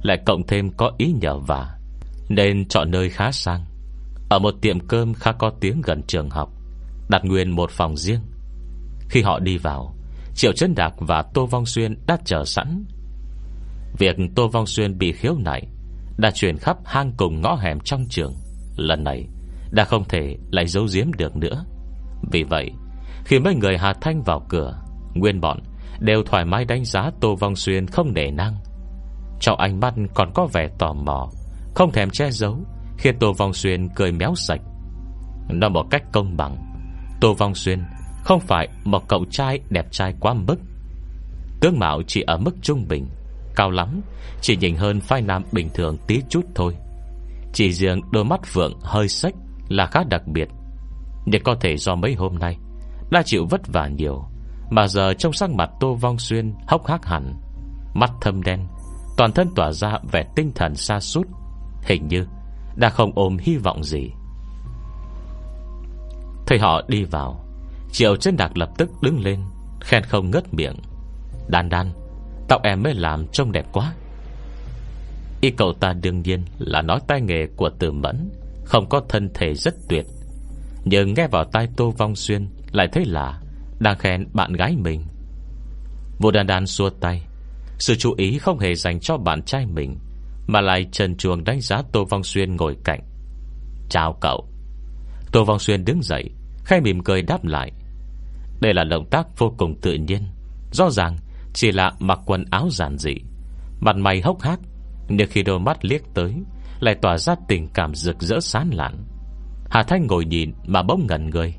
Lại 0.02 0.18
cộng 0.26 0.48
thêm 0.48 0.70
có 0.78 0.92
ý 0.98 1.14
nhờ 1.22 1.38
vả, 1.38 1.78
Nên 2.30 2.68
chọn 2.68 2.92
nơi 2.92 3.10
khá 3.10 3.32
sang. 3.32 3.66
Ở 4.30 4.40
một 4.40 4.54
tiệm 4.62 4.80
cơm 4.80 5.14
khá 5.14 5.32
có 5.32 5.52
tiếng 5.60 5.82
gần 5.82 6.04
trường 6.08 6.30
học, 6.30 6.50
Đặt 7.10 7.26
nguyên 7.26 7.52
một 7.52 7.72
phòng 7.72 7.98
riêng. 7.98 8.22
Khi 9.10 9.22
họ 9.22 9.40
đi 9.40 9.58
vào, 9.58 9.96
Triệu 10.36 10.54
chân 10.54 10.76
đạc 10.76 10.94
và 10.98 11.24
Tô 11.34 11.46
Vong 11.46 11.66
Xuyên 11.66 11.96
đã 12.08 12.18
chờ 12.26 12.46
sẵn. 12.46 12.86
Việc 13.98 14.16
Tô 14.36 14.48
Vong 14.48 14.66
Xuyên 14.66 14.98
bị 14.98 15.12
khiếu 15.12 15.36
nại 15.38 15.68
Đã 16.18 16.32
truyền 16.32 16.58
khắp 16.58 16.78
hang 16.86 17.14
cùng 17.18 17.42
ngõ 17.42 17.56
hẻm 17.56 17.80
trong 17.80 18.06
trường. 18.10 18.34
Lần 18.76 19.04
này, 19.04 19.28
Đã 19.72 19.84
không 19.84 20.04
thể 20.10 20.38
lại 20.52 20.68
giấu 20.68 20.88
giếm 20.94 21.14
được 21.18 21.36
nữa. 21.36 21.66
Vì 22.32 22.44
vậy, 22.44 22.72
Khi 23.26 23.40
mấy 23.40 23.56
người 23.56 23.78
Hà 23.78 23.94
Thanh 23.94 24.24
vào 24.24 24.46
cửa, 24.50 24.82
Nguyên 25.16 25.42
bọn 25.42 25.60
đều 26.02 26.24
thoải 26.24 26.46
mái 26.46 26.66
đánh 26.66 26.86
giá 26.86 27.12
Tô 27.20 27.36
Vong 27.36 27.56
Xuyên 27.56 27.88
không 27.88 28.14
nể 28.14 28.32
năng 28.32 28.56
Trong 29.40 29.58
ánh 29.58 29.80
mắt 29.80 29.94
còn 30.14 30.32
có 30.34 30.48
vẻ 30.54 30.68
tò 30.80 30.94
mò, 30.94 31.30
Không 31.76 31.92
thèm 31.92 32.10
che 32.10 32.32
giấu 32.32 32.58
Khiến 32.98 33.16
Tô 33.20 33.34
Vong 33.34 33.54
Xuyên 33.54 33.90
cười 33.96 34.12
méo 34.12 34.36
sạch. 34.36 34.62
Nó 35.50 35.70
một 35.70 35.86
cách 35.90 36.04
công 36.12 36.38
bằng, 36.38 36.58
Tô 37.22 37.34
Vong 37.34 37.56
Xuyên 37.56 37.84
Không 38.24 38.40
phải 38.40 38.68
một 38.84 39.08
cậu 39.08 39.26
trai 39.30 39.60
đẹp 39.70 39.86
trai 39.92 40.14
quá 40.20 40.34
mức. 40.34 40.58
Tướng 41.62 41.80
mạo 41.80 42.02
chỉ 42.08 42.22
ở 42.22 42.38
mức 42.38 42.56
trung 42.62 42.86
bình, 42.90 43.08
Cao 43.56 43.72
lắm, 43.72 44.02
Chỉ 44.42 44.58
nhìn 44.58 44.76
hơn 44.76 45.00
phai 45.00 45.22
nam 45.22 45.44
bình 45.52 45.70
thường 45.74 45.98
tí 46.08 46.22
chút 46.30 46.46
thôi. 46.56 46.76
Chỉ 47.54 47.74
riêng 47.74 48.02
đôi 48.12 48.26
mắt 48.26 48.54
vượng 48.54 48.80
hơi 48.82 49.08
sách 49.08 49.34
Là 49.70 49.86
khá 49.86 50.04
đặc 50.10 50.28
biệt. 50.28 50.48
Nhưng 51.26 51.44
có 51.44 51.56
thể 51.62 51.78
do 51.78 51.96
mấy 51.96 52.14
hôm 52.14 52.40
nay, 52.40 52.58
Đã 53.12 53.24
chịu 53.26 53.46
vất 53.50 53.62
vả 53.68 53.88
nhiều 53.88 54.31
mà 54.72 54.88
giờ 54.88 55.14
trong 55.14 55.34
sắc 55.34 55.50
mặt 55.50 55.70
Tô 55.80 55.94
Vong 55.94 56.20
Xuyên 56.20 56.54
Hốc 56.68 56.88
hác 56.88 57.06
hẳn, 57.06 57.34
Mắt 57.94 58.12
thâm 58.22 58.44
đen, 58.44 58.68
Toàn 59.18 59.32
thân 59.32 59.48
tỏa 59.56 59.72
ra 59.72 60.00
vẻ 60.12 60.26
tinh 60.36 60.52
thần 60.56 60.76
xa 60.76 61.00
sút, 61.00 61.28
Hình 61.84 62.08
như 62.08 62.28
đã 62.76 62.90
không 62.90 63.12
ôm 63.16 63.38
hy 63.38 63.58
vọng 63.58 63.84
gì. 63.84 64.12
Thấy 66.48 66.60
họ 66.60 66.82
đi 66.88 67.04
vào, 67.04 67.46
Triệu 67.92 68.16
chân 68.16 68.38
đạc 68.38 68.58
lập 68.58 68.70
tức 68.78 68.90
đứng 69.02 69.20
lên, 69.20 69.40
Khen 69.82 70.04
không 70.04 70.32
ngất 70.32 70.54
miệng. 70.54 70.76
Đan 71.48 71.70
đan 71.70 71.92
Tóc 72.48 72.62
em 72.64 72.84
mới 72.84 72.94
làm 72.94 73.28
trông 73.28 73.52
đẹp 73.52 73.66
quá. 73.72 73.94
Y 75.42 75.50
cậu 75.50 75.74
ta 75.74 75.94
đương 75.94 76.22
nhiên 76.22 76.46
là 76.58 76.82
nói 76.82 77.00
tay 77.08 77.22
nghề 77.22 77.48
của 77.56 77.70
từ 77.80 77.92
mẫn, 77.92 78.30
Không 78.66 78.90
có 78.90 79.02
thân 79.10 79.30
thể 79.34 79.54
rất 79.56 79.74
tuyệt. 79.90 80.06
Nhưng 80.84 81.14
nghe 81.14 81.28
vào 81.28 81.46
tai 81.46 81.68
Tô 81.78 81.94
Vong 81.98 82.16
Xuyên 82.16 82.48
Lại 82.72 82.88
thấy 82.92 83.06
là 83.06 83.41
đang 83.82 83.98
khen 83.98 84.28
bạn 84.34 84.54
gái 84.54 84.76
mình. 84.76 85.04
Vô 86.20 86.32
đàn 86.32 86.48
đàn 86.48 86.68
xua 86.68 86.90
tay. 86.90 87.22
Sự 87.80 87.96
chú 87.96 88.14
ý 88.18 88.38
không 88.38 88.60
hề 88.60 88.76
dành 88.76 89.00
cho 89.00 89.18
bạn 89.18 89.42
trai 89.42 89.66
mình, 89.66 89.98
Mà 90.48 90.62
lại 90.62 90.88
trần 90.92 91.18
chuồng 91.18 91.44
đánh 91.44 91.62
giá 91.62 91.82
Tô 91.92 92.06
Vong 92.10 92.24
Xuyên 92.24 92.56
ngồi 92.56 92.78
cạnh. 92.84 93.00
Chào 93.90 94.18
cậu. 94.22 94.48
Tô 95.32 95.44
Vong 95.44 95.60
Xuyên 95.60 95.86
đứng 95.86 96.04
dậy 96.04 96.30
Khai 96.66 96.82
mỉm 96.82 97.04
cười 97.04 97.22
đáp 97.22 97.46
lại. 97.46 97.72
Đây 98.62 98.74
là 98.74 98.84
động 98.84 99.06
tác 99.12 99.28
vô 99.38 99.54
cùng 99.58 99.76
tự 99.82 99.94
nhiên. 99.94 100.22
Rõ 100.72 100.90
ràng, 100.90 101.18
chỉ 101.54 101.72
là 101.72 101.92
mặc 102.00 102.20
quần 102.26 102.46
áo 102.52 102.70
giản 102.70 102.98
dị. 102.98 103.16
Mặt 103.80 103.96
mày 103.96 104.22
hốc 104.22 104.42
hác, 104.42 104.60
Nhưng 105.10 105.28
khi 105.30 105.44
đôi 105.44 105.60
mắt 105.60 105.86
liếc 105.86 106.02
tới, 106.14 106.34
Lại 106.80 106.96
tỏa 107.02 107.18
ra 107.18 107.36
tình 107.48 107.68
cảm 107.74 107.96
rực 107.96 108.22
rỡ 108.22 108.40
sán 108.40 108.70
lạn. 108.70 109.06
Hà 109.70 109.84
Thanh 109.84 110.08
ngồi 110.08 110.26
nhìn 110.26 110.54
mà 110.66 110.84
bỗng 110.84 111.08
ngẩn 111.08 111.30
người. 111.30 111.56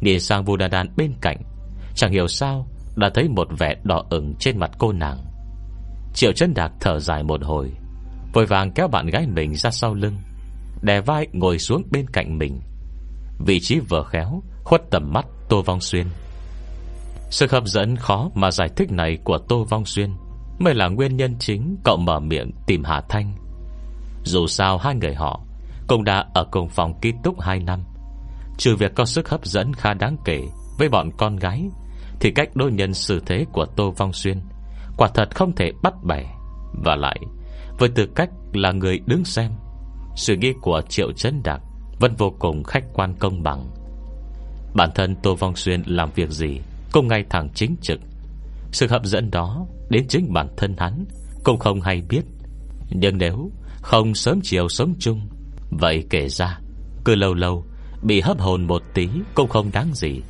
Nhìn 0.00 0.20
sang 0.20 0.44
Vu 0.44 0.56
đan 0.56 0.70
đan 0.70 0.86
bên 0.96 1.12
cạnh, 1.20 1.36
Chẳng 1.94 2.12
hiểu 2.12 2.28
sao 2.28 2.66
Đã 2.96 3.10
thấy 3.14 3.28
một 3.28 3.48
vẻ 3.58 3.74
đỏ 3.82 4.04
ửng 4.10 4.34
trên 4.38 4.58
mặt 4.58 4.70
cô 4.78 4.92
nàng. 4.92 5.18
Triệu 6.14 6.32
chân 6.32 6.54
đạc 6.54 6.72
thở 6.80 6.98
dài 6.98 7.22
một 7.22 7.44
hồi, 7.44 7.72
Vội 8.32 8.46
vàng 8.46 8.72
kéo 8.72 8.88
bạn 8.88 9.06
gái 9.06 9.26
mình 9.26 9.54
ra 9.54 9.70
sau 9.70 9.94
lưng, 9.94 10.18
Đè 10.82 11.00
vai 11.00 11.26
ngồi 11.32 11.58
xuống 11.58 11.82
bên 11.90 12.06
cạnh 12.12 12.38
mình. 12.38 12.60
Vị 13.46 13.60
trí 13.60 13.78
vừa 13.78 14.04
khéo, 14.10 14.42
Khuất 14.64 14.82
tầm 14.90 15.12
mắt 15.12 15.26
Tô 15.48 15.62
Vong 15.62 15.80
Xuyên. 15.80 16.06
Sự 17.30 17.46
hấp 17.50 17.66
dẫn 17.66 17.96
khó 17.96 18.30
mà 18.34 18.50
giải 18.50 18.68
thích 18.76 18.92
này 18.92 19.18
Của 19.24 19.38
Tô 19.38 19.64
Vong 19.70 19.84
Xuyên 19.84 20.10
Mới 20.58 20.74
là 20.74 20.88
nguyên 20.88 21.16
nhân 21.16 21.36
chính 21.38 21.76
cậu 21.84 21.96
mở 21.96 22.20
miệng 22.20 22.50
tìm 22.66 22.84
Hà 22.84 23.00
Thanh. 23.08 23.32
Dù 24.24 24.46
sao 24.46 24.78
hai 24.78 24.94
người 24.94 25.14
họ 25.14 25.40
Cũng 25.86 26.04
đã 26.04 26.24
ở 26.34 26.44
cùng 26.50 26.68
phòng 26.68 27.00
ký 27.00 27.12
túc 27.22 27.40
2 27.40 27.58
năm 27.58 27.84
Trừ 28.60 28.76
việc 28.76 28.94
có 28.94 29.04
sức 29.04 29.28
hấp 29.28 29.46
dẫn 29.46 29.72
khá 29.72 29.94
đáng 29.94 30.16
kể 30.24 30.40
Với 30.78 30.88
bọn 30.88 31.10
con 31.16 31.36
gái, 31.36 31.70
Thì 32.20 32.30
cách 32.30 32.48
đối 32.54 32.72
nhân 32.72 32.94
xử 32.94 33.20
thế 33.26 33.44
của 33.52 33.66
Tô 33.76 33.90
Vong 33.90 34.12
Xuyên 34.12 34.40
Quả 34.96 35.08
thật 35.14 35.34
không 35.34 35.54
thể 35.54 35.72
bắt 35.82 35.94
bẻ. 36.04 36.24
Và 36.84 36.96
lại, 36.96 37.20
Với 37.78 37.88
tư 37.88 38.06
cách 38.14 38.30
là 38.52 38.72
người 38.72 39.00
đứng 39.06 39.24
xem 39.24 39.52
Suy 40.16 40.36
nghĩ 40.36 40.52
của 40.60 40.82
Triệu 40.88 41.12
Trấn 41.12 41.42
Đạc 41.44 41.60
Vẫn 42.00 42.14
vô 42.18 42.34
cùng 42.38 42.64
khách 42.64 42.84
quan 42.92 43.14
công 43.18 43.42
bằng. 43.42 43.70
Bản 44.74 44.90
thân 44.94 45.16
Tô 45.22 45.34
Vong 45.34 45.56
Xuyên 45.56 45.82
làm 45.86 46.10
việc 46.14 46.30
gì 46.30 46.60
Cũng 46.92 47.08
ngay 47.08 47.24
thẳng 47.30 47.48
chính 47.54 47.76
trực. 47.82 48.00
Sự 48.72 48.86
hấp 48.90 49.04
dẫn 49.04 49.30
đó 49.30 49.66
Đến 49.90 50.08
chính 50.08 50.32
bản 50.32 50.48
thân 50.56 50.74
hắn 50.78 51.04
Cũng 51.44 51.58
không 51.58 51.80
hay 51.80 52.02
biết. 52.08 52.22
Nhưng 52.90 53.18
nếu 53.18 53.50
không 53.82 54.14
sớm 54.14 54.40
chiều 54.42 54.68
sống 54.68 54.94
chung, 54.98 55.20
Vậy 55.70 56.04
kể 56.10 56.28
ra, 56.28 56.58
Cứ 57.04 57.14
lâu 57.14 57.34
lâu 57.34 57.64
Bị 58.02 58.20
hấp 58.20 58.40
hồn 58.40 58.66
một 58.66 58.82
tí 58.94 59.08
Cũng 59.34 59.48
không 59.48 59.70
đáng 59.72 59.94
gì. 59.94 60.20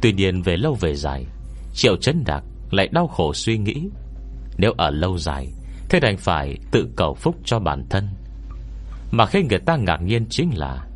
Tuy 0.00 0.12
nhiên 0.12 0.42
về 0.42 0.56
lâu 0.56 0.74
về 0.74 0.94
dài, 0.94 1.26
Triệu 1.74 1.96
chấn 1.96 2.24
Đạc 2.26 2.42
lại 2.70 2.88
đau 2.92 3.06
khổ 3.06 3.32
suy 3.34 3.58
nghĩ. 3.58 3.88
Nếu 4.58 4.72
ở 4.72 4.90
lâu 4.90 5.18
dài, 5.18 5.48
Thế 5.88 6.00
đành 6.00 6.16
phải 6.16 6.58
tự 6.70 6.88
cầu 6.96 7.14
phúc 7.14 7.36
cho 7.44 7.58
bản 7.58 7.86
thân. 7.90 8.08
Mà 9.10 9.26
khi 9.26 9.42
người 9.42 9.58
ta 9.58 9.76
ngạc 9.76 10.02
nhiên 10.02 10.26
chính 10.30 10.58
là, 10.58 10.86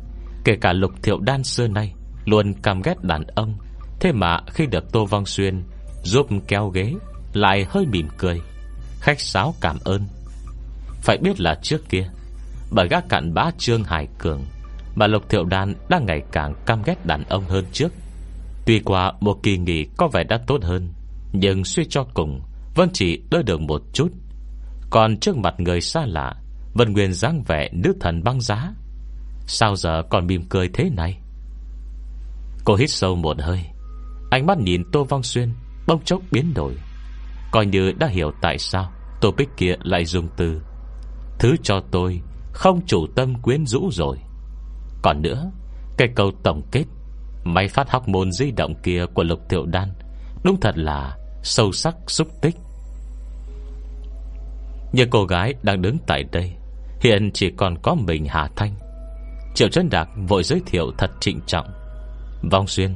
Kể 0.43 0.55
cả 0.61 0.73
lục 0.73 0.91
thiệu 1.03 1.19
đan 1.19 1.43
xưa 1.43 1.67
nay 1.67 1.93
Luôn 2.25 2.53
căm 2.53 2.81
ghét 2.81 3.03
đàn 3.03 3.23
ông, 3.35 3.57
Thế 3.99 4.11
mà 4.11 4.39
khi 4.47 4.65
được 4.65 4.91
Tô 4.91 5.05
Vong 5.05 5.25
Xuyên 5.25 5.63
Giúp 6.03 6.27
kéo 6.47 6.69
ghế 6.69 6.93
Lại 7.33 7.65
hơi 7.69 7.85
mỉm 7.85 8.07
cười, 8.17 8.41
Khách 9.01 9.19
sáo 9.19 9.53
cảm 9.61 9.77
ơn. 9.83 10.01
Phải 11.01 11.17
biết 11.17 11.39
là 11.39 11.55
trước 11.61 11.89
kia, 11.89 12.07
Bởi 12.71 12.87
gác 12.87 13.09
cạn 13.09 13.33
bá 13.33 13.51
Trương 13.57 13.83
Hải 13.83 14.07
Cường 14.17 14.45
mà 14.97 15.07
Lục 15.07 15.29
Thiệu 15.29 15.43
Đan 15.43 15.73
đang 15.89 16.05
ngày 16.05 16.21
càng 16.31 16.53
căm 16.65 16.81
ghét 16.85 17.05
đàn 17.05 17.23
ông 17.23 17.45
hơn 17.45 17.65
trước. 17.71 17.93
Tuy 18.65 18.79
qua 18.79 19.13
một 19.19 19.39
kỳ 19.43 19.57
nghỉ 19.57 19.85
có 19.97 20.07
vẻ 20.07 20.23
đã 20.23 20.39
tốt 20.47 20.63
hơn, 20.63 20.93
Nhưng 21.33 21.63
suy 21.65 21.85
cho 21.89 22.03
cùng, 22.13 22.41
Vẫn 22.75 22.89
chỉ 22.93 23.21
đôi 23.31 23.43
được 23.43 23.61
một 23.61 23.81
chút. 23.93 24.11
Còn 24.89 25.17
trước 25.17 25.37
mặt 25.37 25.55
người 25.57 25.81
xa 25.81 26.05
lạ, 26.05 26.35
Vẫn 26.73 26.93
nguyên 26.93 27.13
dáng 27.13 27.43
vẻ 27.47 27.69
nữ 27.73 27.93
thần 27.99 28.23
băng 28.23 28.41
giá. 28.41 28.73
Sao 29.47 29.75
giờ 29.75 30.03
còn 30.09 30.27
mỉm 30.27 30.43
cười 30.49 30.69
thế 30.73 30.89
này? 30.89 31.17
Cô 32.65 32.75
hít 32.75 32.89
sâu 32.89 33.15
một 33.15 33.41
hơi, 33.41 33.61
Ánh 34.31 34.45
mắt 34.45 34.57
nhìn 34.57 34.83
Tô 34.91 35.03
Vong 35.03 35.23
Xuyên 35.23 35.53
Bông 35.87 36.03
chốc 36.03 36.21
biến 36.31 36.53
đổi. 36.53 36.75
Coi 37.51 37.65
như 37.65 37.91
đã 37.91 38.07
hiểu 38.07 38.31
tại 38.41 38.57
sao 38.57 38.91
Tô 39.21 39.31
Bích 39.37 39.49
kia 39.57 39.75
lại 39.83 40.05
dùng 40.05 40.27
từ, 40.37 40.61
Thứ 41.39 41.55
cho 41.63 41.81
tôi 41.91 42.21
không 42.53 42.85
chủ 42.85 43.07
tâm 43.15 43.41
quyến 43.41 43.65
rũ 43.65 43.89
rồi. 43.91 44.17
Còn 45.01 45.21
nữa 45.21 45.51
Cái 45.97 46.07
câu 46.15 46.31
tổng 46.43 46.61
kết 46.71 46.83
Máy 47.43 47.67
phát 47.67 47.89
học 47.89 48.07
môn 48.07 48.31
di 48.31 48.51
động 48.51 48.75
kia 48.83 49.05
của 49.13 49.23
Lục 49.23 49.39
Thiệu 49.49 49.65
Đan 49.65 49.89
Đúng 50.43 50.59
thật 50.59 50.77
là 50.77 51.17
Sâu 51.43 51.71
sắc 51.71 51.95
xúc 52.07 52.27
tích. 52.41 52.55
Như 54.93 55.05
cô 55.11 55.25
gái 55.25 55.53
đang 55.63 55.81
đứng 55.81 55.97
tại 56.07 56.23
đây 56.31 56.53
Hiện 57.01 57.31
chỉ 57.33 57.51
còn 57.57 57.77
có 57.81 57.95
mình 57.95 58.25
Hà 58.25 58.47
Thanh. 58.55 58.75
Triệu 59.55 59.69
Trân 59.69 59.89
Đạc 59.89 60.09
vội 60.27 60.43
giới 60.43 60.61
thiệu 60.65 60.91
thật 60.97 61.11
trịnh 61.19 61.39
trọng. 61.47 61.67
Vong 62.51 62.67
Xuyên 62.67 62.95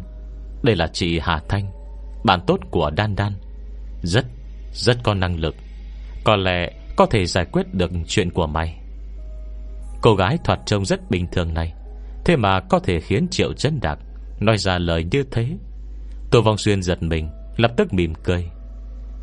Đây 0.63 0.75
là 0.75 0.87
chị 0.93 1.19
Hà 1.19 1.41
Thanh 1.49 1.71
Bạn 2.23 2.39
tốt 2.47 2.59
của 2.71 2.89
Đan 2.89 3.15
Đan. 3.15 3.33
Rất, 4.03 4.25
rất 4.73 4.97
có 5.03 5.13
năng 5.13 5.39
lực. 5.39 5.55
Có 6.23 6.35
lẽ 6.35 6.71
có 6.95 7.05
thể 7.05 7.25
giải 7.25 7.45
quyết 7.45 7.73
được 7.73 7.91
chuyện 8.07 8.29
của 8.29 8.47
mày. 8.47 8.79
Cô 10.01 10.15
gái 10.15 10.37
thoạt 10.43 10.59
trông 10.65 10.85
rất 10.85 11.09
bình 11.09 11.27
thường 11.31 11.53
này. 11.53 11.73
Thế 12.25 12.35
mà 12.35 12.59
có 12.59 12.79
thể 12.79 12.99
khiến 12.99 13.27
Triệu 13.31 13.53
Trấn 13.53 13.79
Đạc 13.81 13.99
Nói 14.39 14.57
ra 14.57 14.77
lời 14.77 15.05
như 15.11 15.23
thế. 15.31 15.47
Tô 16.31 16.41
Vong 16.41 16.57
Xuyên 16.57 16.83
giật 16.83 17.03
mình, 17.03 17.29
Lập 17.57 17.71
tức 17.77 17.93
mỉm 17.93 18.13
cười. 18.23 18.49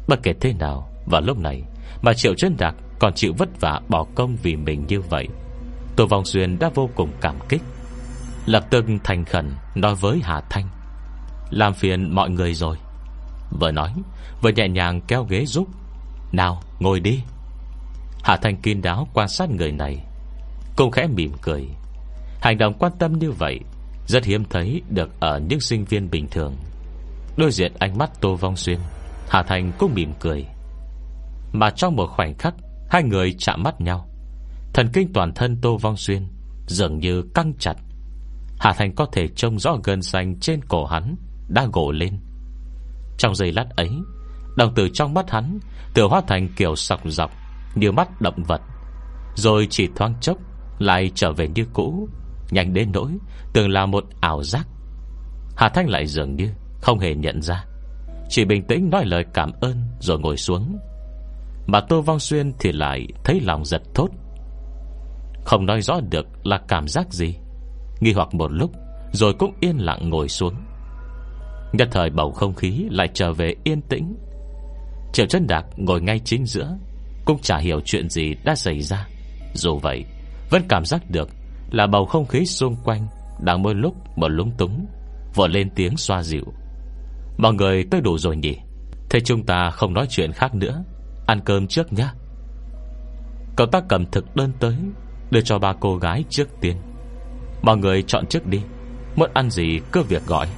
Bất 0.08 0.22
kể 0.22 0.32
thế 0.40 0.52
nào, 0.52 0.92
Vào 1.06 1.20
lúc 1.20 1.38
này 1.38 1.62
Mà 2.02 2.14
Triệu 2.14 2.34
Trấn 2.34 2.56
Đạc 2.58 2.74
còn 2.98 3.14
chịu 3.14 3.32
vất 3.38 3.60
vả 3.60 3.80
bỏ 3.88 4.06
công 4.14 4.36
vì 4.42 4.56
mình 4.56 4.84
như 4.88 5.00
vậy, 5.00 5.28
Tô 5.96 6.06
Vong 6.06 6.24
Xuyên 6.24 6.58
đã 6.58 6.70
vô 6.74 6.90
cùng 6.94 7.10
cảm 7.20 7.36
kích. 7.48 7.62
Lập 8.46 8.64
tức 8.70 8.84
thành 9.04 9.24
khẩn 9.24 9.50
Nói 9.74 9.94
với 9.94 10.20
Hà 10.22 10.40
Thanh, 10.50 10.68
Làm 11.50 11.74
phiền 11.74 12.14
mọi 12.14 12.30
người 12.30 12.54
rồi. 12.54 12.76
Vừa 13.60 13.70
nói, 13.70 13.94
Vừa 14.42 14.50
nhẹ 14.50 14.68
nhàng 14.68 15.00
kéo 15.00 15.24
ghế 15.24 15.46
giúp, 15.46 15.68
Nào, 16.32 16.62
ngồi 16.80 17.00
đi. 17.00 17.20
Hà 18.22 18.36
Thanh 18.36 18.56
kín 18.56 18.82
đáo 18.82 19.08
quan 19.14 19.28
sát 19.28 19.50
người 19.50 19.72
này, 19.72 20.04
Cũng 20.76 20.90
khẽ 20.90 21.06
mỉm 21.06 21.32
cười. 21.42 21.68
Hành 22.40 22.58
động 22.58 22.74
quan 22.78 22.92
tâm 22.98 23.18
như 23.18 23.30
vậy 23.30 23.60
Rất 24.06 24.24
hiếm 24.24 24.44
thấy 24.50 24.82
được 24.90 25.20
ở 25.20 25.40
những 25.48 25.60
sinh 25.60 25.84
viên 25.84 26.10
bình 26.10 26.26
thường. 26.30 26.54
Đối 27.36 27.50
diện 27.50 27.72
ánh 27.78 27.98
mắt 27.98 28.10
Tô 28.20 28.34
Vong 28.34 28.56
Xuyên, 28.56 28.78
Hà 29.28 29.42
Thành 29.42 29.72
cũng 29.78 29.94
mỉm 29.94 30.12
cười. 30.20 30.44
Mà 31.52 31.70
trong 31.70 31.96
một 31.96 32.06
khoảnh 32.06 32.34
khắc, 32.38 32.54
Hai 32.90 33.02
người 33.02 33.34
chạm 33.38 33.62
mắt 33.62 33.80
nhau. 33.80 34.08
Thần 34.74 34.88
kinh 34.92 35.12
toàn 35.12 35.32
thân 35.34 35.56
Tô 35.62 35.76
Vong 35.76 35.96
Xuyên 35.96 36.28
Dường 36.66 36.98
như 36.98 37.22
căng 37.34 37.52
chặt. 37.58 37.74
Hà 38.58 38.72
Thành 38.72 38.94
có 38.94 39.06
thể 39.12 39.28
trông 39.28 39.58
rõ 39.58 39.76
gân 39.84 40.02
xanh 40.02 40.40
trên 40.40 40.64
cổ 40.64 40.84
hắn 40.84 41.16
Đã 41.48 41.66
gỗ 41.72 41.92
lên. 41.92 42.20
Trong 43.18 43.34
giây 43.34 43.52
lát 43.52 43.66
ấy, 43.76 43.90
Đồng 44.56 44.74
tử 44.74 44.88
trong 44.94 45.14
mắt 45.14 45.30
hắn 45.30 45.58
từ 45.94 46.02
hóa 46.02 46.22
thành 46.26 46.48
kiểu 46.56 46.76
sọc 46.76 47.00
dọc 47.04 47.30
Như 47.74 47.92
mắt 47.92 48.20
động 48.20 48.42
vật, 48.48 48.60
Rồi 49.34 49.66
chỉ 49.70 49.88
thoáng 49.96 50.14
chốc 50.20 50.38
Lại 50.78 51.10
trở 51.14 51.32
về 51.32 51.48
như 51.48 51.64
cũ. 51.72 52.08
Nhanh 52.50 52.74
đến 52.74 52.90
nỗi 52.92 53.10
Tưởng 53.52 53.70
là 53.70 53.86
một 53.86 54.04
ảo 54.20 54.42
giác. 54.42 54.66
Hà 55.56 55.68
Thanh 55.68 55.88
lại 55.88 56.06
dường 56.06 56.36
như 56.36 56.50
Không 56.80 56.98
hề 56.98 57.14
nhận 57.14 57.42
ra. 57.42 57.64
Chỉ 58.28 58.44
bình 58.44 58.62
tĩnh 58.62 58.90
nói 58.90 59.04
lời 59.06 59.24
cảm 59.34 59.52
ơn 59.60 59.76
Rồi 60.00 60.18
ngồi 60.18 60.36
xuống. 60.36 60.78
Mà 61.66 61.80
Tô 61.80 62.02
Vong 62.02 62.18
Xuyên 62.18 62.52
thì 62.58 62.72
lại 62.72 63.06
thấy 63.24 63.40
lòng 63.40 63.64
giật 63.64 63.82
thốt. 63.94 64.08
Không 65.44 65.66
nói 65.66 65.82
rõ 65.82 66.00
được 66.10 66.26
là 66.46 66.60
cảm 66.68 66.88
giác 66.88 67.12
gì. 67.12 67.34
Nghi 68.00 68.12
hoặc 68.12 68.34
một 68.34 68.52
lúc, 68.52 68.70
Rồi 69.12 69.34
cũng 69.38 69.54
yên 69.60 69.76
lặng 69.76 70.10
ngồi 70.10 70.28
xuống. 70.28 70.54
Nhất 71.72 71.88
thời 71.92 72.10
bầu 72.10 72.32
không 72.32 72.54
khí 72.54 72.84
Lại 72.90 73.08
trở 73.14 73.32
về 73.32 73.54
yên 73.64 73.82
tĩnh. 73.82 74.16
Triệu 75.12 75.26
chân 75.26 75.46
Đạc 75.46 75.64
ngồi 75.76 76.00
ngay 76.00 76.20
chính 76.24 76.46
giữa, 76.46 76.76
Cũng 77.24 77.38
chả 77.42 77.58
hiểu 77.58 77.80
chuyện 77.84 78.10
gì 78.10 78.34
đã 78.44 78.54
xảy 78.54 78.80
ra. 78.80 79.08
Dù 79.54 79.78
vậy, 79.78 80.04
Vẫn 80.50 80.62
cảm 80.68 80.84
giác 80.84 81.10
được 81.10 81.28
là 81.70 81.86
bầu 81.86 82.06
không 82.06 82.26
khí 82.26 82.46
xung 82.46 82.76
quanh 82.84 83.06
Đang 83.40 83.62
mỗi 83.62 83.74
lúc 83.74 83.94
một 84.16 84.28
lúng 84.28 84.50
túng 84.50 84.86
Vội 85.34 85.48
lên 85.48 85.70
tiếng 85.74 85.96
xoa 85.96 86.22
dịu. 86.22 86.44
Mọi 87.36 87.54
người 87.54 87.84
tới 87.90 88.00
đủ 88.00 88.18
rồi 88.18 88.36
nhỉ? 88.36 88.56
Thế 89.10 89.20
chúng 89.20 89.46
ta 89.46 89.70
không 89.70 89.94
nói 89.94 90.06
chuyện 90.10 90.32
khác 90.32 90.54
nữa. 90.54 90.84
Ăn 91.26 91.40
cơm 91.44 91.66
trước 91.66 91.92
nhé 91.92 92.08
Cậu 93.56 93.66
ta 93.66 93.80
cầm 93.88 94.06
thực 94.06 94.36
đơn 94.36 94.52
tới, 94.60 94.76
Đưa 95.30 95.40
cho 95.40 95.58
ba 95.58 95.72
cô 95.80 95.96
gái 95.96 96.24
trước 96.30 96.48
tiên. 96.60 96.76
Mọi 97.62 97.76
người 97.76 98.02
chọn 98.02 98.26
trước 98.26 98.46
đi. 98.46 98.62
Muốn 99.16 99.30
ăn 99.34 99.50
gì 99.50 99.80
cứ 99.92 100.02
việc 100.02 100.26
gọi. 100.26 100.48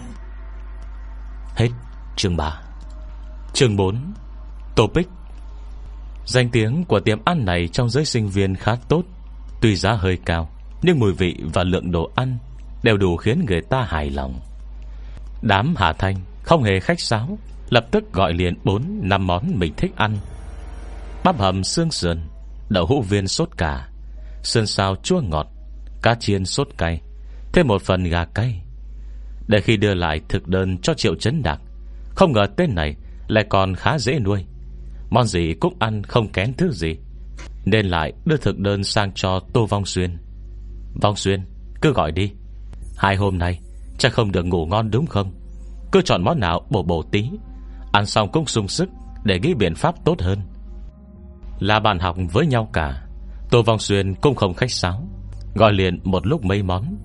Hết 1.57 1.69
chương 2.17 2.37
3 2.37 2.61
Chương 3.53 3.77
4 3.77 4.13
Topic. 4.77 5.09
Danh 6.27 6.49
tiếng 6.51 6.85
của 6.85 7.01
tiệm 7.01 7.19
ăn 7.25 7.45
này 7.45 7.69
trong 7.69 7.91
giới 7.91 8.05
sinh 8.05 8.29
viên 8.29 8.55
khá 8.55 8.77
tốt, 8.89 9.03
Tuy 9.61 9.77
giá 9.77 9.93
hơi 9.93 10.19
cao. 10.25 10.49
Nhưng 10.83 10.99
mùi 10.99 11.13
vị 11.13 11.37
và 11.55 11.65
lượng 11.65 11.91
đồ 11.91 12.11
ăn 12.15 12.39
Đều 12.83 12.97
đủ 12.97 13.17
khiến 13.17 13.45
người 13.49 13.61
ta 13.61 13.83
hài 13.83 14.11
lòng. 14.11 14.41
Đám 15.43 15.75
Hà 15.77 15.93
Thanh 15.93 16.17
Không 16.43 16.63
hề 16.63 16.81
khách 16.81 17.01
sáo, 17.01 17.39
Lập 17.71 17.87
tức 17.91 18.13
gọi 18.13 18.33
liền 18.33 18.55
4-5 18.65 19.21
món 19.21 19.59
mình 19.59 19.75
thích 19.77 19.93
ăn. 19.97 20.17
Bắp 21.25 21.39
hầm 21.39 21.65
xương 21.65 21.91
sườn, 21.91 22.21
Đậu 22.69 22.87
hũ 22.87 23.03
viên 23.03 23.29
sốt 23.29 23.49
cà 23.57 23.89
Sơn 24.43 24.67
sao 24.67 24.97
chua 25.03 25.21
ngọt, 25.21 25.47
Cá 26.03 26.15
chiên 26.15 26.45
sốt 26.45 26.69
cay, 26.79 27.01
Thêm 27.53 27.67
một 27.67 27.83
phần 27.83 28.05
gà 28.05 28.25
cay. 28.25 28.63
Để 29.49 29.61
khi 29.61 29.77
đưa 29.77 29.95
lại 29.95 30.21
thực 30.29 30.49
đơn 30.49 30.79
cho 30.79 30.95
Triệu 30.95 31.15
Trấn 31.15 31.43
Đạc, 31.43 31.61
Không 32.15 32.33
ngờ 32.33 32.47
tên 32.57 32.75
này 32.75 32.97
Lại 33.29 33.45
còn 33.49 33.75
khá 33.75 33.99
dễ 33.99 34.19
nuôi. 34.19 34.45
Món 35.11 35.27
gì 35.27 35.55
cũng 35.61 35.77
ăn 35.79 36.03
không 36.03 36.29
kén 36.29 36.55
thứ 36.55 36.73
gì, 36.73 36.97
Nên 37.65 37.87
lại 37.87 38.13
đưa 38.25 38.37
thực 38.37 38.59
đơn 38.59 38.85
sang 38.85 39.13
cho 39.15 39.41
Tô 39.53 39.67
Vong 39.67 39.85
Xuyên. 39.87 40.19
Vong 40.95 41.17
Xuyên, 41.17 41.41
Cứ 41.83 41.93
gọi 41.93 42.13
đi. 42.13 42.33
Hai 42.97 43.17
hôm 43.17 43.39
nay, 43.39 43.61
chắc 43.99 44.13
không 44.13 44.33
được 44.33 44.43
ngủ 44.47 44.67
ngon 44.67 44.91
đúng 44.91 45.07
không? 45.07 45.33
Cứ 45.93 46.03
chọn 46.05 46.23
món 46.23 46.41
nào 46.41 46.61
bổ 46.71 46.83
bổ 46.83 47.03
tí. 47.03 47.31
Ăn 47.93 48.07
xong 48.07 48.33
cũng 48.33 48.47
sung 48.47 48.69
sức 48.69 48.89
Để 49.25 49.41
nghĩ 49.41 49.55
biện 49.55 49.75
pháp 49.75 49.95
tốt 50.05 50.21
hơn. 50.21 50.39
Là 51.59 51.81
bạn 51.81 51.99
học 51.99 52.17
với 52.33 52.47
nhau 52.47 52.69
cả 52.73 53.03
Tô 53.51 53.63
Vong 53.63 53.79
Xuyên 53.79 54.15
cũng 54.15 54.35
không 54.35 54.55
khách 54.55 54.71
sáo. 54.71 55.09
Gọi 55.55 55.73
liền 55.73 56.01
một 56.05 56.27
lúc 56.27 56.45
mấy 56.45 56.63
món. 56.63 56.97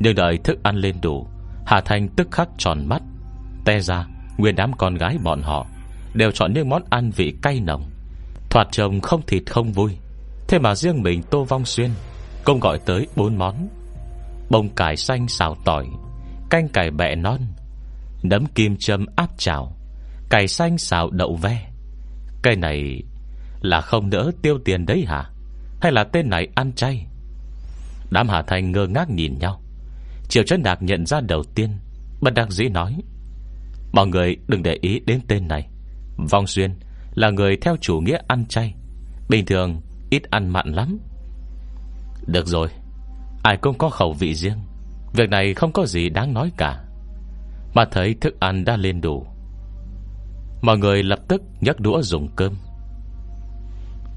Nhưng 0.00 0.14
đợi 0.14 0.38
thức 0.44 0.62
ăn 0.62 0.76
lên 0.76 0.96
đủ, 1.02 1.26
Hà 1.66 1.80
Thanh 1.80 2.08
tức 2.08 2.28
khắc 2.30 2.48
tròn 2.58 2.86
mắt. 2.86 3.02
Te 3.64 3.80
ra, 3.80 4.06
Nguyên 4.38 4.56
đám 4.56 4.72
con 4.72 4.94
gái 4.94 5.18
bọn 5.24 5.42
họ 5.42 5.66
Đều 6.14 6.30
chọn 6.30 6.52
những 6.52 6.68
món 6.68 6.82
ăn 6.90 7.10
vị 7.10 7.34
cay 7.42 7.60
nồng. 7.60 7.82
Thoạt 8.50 8.66
trông 8.70 9.00
không 9.00 9.22
thịt 9.26 9.42
không 9.50 9.72
vui. 9.72 9.96
Thế 10.48 10.58
mà 10.58 10.74
riêng 10.74 11.02
mình 11.02 11.22
Tô 11.22 11.44
Vong 11.44 11.64
Xuyên 11.64 11.90
Công 12.44 12.60
gọi 12.60 12.78
tới 12.78 13.06
bốn 13.16 13.36
món. 13.36 13.68
Bông 14.50 14.68
cải 14.68 14.96
xanh 14.96 15.28
xào 15.28 15.56
tỏi, 15.64 15.86
Canh 16.50 16.68
cải 16.68 16.90
bẹ 16.90 17.14
non, 17.14 17.40
Nấm 18.22 18.46
kim 18.46 18.76
châm 18.76 19.06
áp 19.16 19.30
chảo, 19.38 19.76
Cải 20.30 20.48
xanh 20.48 20.78
xào 20.78 21.10
đậu 21.10 21.36
ve. 21.36 21.70
Cây 22.42 22.56
này 22.56 23.02
Là 23.60 23.80
không 23.80 24.10
đỡ 24.10 24.30
tiêu 24.42 24.58
tiền 24.64 24.86
đấy 24.86 25.04
hả? 25.06 25.30
Hay 25.80 25.92
là 25.92 26.04
tên 26.04 26.30
này 26.30 26.48
ăn 26.54 26.72
chay? 26.72 27.06
Đám 28.10 28.28
Hà 28.28 28.42
Thành 28.42 28.72
ngơ 28.72 28.86
ngác 28.86 29.10
nhìn 29.10 29.38
nhau. 29.38 29.62
Triệu 30.28 30.42
Trấn 30.42 30.62
Đạc 30.62 30.82
nhận 30.82 31.06
ra 31.06 31.20
đầu 31.20 31.42
tiên, 31.54 31.70
Bất 32.20 32.34
đắc 32.34 32.50
dĩ 32.50 32.68
nói, 32.68 32.96
Mọi 33.92 34.06
người 34.06 34.36
đừng 34.48 34.62
để 34.62 34.78
ý 34.80 35.00
đến 35.06 35.20
tên 35.28 35.48
này. 35.48 35.68
Vong 36.30 36.46
Xuyên 36.46 36.74
là 37.14 37.30
người 37.30 37.56
theo 37.56 37.76
chủ 37.80 38.00
nghĩa 38.00 38.18
ăn 38.28 38.46
chay. 38.46 38.74
Bình 39.28 39.46
thường 39.46 39.80
ít 40.10 40.22
ăn 40.30 40.48
mặn 40.48 40.72
lắm. 40.72 40.98
Được 42.28 42.46
rồi. 42.46 42.68
Ai 43.42 43.56
cũng 43.56 43.78
có 43.78 43.90
khẩu 43.90 44.12
vị 44.12 44.34
riêng. 44.34 44.58
Việc 45.12 45.30
này 45.30 45.54
không 45.54 45.72
có 45.72 45.86
gì 45.86 46.08
đáng 46.08 46.34
nói 46.34 46.52
cả. 46.56 46.84
Mà 47.74 47.84
thấy 47.90 48.14
thức 48.20 48.40
ăn 48.40 48.64
đã 48.64 48.76
lên 48.76 49.00
đủ. 49.00 49.26
Mọi 50.62 50.78
người 50.78 51.02
lập 51.02 51.18
tức 51.28 51.42
nhấc 51.60 51.80
đũa 51.80 52.02
dùng 52.02 52.28
cơm. 52.36 52.54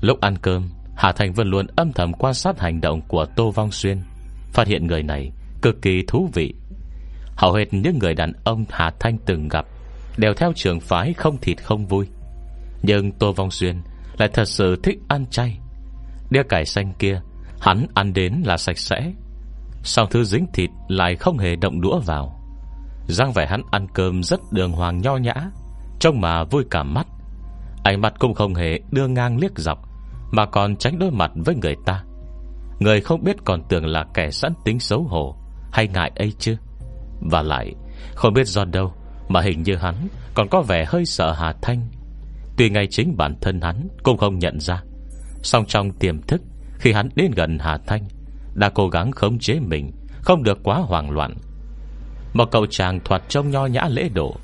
Lúc 0.01 0.21
ăn 0.21 0.37
cơm, 0.41 0.69
Hà 0.95 1.11
Thành 1.11 1.33
Vân 1.33 1.47
luôn 1.47 1.67
âm 1.75 1.93
thầm 1.93 2.13
quan 2.13 2.33
sát 2.33 2.59
hành 2.59 2.81
động 2.81 3.01
của 3.07 3.25
Tô 3.35 3.51
Vong 3.51 3.71
Xuyên. 3.71 4.01
Phát 4.53 4.67
hiện 4.67 4.87
người 4.87 5.03
này 5.03 5.31
cực 5.61 5.81
kỳ 5.81 6.03
thú 6.07 6.29
vị. 6.33 6.53
Hầu 7.35 7.53
hết 7.53 7.65
những 7.73 7.99
người 7.99 8.13
đàn 8.13 8.33
ông 8.43 8.65
Hà 8.69 8.91
Thanh 8.99 9.17
từng 9.25 9.47
gặp 9.47 9.65
Đều 10.17 10.33
theo 10.33 10.51
trường 10.55 10.79
phái 10.79 11.13
không 11.13 11.37
thịt 11.37 11.63
không 11.63 11.87
vui. 11.87 12.07
Nhưng 12.83 13.11
Tô 13.11 13.31
Vong 13.31 13.51
Xuyên 13.51 13.81
Lại 14.17 14.29
thật 14.33 14.45
sự 14.45 14.79
thích 14.83 14.99
ăn 15.07 15.25
chay. 15.25 15.59
Đĩa 16.29 16.43
cải 16.43 16.65
xanh 16.65 16.93
kia 16.99 17.21
Hắn 17.61 17.85
ăn 17.93 18.13
đến 18.13 18.41
là 18.45 18.57
sạch 18.57 18.77
sẽ. 18.77 19.13
Sau 19.83 20.05
thứ 20.05 20.23
dính 20.23 20.45
thịt 20.53 20.69
lại 20.87 21.15
không 21.15 21.37
hề 21.37 21.55
động 21.55 21.81
đũa 21.81 21.99
vào. 21.99 22.39
Giang 23.07 23.33
vẻ 23.33 23.47
hắn 23.47 23.61
ăn 23.71 23.87
cơm 23.93 24.23
rất 24.23 24.39
đường 24.51 24.71
hoàng 24.71 25.01
nho 25.01 25.17
nhã, 25.17 25.33
Trông 25.99 26.21
mà 26.21 26.43
vui 26.43 26.63
cả 26.71 26.83
mắt. 26.83 27.07
Ánh 27.83 28.01
mắt 28.01 28.13
cũng 28.19 28.33
không 28.33 28.55
hề 28.55 28.79
đưa 28.91 29.07
ngang 29.07 29.37
liếc 29.37 29.51
dọc, 29.57 29.79
Mà 30.31 30.45
còn 30.45 30.75
tránh 30.75 30.99
đôi 30.99 31.11
mặt 31.11 31.31
với 31.35 31.55
người 31.55 31.75
ta. 31.85 32.03
Người 32.79 33.01
không 33.01 33.23
biết 33.23 33.35
còn 33.45 33.63
tưởng 33.69 33.85
là 33.85 34.05
kẻ 34.13 34.31
sẵn 34.31 34.53
tính 34.65 34.79
xấu 34.79 35.03
hổ 35.03 35.35
Hay 35.71 35.87
ngại 35.87 36.11
ấy 36.15 36.33
chứ. 36.39 36.57
Và 37.31 37.41
lại, 37.41 37.75
Không 38.15 38.33
biết 38.33 38.47
do 38.47 38.65
đâu 38.65 38.93
Mà 39.27 39.41
hình 39.41 39.63
như 39.63 39.75
hắn 39.75 39.95
còn 40.33 40.47
có 40.47 40.61
vẻ 40.61 40.85
hơi 40.87 41.05
sợ 41.05 41.31
Hà 41.31 41.53
Thanh. 41.61 41.87
Tuy 42.57 42.69
ngay 42.69 42.87
chính 42.89 43.17
bản 43.17 43.35
thân 43.41 43.61
hắn 43.61 43.87
Cũng 44.03 44.17
không 44.17 44.39
nhận 44.39 44.59
ra, 44.59 44.83
Song 45.43 45.65
trong 45.65 45.91
tiềm 45.91 46.21
thức 46.21 46.41
khi 46.81 46.91
hắn 46.91 47.09
đến 47.15 47.31
gần 47.35 47.57
Hà 47.59 47.77
Thanh, 47.87 48.03
Đã 48.53 48.69
cố 48.69 48.89
gắng 48.89 49.11
khống 49.11 49.39
chế 49.39 49.59
mình, 49.59 49.91
Không 50.21 50.43
được 50.43 50.57
quá 50.63 50.75
hoảng 50.77 51.11
loạn. 51.11 51.33
Một 52.33 52.51
cậu 52.51 52.65
chàng 52.65 52.99
thoạt 53.05 53.21
trông 53.29 53.51
nho 53.51 53.65
nhã 53.65 53.87
lễ 53.89 54.09
độ, 54.13 54.35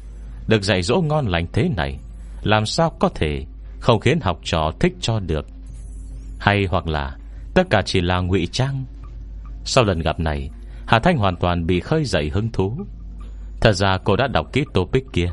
Được 0.47 0.63
dạy 0.63 0.81
dỗ 0.81 1.01
ngon 1.01 1.27
lành 1.27 1.47
thế 1.53 1.69
này, 1.77 1.99
Làm 2.41 2.65
sao 2.65 2.89
có 2.99 3.09
thể 3.09 3.45
Không 3.79 3.99
khiến 3.99 4.19
học 4.19 4.39
trò 4.43 4.71
thích 4.79 4.93
cho 5.01 5.19
được? 5.19 5.45
Hay 6.39 6.65
hoặc 6.69 6.87
là 6.87 7.17
Tất 7.53 7.63
cả 7.69 7.81
chỉ 7.85 8.01
là 8.01 8.19
ngụy 8.19 8.47
trang? 8.51 8.85
Sau 9.63 9.83
lần 9.83 9.99
gặp 9.99 10.19
này, 10.19 10.49
Hà 10.87 10.99
Thanh 10.99 11.17
hoàn 11.17 11.35
toàn 11.35 11.65
bị 11.65 11.79
khơi 11.79 12.05
dậy 12.05 12.29
hứng 12.33 12.51
thú. 12.51 12.77
Thật 13.61 13.71
ra 13.71 13.97
cô 14.03 14.15
đã 14.15 14.27
đọc 14.27 14.47
kỹ 14.53 14.63
topic 14.73 15.03
kia. 15.13 15.31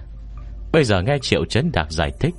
Bây 0.73 0.85
giờ 0.85 1.03
nghe 1.03 1.19
Triệu 1.23 1.45
Trấn 1.45 1.73
Đạc 1.73 1.93
giải 1.93 2.13
thích, 2.21 2.35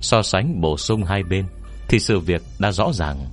So 0.00 0.22
sánh 0.22 0.60
bổ 0.60 0.76
sung 0.76 1.04
hai 1.04 1.22
bên, 1.22 1.44
Thì 1.88 1.98
sự 1.98 2.18
việc 2.20 2.42
đã 2.58 2.72
rõ 2.72 2.92
ràng. 2.92 3.26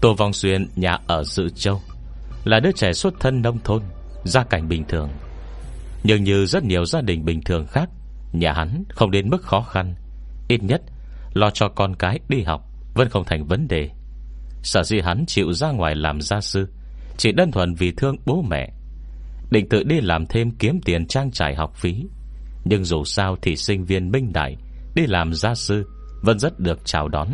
Tô 0.00 0.14
Vong 0.14 0.32
Xuyên, 0.32 0.68
nhà 0.76 0.98
ở 1.06 1.24
Dự 1.24 1.48
Châu, 1.48 1.80
Là 2.44 2.60
đứa 2.60 2.72
trẻ 2.72 2.92
xuất 2.92 3.14
thân 3.20 3.42
nông 3.42 3.58
thôn, 3.64 3.82
Gia 4.24 4.44
cảnh 4.44 4.68
bình 4.68 4.84
thường. 4.88 5.10
Nhưng 6.04 6.24
như 6.24 6.46
rất 6.46 6.64
nhiều 6.64 6.84
gia 6.84 7.00
đình 7.00 7.24
bình 7.24 7.40
thường 7.42 7.66
khác, 7.66 7.88
Nhà 8.32 8.52
hắn 8.52 8.84
không 8.88 9.10
đến 9.10 9.30
mức 9.30 9.42
khó 9.42 9.60
khăn. 9.60 9.94
Ít 10.48 10.62
nhất, 10.62 10.82
Lo 11.34 11.50
cho 11.50 11.68
con 11.68 11.96
cái 11.96 12.20
đi 12.28 12.42
học 12.42 12.62
Vẫn 12.94 13.08
không 13.08 13.24
thành 13.24 13.46
vấn 13.46 13.68
đề. 13.68 13.90
Sở 14.62 14.82
dĩ 14.82 15.00
hắn 15.00 15.24
chịu 15.26 15.52
ra 15.52 15.70
ngoài 15.70 15.94
làm 15.94 16.20
gia 16.20 16.40
sư, 16.40 16.68
Chỉ 17.16 17.32
đơn 17.32 17.52
thuần 17.52 17.74
vì 17.74 17.92
thương 17.92 18.16
bố 18.26 18.42
mẹ. 18.48 18.72
Định 19.50 19.68
tự 19.68 19.82
đi 19.82 20.00
làm 20.00 20.26
thêm 20.26 20.50
kiếm 20.50 20.80
tiền 20.84 21.06
trang 21.06 21.30
trải 21.30 21.54
học 21.54 21.74
phí. 21.74 22.04
Nhưng 22.64 22.84
dù 22.84 23.04
sao 23.04 23.36
thì 23.42 23.56
sinh 23.56 23.84
viên 23.84 24.10
minh 24.10 24.32
đại 24.32 24.56
Đi 24.94 25.06
làm 25.06 25.34
gia 25.34 25.54
sư 25.54 25.90
Vẫn 26.22 26.38
rất 26.38 26.60
được 26.60 26.78
chào 26.84 27.08
đón. 27.08 27.28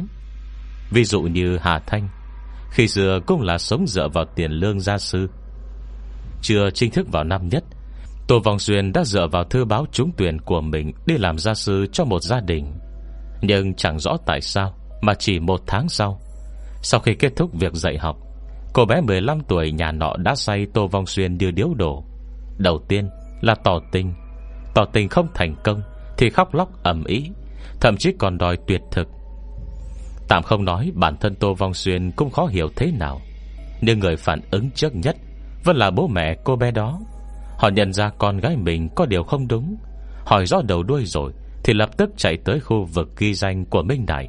Ví 0.91 1.05
dụ 1.05 1.23
như 1.23 1.59
Hà 1.63 1.79
Thanh 1.79 2.09
khi 2.75 2.89
xưa 2.89 3.21
cũng 3.27 3.43
là 3.43 3.59
sống 3.59 3.87
dựa 3.87 4.09
vào 4.09 4.25
tiền 4.37 4.51
lương 4.51 4.81
gia 4.81 4.99
sư. 4.99 5.29
Chưa 6.43 6.71
chính 6.75 6.91
thức 6.91 7.07
vào 7.13 7.25
năm 7.25 7.49
nhất, 7.49 7.65
Tô 8.29 8.41
vòng 8.45 8.59
Xuyên 8.59 8.93
đã 8.93 9.05
dựa 9.05 9.27
vào 9.27 9.45
thư 9.45 9.65
báo 9.65 9.87
trúng 9.93 10.11
tuyển 10.17 10.41
của 10.41 10.61
mình 10.61 10.93
Đi 11.07 11.19
làm 11.19 11.39
gia 11.39 11.55
sư 11.55 11.87
cho 11.93 12.05
một 12.05 12.23
gia 12.23 12.41
đình. 12.41 12.73
Nhưng 13.43 13.75
chẳng 13.75 13.99
rõ 13.99 14.17
tại 14.27 14.41
sao, 14.41 14.75
Mà 15.03 15.15
chỉ 15.15 15.39
một 15.39 15.61
tháng 15.67 15.89
sau 15.89 16.21
Sau 16.83 17.01
khi 17.01 17.15
kết 17.15 17.33
thúc 17.37 17.51
việc 17.53 17.73
dạy 17.75 17.99
học, 17.99 18.17
Cô 18.73 18.85
bé 18.85 19.01
15 19.01 19.41
tuổi 19.49 19.73
nhà 19.73 19.93
nọ 19.93 20.17
đã 20.17 20.35
say 20.35 20.67
Tô 20.75 20.87
Vong 20.87 21.07
Xuyên 21.07 21.39
đưa 21.39 21.51
điếu 21.51 21.75
đổ. 21.75 22.05
Đầu 22.59 22.85
tiên 22.89 23.11
là 23.41 23.55
tỏ 23.65 23.81
tình. 23.93 24.15
Tỏ 24.75 24.85
tình 24.93 25.09
không 25.09 25.29
thành 25.35 25.57
công 25.65 25.83
Thì 26.19 26.31
khóc 26.31 26.55
lóc 26.55 26.83
ẩm 26.83 27.05
ý 27.05 27.31
Thậm 27.81 27.97
chí 27.97 28.13
còn 28.19 28.39
đòi 28.39 28.57
tuyệt 28.67 28.81
thực. 28.93 29.09
Tạm 30.29 30.43
không 30.43 30.65
nói 30.65 30.93
bản 30.95 31.17
thân 31.17 31.35
Tô 31.35 31.55
Vong 31.55 31.75
Xuyên 31.75 32.11
Cũng 32.11 32.31
khó 32.31 32.47
hiểu 32.47 32.69
thế 32.77 32.93
nào. 32.93 33.21
Nhưng 33.81 33.99
người 33.99 34.17
phản 34.17 34.41
ứng 34.51 34.71
trước 34.71 34.97
nhất 34.97 35.17
Vẫn 35.65 35.77
là 35.77 35.91
bố 35.91 36.09
mẹ 36.09 36.37
cô 36.45 36.57
bé 36.57 36.71
đó. 36.71 37.01
Họ 37.59 37.69
nhận 37.69 37.93
ra 37.93 38.11
con 38.19 38.39
gái 38.39 38.57
mình 38.57 38.89
có 38.97 39.07
điều 39.07 39.23
không 39.23 39.49
đúng. 39.49 39.77
Hỏi 40.25 40.47
rõ 40.47 40.63
đầu 40.63 40.83
đuôi 40.83 41.05
rồi 41.07 41.33
Thì 41.65 41.73
lập 41.73 41.91
tức 41.97 42.11
chạy 42.17 42.37
tới 42.45 42.61
khu 42.61 42.85
vực 42.85 43.09
ghi 43.19 43.35
danh 43.35 43.65
của 43.65 43.83
Minh 43.83 44.07
Đại. 44.07 44.29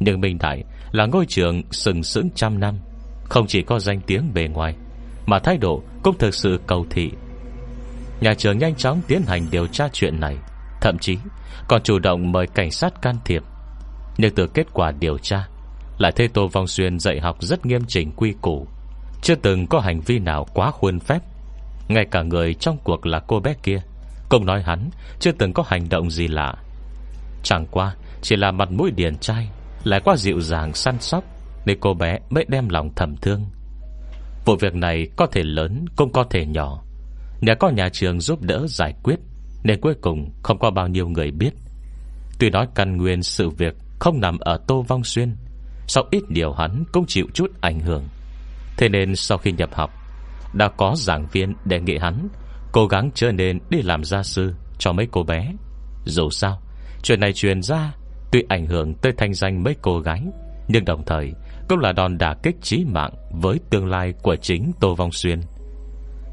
Nhưng 0.00 0.20
Minh 0.20 0.38
Đại 0.38 0.64
Là 0.92 1.06
ngôi 1.06 1.26
trường 1.26 1.62
sừng 1.70 2.02
sững 2.02 2.28
trăm 2.34 2.60
năm, 2.60 2.78
Không 3.24 3.46
chỉ 3.46 3.62
có 3.62 3.78
danh 3.78 4.00
tiếng 4.00 4.34
bề 4.34 4.48
ngoài, 4.48 4.74
Mà 5.26 5.38
thái 5.38 5.56
độ 5.56 5.82
cũng 6.02 6.18
thực 6.18 6.34
sự 6.34 6.60
cầu 6.66 6.86
thị. 6.90 7.10
Nhà 8.20 8.34
trường 8.34 8.58
nhanh 8.58 8.74
chóng 8.74 9.00
tiến 9.08 9.22
hành 9.26 9.46
điều 9.50 9.66
tra 9.66 9.88
chuyện 9.92 10.20
này, 10.20 10.36
Thậm 10.80 10.98
chí 10.98 11.18
còn 11.68 11.82
chủ 11.82 11.98
động 11.98 12.32
mời 12.32 12.46
cảnh 12.46 12.70
sát 12.70 13.02
can 13.02 13.16
thiệp. 13.24 13.42
Nhưng 14.18 14.34
từ 14.34 14.46
kết 14.46 14.66
quả 14.72 14.92
điều 15.00 15.18
tra 15.18 15.48
Lại 15.98 16.12
thấy 16.16 16.28
Tô 16.28 16.48
Vong 16.48 16.66
Xuyên 16.66 16.98
dạy 16.98 17.20
học 17.20 17.36
rất 17.42 17.66
nghiêm 17.66 17.84
chỉnh 17.88 18.12
quy 18.16 18.34
củ. 18.40 18.66
Chưa 19.22 19.34
từng 19.34 19.66
có 19.66 19.80
hành 19.80 20.00
vi 20.00 20.18
nào 20.18 20.46
quá 20.54 20.70
khuôn 20.70 21.00
phép. 21.00 21.18
Ngay 21.88 22.06
cả 22.10 22.22
người 22.22 22.54
trong 22.54 22.78
cuộc 22.84 23.06
là 23.06 23.20
cô 23.26 23.40
bé 23.40 23.54
kia 23.62 23.82
Cũng 24.28 24.46
nói 24.46 24.62
hắn, 24.62 24.90
Chưa 25.20 25.32
từng 25.32 25.52
có 25.52 25.64
hành 25.66 25.88
động 25.88 26.10
gì 26.10 26.28
lạ. 26.28 26.54
Chẳng 27.42 27.66
qua, 27.70 27.94
chỉ 28.22 28.36
là 28.36 28.50
mặt 28.50 28.70
mũi 28.70 28.90
điển 28.90 29.18
trai, 29.18 29.48
Lại 29.84 30.00
quá 30.04 30.16
dịu 30.16 30.40
dàng 30.40 30.74
săn 30.74 31.00
sóc, 31.00 31.24
Nên 31.66 31.78
cô 31.80 31.94
bé 31.94 32.18
mới 32.30 32.44
đem 32.48 32.68
lòng 32.68 32.90
thầm 32.96 33.16
thương. 33.16 33.44
Vụ 34.44 34.56
việc 34.56 34.74
này 34.74 35.08
có 35.16 35.26
thể 35.26 35.42
lớn, 35.42 35.84
Cũng 35.96 36.12
có 36.12 36.24
thể 36.30 36.46
nhỏ. 36.46 36.82
Nhờ 37.40 37.54
có 37.54 37.68
nhà 37.68 37.88
trường 37.92 38.20
giúp 38.20 38.42
đỡ 38.42 38.66
giải 38.68 38.94
quyết, 39.02 39.16
Nên 39.62 39.80
cuối 39.80 39.94
cùng 40.00 40.30
không 40.42 40.58
có 40.58 40.70
bao 40.70 40.88
nhiêu 40.88 41.08
người 41.08 41.30
biết. 41.30 41.50
Tuy 42.38 42.50
nói 42.50 42.66
căn 42.74 42.96
nguyên 42.96 43.22
sự 43.22 43.50
việc 43.50 43.74
không 43.98 44.20
nằm 44.20 44.38
ở 44.38 44.58
Tô 44.66 44.82
Vong 44.82 45.04
Xuyên. 45.04 45.36
Sau 45.86 46.04
ít 46.10 46.22
điều 46.28 46.52
hắn 46.52 46.84
cũng 46.92 47.04
chịu 47.06 47.26
chút 47.34 47.50
ảnh 47.60 47.80
hưởng. 47.80 48.04
Thế 48.76 48.88
nên 48.88 49.16
sau 49.16 49.38
khi 49.38 49.52
nhập 49.52 49.70
học, 49.72 49.90
Đã 50.52 50.68
có 50.68 50.94
giảng 50.96 51.26
viên 51.32 51.54
đề 51.64 51.80
nghị 51.80 51.98
hắn 51.98 52.28
Cố 52.72 52.86
gắng 52.86 53.10
trở 53.14 53.32
nên 53.32 53.58
đi 53.70 53.82
làm 53.82 54.04
gia 54.04 54.22
sư 54.22 54.54
Cho 54.78 54.92
mấy 54.92 55.08
cô 55.12 55.22
bé. 55.22 55.52
Dù 56.04 56.30
sao, 56.30 56.62
Chuyện 57.02 57.20
này 57.20 57.32
truyền 57.32 57.62
ra 57.62 57.94
Tuy 58.32 58.44
ảnh 58.48 58.66
hưởng 58.66 58.94
tới 58.94 59.12
thanh 59.18 59.34
danh 59.34 59.62
mấy 59.62 59.76
cô 59.82 59.98
gái, 59.98 60.22
Nhưng 60.68 60.84
đồng 60.84 61.04
thời 61.06 61.32
Cũng 61.68 61.78
là 61.78 61.92
đòn 61.92 62.18
đả 62.18 62.34
kích 62.42 62.56
trí 62.62 62.84
mạng 62.84 63.12
Với 63.30 63.60
tương 63.70 63.86
lai 63.86 64.12
của 64.22 64.36
chính 64.36 64.72
Tô 64.80 64.94
Vong 64.94 65.12
Xuyên. 65.12 65.40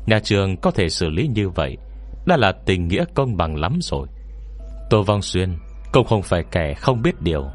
Nhà 0.06 0.20
trường 0.20 0.58
có 0.58 0.72
thể 0.72 0.90
xử 0.90 1.10
lý 1.10 1.28
như 1.28 1.50
vậy 1.50 1.78
Đã 2.26 2.38
là 2.38 2.52
tình 2.66 2.88
nghĩa 2.88 3.04
công 3.16 3.38
bằng 3.38 3.56
lắm 3.56 3.80
rồi. 3.82 4.08
Tô 4.90 5.04
Vong 5.04 5.22
Xuyên 5.22 5.58
cũng 5.92 6.08
không 6.08 6.22
phải 6.22 6.44
kẻ 6.52 6.74
không 6.74 7.02
biết 7.02 7.22
điều. 7.22 7.46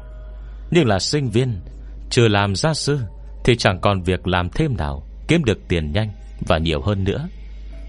Nhưng 0.71 0.87
là 0.87 0.99
sinh 0.99 1.29
viên 1.29 1.61
Chưa 2.09 2.27
làm 2.27 2.55
gia 2.55 2.73
sư 2.73 2.99
Thì 3.43 3.55
chẳng 3.55 3.79
còn 3.81 4.01
việc 4.01 4.27
làm 4.27 4.49
thêm 4.49 4.77
nào, 4.77 5.03
Kiếm 5.27 5.43
được 5.43 5.57
tiền 5.67 5.91
nhanh 5.91 6.09
và 6.47 6.57
nhiều 6.57 6.81
hơn 6.81 7.03
nữa. 7.03 7.27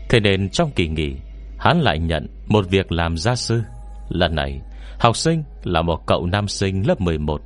Thế 0.08 0.20
nên 0.20 0.48
trong 0.50 0.70
kỳ 0.70 0.88
nghỉ, 0.88 1.16
Hắn 1.58 1.80
lại 1.80 1.98
nhận 1.98 2.26
một 2.46 2.70
việc 2.70 2.92
làm 2.92 3.16
gia 3.16 3.34
sư. 3.34 3.62
Lần 4.08 4.34
này, 4.34 4.60
Học 5.00 5.16
sinh 5.16 5.42
là 5.64 5.82
một 5.82 6.06
cậu 6.06 6.26
nam 6.26 6.48
sinh 6.48 6.86
lớp 6.86 7.00
11 7.00 7.40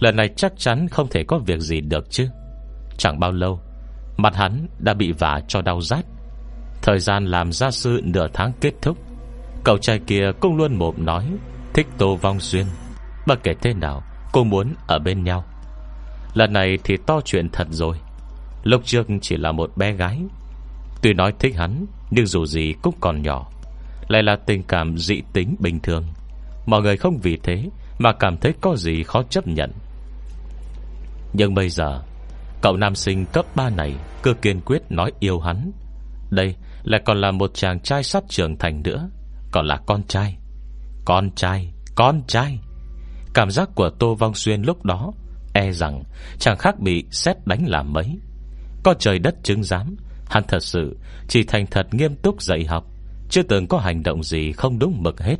Lần 0.00 0.16
này 0.16 0.28
chắc 0.36 0.52
chắn 0.56 0.88
không 0.88 1.08
thể 1.10 1.24
có 1.24 1.38
việc 1.38 1.60
gì 1.60 1.80
được 1.80 2.10
chứ. 2.10 2.28
Chẳng 2.98 3.20
bao 3.20 3.32
lâu, 3.32 3.60
Mặt 4.16 4.36
hắn 4.36 4.66
đã 4.78 4.94
bị 4.94 5.12
vả 5.12 5.40
cho 5.48 5.62
đau 5.62 5.80
rát. 5.80 6.04
Thời 6.82 6.98
gian 6.98 7.24
làm 7.26 7.52
gia 7.52 7.70
sư 7.70 8.00
nửa 8.04 8.28
tháng 8.32 8.52
kết 8.60 8.72
thúc, 8.82 8.98
Cậu 9.64 9.78
trai 9.78 9.98
kia 10.06 10.30
cũng 10.40 10.56
luôn 10.56 10.74
mồm 10.74 10.94
nói 10.98 11.24
Thích 11.74 11.86
Tô 11.98 12.16
Vong 12.16 12.40
duyên, 12.40 12.66
Bất 13.26 13.42
kể 13.42 13.54
thế 13.62 13.74
nào 13.74 14.02
Cô 14.32 14.44
muốn 14.44 14.74
ở 14.86 14.98
bên 14.98 15.24
nhau. 15.24 15.44
Lần 16.34 16.52
này 16.52 16.78
thì 16.84 16.96
to 17.06 17.20
chuyện 17.24 17.48
thật 17.52 17.66
rồi. 17.70 17.96
Lúc 18.62 18.82
trước 18.84 19.06
chỉ 19.22 19.36
là 19.36 19.52
một 19.52 19.76
bé 19.76 19.92
gái. 19.92 20.20
Tuy 21.02 21.12
nói 21.12 21.32
thích 21.38 21.56
hắn 21.56 21.86
Nhưng 22.10 22.26
dù 22.26 22.46
gì 22.46 22.74
cũng 22.82 22.94
còn 23.00 23.22
nhỏ. 23.22 23.50
Lại 24.08 24.22
là 24.22 24.36
tình 24.46 24.62
cảm 24.62 24.98
dị 24.98 25.22
tính 25.32 25.56
bình 25.58 25.80
thường. 25.80 26.04
Mọi 26.66 26.82
người 26.82 26.96
không 26.96 27.18
vì 27.22 27.38
thế 27.42 27.64
Mà 27.98 28.12
cảm 28.12 28.36
thấy 28.36 28.54
có 28.60 28.76
gì 28.76 29.02
khó 29.02 29.22
chấp 29.22 29.46
nhận. 29.46 29.72
Nhưng 31.32 31.54
bây 31.54 31.68
giờ 31.68 32.02
Cậu 32.62 32.76
nam 32.76 32.94
sinh 32.94 33.26
cấp 33.32 33.44
3 33.54 33.70
này 33.70 33.94
Cơ 34.22 34.34
kiên 34.34 34.60
quyết 34.60 34.82
nói 34.90 35.12
yêu 35.20 35.40
hắn. 35.40 35.70
Đây 36.30 36.54
lại 36.82 37.00
còn 37.04 37.20
là 37.20 37.30
một 37.30 37.50
chàng 37.54 37.80
trai 37.80 38.02
sắp 38.02 38.24
trưởng 38.28 38.58
thành 38.58 38.82
nữa 38.82 39.08
Còn 39.52 39.66
là 39.66 39.76
con 39.86 40.02
trai. 40.02 40.37
Con 41.08 41.30
trai, 41.30 41.72
con 41.94 42.22
trai. 42.26 42.58
Cảm 43.34 43.50
giác 43.50 43.68
của 43.74 43.90
Tô 43.90 44.14
Vong 44.14 44.34
Xuyên 44.34 44.62
lúc 44.62 44.84
đó 44.84 45.12
E 45.54 45.72
rằng 45.72 46.02
chẳng 46.38 46.58
khác 46.58 46.80
bị 46.80 47.04
xét 47.10 47.36
đánh 47.46 47.64
làm 47.66 47.92
mấy. 47.92 48.18
Có 48.84 48.94
trời 48.98 49.18
đất 49.18 49.34
chứng 49.42 49.62
giám 49.62 49.96
Hắn 50.26 50.42
thật 50.48 50.62
sự 50.62 50.96
chỉ 51.28 51.44
thành 51.44 51.66
thật 51.66 51.94
nghiêm 51.94 52.16
túc 52.16 52.42
dạy 52.42 52.64
học 52.64 52.84
Chưa 53.30 53.42
từng 53.42 53.66
có 53.66 53.78
hành 53.78 54.02
động 54.02 54.22
gì 54.22 54.52
không 54.52 54.78
đúng 54.78 55.02
mực 55.02 55.20
hết. 55.20 55.36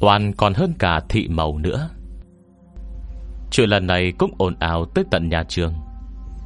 Toàn 0.00 0.32
còn 0.32 0.54
hơn 0.54 0.72
cả 0.78 1.00
thị 1.08 1.28
màu 1.28 1.58
nữa. 1.58 1.90
Chuyện 3.50 3.68
lần 3.68 3.86
này 3.86 4.12
cũng 4.18 4.34
ồn 4.38 4.54
ào 4.58 4.84
tới 4.94 5.04
tận 5.10 5.28
nhà 5.28 5.44
trường. 5.48 5.74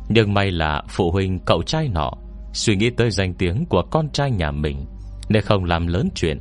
Nhưng 0.09 0.35
may 0.35 0.51
là 0.51 0.83
phụ 0.89 1.11
huynh 1.11 1.39
cậu 1.39 1.63
trai 1.63 1.89
nọ 1.89 2.13
Suy 2.53 2.77
nghĩ 2.77 2.91
tới 2.91 3.11
danh 3.11 3.35
tiếng 3.35 3.65
của 3.65 3.83
con 3.91 4.11
trai 4.13 4.31
nhà 4.31 4.51
mình 4.51 4.87
Nên 5.29 5.43
không 5.43 5.65
làm 5.65 5.87
lớn 5.87 6.09
chuyện. 6.15 6.41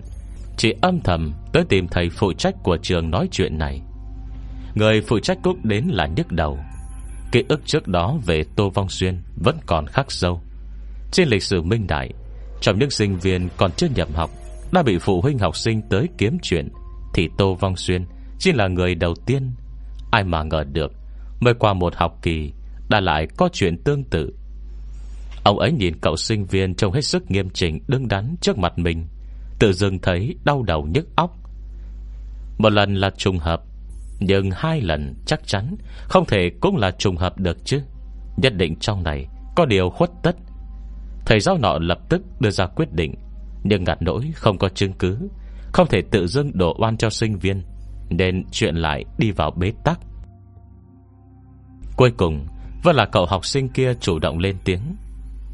Chỉ 0.59 0.73
âm 0.81 0.99
thầm 0.99 1.33
tới 1.53 1.63
tìm 1.69 1.87
thầy 1.87 2.09
phụ 2.09 2.33
trách 2.33 2.55
của 2.63 2.77
trường 2.81 3.11
nói 3.11 3.27
chuyện 3.31 3.57
này. 3.57 3.81
Người 4.75 5.01
phụ 5.01 5.19
trách 5.19 5.37
cũng 5.43 5.59
đến 5.63 5.85
là 5.87 6.07
nhức 6.07 6.31
đầu. 6.31 6.59
Ký 7.31 7.43
ức 7.47 7.61
trước 7.65 7.87
đó 7.87 8.17
về 8.25 8.43
Tô 8.55 8.69
Vong 8.69 8.89
Xuyên 8.89 9.21
Vẫn 9.35 9.57
còn 9.65 9.87
khắc 9.87 10.11
sâu. 10.11 10.41
Trên 11.11 11.27
lịch 11.27 11.43
sử 11.43 11.61
minh 11.61 11.87
đại, 11.87 12.09
Trong 12.61 12.79
những 12.79 12.89
sinh 12.89 13.19
viên 13.19 13.49
còn 13.57 13.71
chưa 13.71 13.87
nhập 13.95 14.07
học, 14.13 14.29
Đã 14.71 14.83
bị 14.83 14.97
phụ 14.97 15.21
huynh 15.21 15.37
học 15.37 15.57
sinh 15.57 15.81
tới 15.89 16.07
kiếm 16.17 16.37
chuyện, 16.41 16.69
Thì 17.13 17.29
Tô 17.37 17.55
Vong 17.55 17.75
Xuyên 17.75 18.05
Chỉ 18.39 18.51
là 18.51 18.67
người 18.67 18.95
đầu 18.95 19.13
tiên. 19.25 19.51
Ai 20.11 20.23
mà 20.23 20.43
ngờ 20.43 20.63
được, 20.73 20.91
Mới 21.39 21.53
qua 21.53 21.73
một 21.73 21.95
học 21.95 22.19
kỳ, 22.21 22.51
Đã 22.89 22.99
lại 22.99 23.27
có 23.37 23.49
chuyện 23.53 23.83
tương 23.83 24.03
tự. 24.03 24.33
Ông 25.43 25.59
ấy 25.59 25.71
nhìn 25.71 25.99
cậu 26.01 26.15
sinh 26.15 26.45
viên 26.45 26.75
Trông 26.75 26.93
hết 26.93 27.05
sức 27.05 27.31
nghiêm 27.31 27.49
chỉnh, 27.49 27.79
đứng 27.87 28.07
đắn 28.07 28.35
trước 28.41 28.57
mặt 28.57 28.77
mình. 28.77 29.07
Tự 29.59 29.73
dưng 29.73 29.99
thấy 29.99 30.35
đau 30.43 30.63
đầu 30.63 30.87
nhức 30.93 31.15
óc. 31.15 31.39
Một 32.57 32.69
lần 32.69 32.95
là 32.95 33.09
trùng 33.17 33.37
hợp, 33.37 33.61
Nhưng 34.19 34.49
hai 34.51 34.81
lần 34.81 35.13
chắc 35.25 35.47
chắn 35.47 35.75
Không 36.03 36.25
thể 36.25 36.51
cũng 36.61 36.77
là 36.77 36.91
trùng 36.91 37.17
hợp 37.17 37.37
được 37.37 37.57
chứ. 37.65 37.81
Nhất 38.37 38.53
định 38.55 38.75
trong 38.79 39.03
này 39.03 39.27
Có 39.55 39.65
điều 39.65 39.89
khuất 39.89 40.09
tất. 40.23 40.35
Thầy 41.25 41.39
giáo 41.39 41.57
nọ 41.57 41.77
lập 41.79 41.99
tức 42.09 42.21
đưa 42.39 42.49
ra 42.49 42.65
quyết 42.65 42.93
định, 42.93 43.15
Nhưng 43.63 43.83
ngặt 43.83 44.01
nỗi 44.01 44.31
không 44.35 44.57
có 44.57 44.69
chứng 44.69 44.93
cứ, 44.93 45.29
Không 45.73 45.87
thể 45.87 46.01
tự 46.01 46.27
dưng 46.27 46.51
đổ 46.53 46.75
oan 46.79 46.97
cho 46.97 47.09
sinh 47.09 47.39
viên, 47.39 47.63
Nên 48.09 48.45
chuyện 48.51 48.75
lại 48.75 49.05
đi 49.17 49.31
vào 49.31 49.51
bế 49.51 49.73
tắc. 49.83 49.99
Cuối 51.97 52.11
cùng, 52.17 52.47
Vẫn 52.83 52.95
là 52.95 53.05
cậu 53.05 53.25
học 53.25 53.45
sinh 53.45 53.69
kia 53.69 53.93
chủ 53.93 54.19
động 54.19 54.37
lên 54.37 54.55
tiếng. 54.63 54.95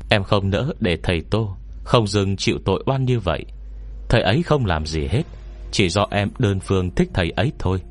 Em 0.09 0.23
không 0.23 0.49
nỡ 0.49 0.73
để 0.79 0.97
thầy 1.03 1.21
Tô 1.21 1.55
Không 1.83 2.07
dừng 2.07 2.35
chịu 2.37 2.57
tội 2.65 2.83
oan 2.85 3.05
như 3.05 3.19
vậy 3.19 3.45
Thầy 4.09 4.21
ấy 4.21 4.43
không 4.43 4.65
làm 4.65 4.85
gì 4.85 5.07
hết, 5.07 5.23
Chỉ 5.71 5.89
do 5.89 6.07
em 6.11 6.29
đơn 6.39 6.59
phương 6.59 6.95
thích 6.95 7.09
thầy 7.13 7.29
ấy 7.29 7.51
thôi. 7.59 7.81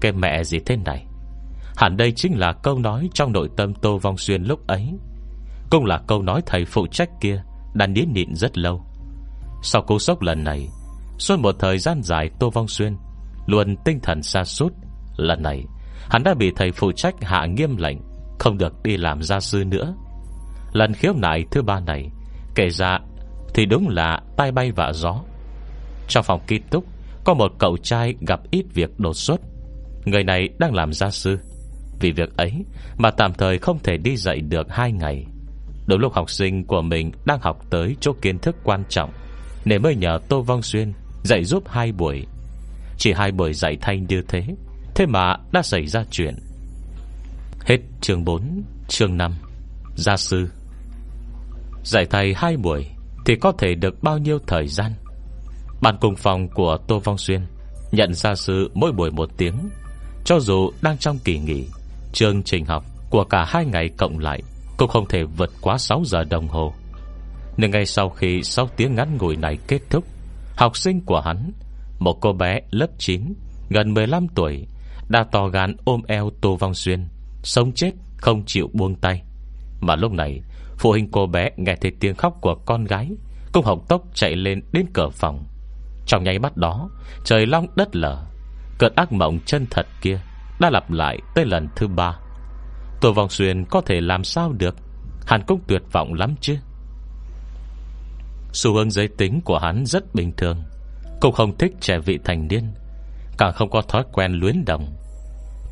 Cái 0.00 0.12
mẹ 0.12 0.44
gì 0.44 0.58
thế 0.66 0.76
này? 0.76 1.06
Hẳn 1.76 1.96
đây 1.96 2.12
chính 2.12 2.38
là 2.38 2.52
câu 2.52 2.78
nói 2.78 3.08
Trong 3.14 3.32
nội 3.32 3.48
tâm 3.56 3.74
Tô 3.74 3.98
Vong 3.98 4.18
Xuyên 4.18 4.42
lúc 4.42 4.66
ấy. 4.66 4.92
Cũng 5.70 5.84
là 5.84 6.00
câu 6.06 6.22
nói 6.22 6.42
thầy 6.46 6.64
phụ 6.64 6.86
trách 6.86 7.10
kia 7.20 7.42
Đã 7.74 7.86
nín 7.86 8.12
nhịn 8.12 8.34
rất 8.34 8.58
lâu. 8.58 8.84
Sau 9.62 9.82
cú 9.82 9.98
sốc 9.98 10.22
lần 10.22 10.44
này, 10.44 10.68
Suốt 11.18 11.38
một 11.38 11.56
thời 11.58 11.78
gian 11.78 12.02
dài 12.02 12.30
Tô 12.38 12.50
Vong 12.50 12.68
Xuyên 12.68 12.96
Luôn 13.46 13.76
tinh 13.84 14.00
thần 14.02 14.22
xa 14.22 14.44
sút. 14.44 14.72
Lần 15.16 15.42
này, 15.42 15.64
hắn 16.10 16.22
đã 16.22 16.34
bị 16.34 16.52
thầy 16.56 16.72
phụ 16.72 16.92
trách 16.92 17.14
hạ 17.22 17.46
nghiêm 17.46 17.76
lệnh, 17.76 17.98
Không 18.38 18.58
được 18.58 18.82
đi 18.82 18.96
làm 18.96 19.22
gia 19.22 19.40
sư 19.40 19.64
nữa. 19.64 19.94
Lần 20.72 20.94
khiếu 20.94 21.12
nại 21.16 21.44
thứ 21.50 21.62
ba 21.62 21.80
này 21.80 22.10
Kể 22.54 22.70
ra 22.70 22.98
thì 23.54 23.66
đúng 23.66 23.88
là 23.88 24.20
tai 24.36 24.52
bay 24.52 24.72
vạ 24.72 24.92
gió. 24.92 25.20
Trong 26.08 26.24
phòng 26.24 26.40
ký 26.46 26.58
túc, 26.70 26.84
Có 27.24 27.34
một 27.34 27.52
cậu 27.58 27.76
trai 27.76 28.14
gặp 28.20 28.40
ít 28.50 28.64
việc 28.74 29.00
đột 29.00 29.16
xuất. 29.16 29.40
Người 30.04 30.24
này 30.24 30.48
đang 30.58 30.74
làm 30.74 30.92
gia 30.92 31.10
sư. 31.10 31.38
Vì 32.00 32.10
việc 32.12 32.36
ấy 32.36 32.52
Mà 32.96 33.10
tạm 33.10 33.34
thời 33.34 33.58
không 33.58 33.78
thể 33.78 33.96
đi 33.96 34.16
dạy 34.16 34.40
được 34.40 34.66
hai 34.70 34.92
ngày. 34.92 35.26
Đúng 35.86 36.00
lúc 36.00 36.12
học 36.12 36.30
sinh 36.30 36.64
của 36.64 36.82
mình 36.82 37.12
Đang 37.26 37.40
học 37.40 37.70
tới 37.70 37.96
chỗ 38.00 38.12
kiến 38.22 38.38
thức 38.38 38.56
quan 38.64 38.84
trọng, 38.88 39.10
Nên 39.64 39.82
mới 39.82 39.94
nhờ 39.94 40.18
Tô 40.28 40.42
Vong 40.42 40.62
Xuyên 40.62 40.92
Dạy 41.22 41.44
giúp 41.44 41.62
hai 41.68 41.92
buổi. 41.92 42.26
Chỉ 42.98 43.12
hai 43.12 43.32
buổi 43.32 43.52
dạy 43.52 43.76
thanh 43.80 44.06
như 44.06 44.22
thế 44.28 44.44
Thế 44.94 45.06
mà 45.06 45.36
đã 45.52 45.62
xảy 45.62 45.86
ra 45.86 46.04
chuyện. 46.10 46.34
Hết 47.64 47.78
chương 48.00 48.24
4 48.24 48.62
Chương 48.88 49.16
5 49.16 49.32
Gia 49.96 50.16
sư. 50.16 50.48
Giải 51.84 52.06
thầy 52.10 52.34
hai 52.36 52.56
buổi. 52.56 52.86
Thì 53.24 53.36
có 53.36 53.52
thể 53.52 53.74
được 53.74 54.02
bao 54.02 54.18
nhiêu 54.18 54.38
thời 54.46 54.68
gian? 54.68 54.92
Bàn 55.80 55.96
cùng 56.00 56.16
phòng 56.16 56.48
của 56.48 56.78
Tô 56.88 56.98
Vong 56.98 57.18
Xuyên 57.18 57.46
Nhận 57.92 58.14
ra 58.14 58.34
sự 58.34 58.70
mỗi 58.74 58.92
buổi 58.92 59.10
một 59.10 59.30
tiếng, 59.36 59.54
Cho 60.24 60.40
dù 60.40 60.70
đang 60.82 60.98
trong 60.98 61.18
kỳ 61.24 61.38
nghỉ, 61.38 61.66
Chương 62.12 62.42
trình 62.42 62.64
học 62.64 62.84
của 63.10 63.24
cả 63.24 63.44
hai 63.48 63.64
ngày 63.64 63.88
cộng 63.96 64.18
lại 64.18 64.42
Cũng 64.76 64.88
không 64.88 65.08
thể 65.08 65.24
vượt 65.24 65.50
quá 65.60 65.78
6 65.78 66.02
giờ 66.04 66.24
đồng 66.24 66.48
hồ. 66.48 66.74
Nên 67.56 67.70
ngay 67.70 67.86
sau 67.86 68.10
khi 68.10 68.42
6 68.42 68.68
tiếng 68.76 68.94
ngắn 68.94 69.16
ngủi 69.16 69.36
này 69.36 69.58
kết 69.68 69.80
thúc, 69.90 70.04
Học 70.56 70.76
sinh 70.76 71.00
của 71.00 71.20
hắn, 71.20 71.52
Một 71.98 72.18
cô 72.20 72.32
bé 72.32 72.60
lớp 72.70 72.88
9 72.98 73.34
Gần 73.70 73.94
15 73.94 74.26
tuổi, 74.34 74.66
Đã 75.08 75.24
to 75.32 75.48
gan 75.48 75.76
ôm 75.84 76.02
eo 76.08 76.30
Tô 76.40 76.56
Vong 76.56 76.74
Xuyên, 76.74 77.08
Sống 77.42 77.72
chết 77.72 77.90
không 78.16 78.42
chịu 78.46 78.70
buông 78.72 78.94
tay. 78.94 79.22
Mà 79.80 79.96
lúc 79.96 80.12
này 80.12 80.40
Phụ 80.78 80.90
huynh 80.90 81.10
cô 81.10 81.26
bé 81.26 81.50
nghe 81.56 81.76
thấy 81.80 81.92
tiếng 82.00 82.14
khóc 82.14 82.38
của 82.40 82.54
con 82.54 82.84
gái, 82.84 83.10
Cũng 83.52 83.64
hồng 83.64 83.84
tốc 83.88 84.02
chạy 84.14 84.36
lên 84.36 84.62
đến 84.72 84.86
cửa 84.94 85.08
phòng. 85.08 85.44
Trong 86.06 86.24
nháy 86.24 86.38
mắt 86.38 86.56
đó, 86.56 86.90
Trời 87.24 87.46
long 87.46 87.66
đất 87.76 87.96
lở. 87.96 88.24
Cơn 88.78 88.92
ác 88.96 89.12
mộng 89.12 89.38
chân 89.46 89.66
thật 89.70 89.86
kia 90.02 90.20
Đã 90.60 90.70
lặp 90.70 90.90
lại 90.90 91.18
tới 91.34 91.44
lần 91.44 91.68
thứ 91.76 91.88
ba. 91.88 92.18
Tổ 93.00 93.12
vòng 93.12 93.28
Xuyên 93.28 93.64
có 93.64 93.80
thể 93.80 94.00
làm 94.00 94.24
sao 94.24 94.52
được? 94.52 94.76
Hắn 95.26 95.42
cũng 95.46 95.60
tuyệt 95.66 95.82
vọng 95.92 96.14
lắm 96.14 96.34
chứ. 96.40 96.56
Xu 98.52 98.74
hướng 98.74 98.90
giới 98.90 99.08
tính 99.08 99.40
của 99.44 99.58
hắn 99.58 99.86
rất 99.86 100.14
bình 100.14 100.32
thường. 100.36 100.62
Cũng 101.20 101.32
không 101.32 101.58
thích 101.58 101.72
trẻ 101.80 101.98
vị 101.98 102.18
thành 102.24 102.48
niên, 102.48 102.72
Càng 103.38 103.52
không 103.52 103.70
có 103.70 103.82
thói 103.82 104.04
quen 104.12 104.32
luyến 104.32 104.64
đồng. 104.64 104.96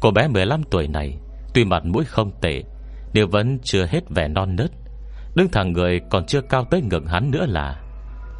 Cô 0.00 0.10
bé 0.10 0.28
15 0.28 0.62
tuổi 0.70 0.88
này, 0.88 1.18
Tuy 1.54 1.64
mặt 1.64 1.84
mũi 1.84 2.04
không 2.04 2.30
tệ 2.40 2.62
đều 3.12 3.26
vẫn 3.26 3.58
chưa 3.62 3.86
hết 3.86 4.00
vẻ 4.10 4.28
non 4.28 4.56
nớt. 4.56 4.70
Đứng 5.34 5.48
thẳng 5.48 5.72
người 5.72 6.00
còn 6.10 6.26
chưa 6.26 6.40
cao 6.40 6.64
tới 6.64 6.82
ngực 6.82 7.02
hắn 7.06 7.30
nữa 7.30 7.46
là, 7.48 7.80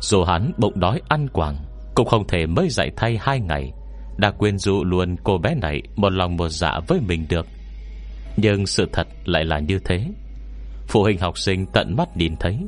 Dù 0.01 0.25
hắn 0.25 0.53
bụng 0.59 0.81
đói 0.81 1.01
ăn 1.09 1.29
quảng, 1.29 1.57
Cũng 1.95 2.07
không 2.07 2.27
thể 2.27 2.47
mới 2.47 2.69
dạy 2.69 2.91
thay 2.97 3.19
hai 3.21 3.41
ngày. 3.41 3.73
Đã 4.19 4.31
quên 4.31 4.59
dụ 4.59 4.85
luôn 4.85 5.17
cô 5.25 5.39
bé 5.39 5.55
này 5.55 5.83
Một 5.97 6.13
lòng 6.13 6.37
một 6.37 6.49
dạ 6.49 6.81
với 6.89 7.01
mình 7.01 7.27
được. 7.29 7.47
Nhưng 8.37 8.67
sự 8.67 8.89
thật 8.93 9.07
lại 9.25 9.45
là 9.45 9.59
như 9.59 9.79
thế. 9.85 10.05
Phụ 10.89 11.03
huynh 11.03 11.19
học 11.19 11.39
sinh 11.39 11.67
tận 11.67 11.97
mắt 11.97 12.17
nhìn 12.17 12.37
thấy, 12.41 12.59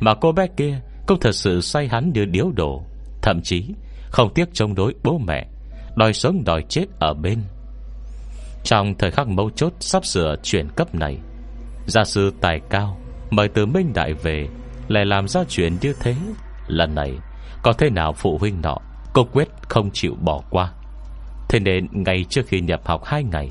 Mà 0.00 0.14
cô 0.14 0.32
bé 0.32 0.46
kia 0.56 0.80
Cũng 1.06 1.20
thật 1.20 1.32
sự 1.32 1.60
say 1.60 1.88
hắn 1.88 2.12
như 2.14 2.24
điếu 2.24 2.50
đổ. 2.50 2.82
Thậm 3.22 3.40
chí, 3.42 3.64
không 4.10 4.34
tiếc 4.34 4.48
chống 4.52 4.74
đối 4.74 4.94
bố 5.04 5.18
mẹ, 5.18 5.46
Đòi 5.96 6.12
sống 6.12 6.44
đòi 6.44 6.62
chết 6.68 6.84
ở 6.98 7.14
bên. 7.14 7.38
Trong 8.64 8.94
thời 8.98 9.10
khắc 9.10 9.28
mấu 9.28 9.50
chốt 9.50 9.72
Sắp 9.80 10.04
sửa 10.04 10.36
chuyển 10.42 10.68
cấp 10.76 10.94
này, 10.94 11.18
Gia 11.86 12.04
sư 12.04 12.32
tài 12.40 12.60
cao 12.70 12.96
Mời 13.30 13.48
từ 13.48 13.66
Minh 13.66 13.92
Đại 13.94 14.12
về, 14.12 14.48
Lại 14.88 15.06
làm 15.06 15.28
ra 15.28 15.40
chuyện 15.48 15.76
như 15.80 15.94
thế. 16.00 16.16
Lần 16.66 16.94
này, 16.94 17.12
có 17.62 17.72
thế 17.72 17.90
nào 17.90 18.12
phụ 18.12 18.38
huynh 18.38 18.60
nọ, 18.62 18.76
Cô 19.12 19.24
quyết 19.24 19.48
không 19.68 19.90
chịu 19.90 20.16
bỏ 20.20 20.42
qua. 20.50 20.72
Thế 21.48 21.60
nên 21.60 21.86
ngay 21.92 22.24
trước 22.28 22.42
khi 22.46 22.60
nhập 22.60 22.80
học 22.84 23.04
hai 23.04 23.24
ngày, 23.24 23.50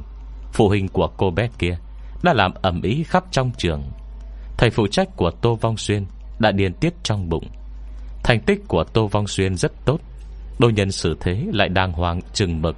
Phụ 0.54 0.68
huynh 0.68 0.88
của 0.88 1.08
cô 1.18 1.32
bé 1.32 1.50
kia 1.60 1.78
Đã 2.24 2.34
làm 2.34 2.52
ẩm 2.62 2.82
ý 2.82 3.04
khắp 3.04 3.24
trong 3.32 3.52
trường. 3.58 3.84
Thầy 4.58 4.70
phụ 4.70 4.88
trách 4.88 5.08
của 5.16 5.32
Tô 5.32 5.56
Vong 5.56 5.78
Xuyên 5.78 6.06
Đã 6.40 6.52
điên 6.52 6.74
tiết 6.74 6.94
trong 7.04 7.30
bụng. 7.30 7.48
Thành 8.24 8.40
tích 8.42 8.60
của 8.68 8.84
Tô 8.84 9.08
Vong 9.08 9.28
Xuyên 9.28 9.56
rất 9.56 9.72
tốt. 9.86 10.00
Đôi 10.60 10.74
nhân 10.74 10.92
xử 10.92 11.18
thế 11.20 11.46
lại 11.54 11.70
đàng 11.70 11.92
hoàng 11.92 12.22
chừng 12.34 12.62
mực. 12.62 12.76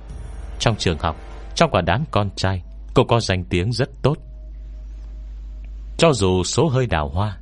Trong 0.59 0.75
trường 0.75 0.99
học, 0.99 1.15
Trong 1.55 1.71
quả 1.71 1.81
đám 1.81 2.03
con 2.11 2.29
trai, 2.35 2.63
Cô 2.93 3.03
có 3.03 3.19
danh 3.19 3.43
tiếng 3.43 3.71
rất 3.71 3.89
tốt 4.01 4.17
cho 5.97 6.13
dù 6.13 6.43
số 6.43 6.67
hơi 6.67 6.85
đào 6.85 7.09
hoa, 7.09 7.37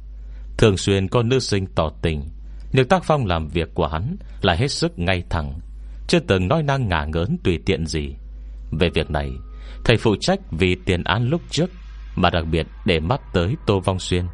Thường 0.60 0.78
xuyên 0.78 1.08
có 1.08 1.24
nữ 1.24 1.40
sinh 1.40 1.66
tỏ 1.76 1.90
tình, 2.02 2.24
Nhưng 2.72 2.88
tác 2.88 3.04
phong 3.04 3.26
làm 3.26 3.48
việc 3.48 3.70
của 3.74 3.88
hắn 3.88 4.16
Là 4.42 4.54
hết 4.54 4.68
sức 4.68 5.00
ngay 5.00 5.24
thẳng, 5.30 5.60
Chưa 6.08 6.20
từng 6.20 6.48
nói 6.48 6.64
năng 6.64 6.88
ngả 6.88 7.06
ngớn 7.06 7.38
tùy 7.44 7.60
tiện 7.66 7.86
gì. 7.86 8.16
Về 8.72 8.90
việc 8.90 9.12
này, 9.12 9.32
Thầy 9.86 9.98
phụ 9.98 10.16
trách 10.16 10.40
vì 10.52 10.76
tiền 10.86 11.04
án 11.04 11.30
lúc 11.30 11.42
trước, 11.50 11.70
Mà 12.16 12.30
đặc 12.30 12.44
biệt 12.52 12.68
để 12.86 13.00
mắt 13.00 13.22
tới 13.34 13.56
Tô 13.68 13.80
Vong 13.80 14.00
Xuyên, 14.00 14.26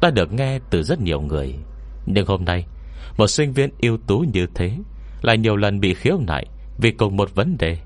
Đã 0.00 0.10
được 0.10 0.32
nghe 0.32 0.58
từ 0.70 0.82
rất 0.82 1.00
nhiều 1.00 1.20
người. 1.20 1.54
Nhưng 2.06 2.26
hôm 2.26 2.44
nay, 2.44 2.66
Một 3.16 3.26
sinh 3.26 3.52
viên 3.52 3.70
ưu 3.80 3.98
tú 4.06 4.24
như 4.32 4.46
thế 4.54 4.72
Lại 5.22 5.38
nhiều 5.38 5.56
lần 5.56 5.80
bị 5.80 5.94
khiếu 5.94 6.18
nại 6.26 6.46
Vì 6.78 6.90
cùng 6.90 7.16
một 7.16 7.34
vấn 7.34 7.56
đề, 7.58 7.78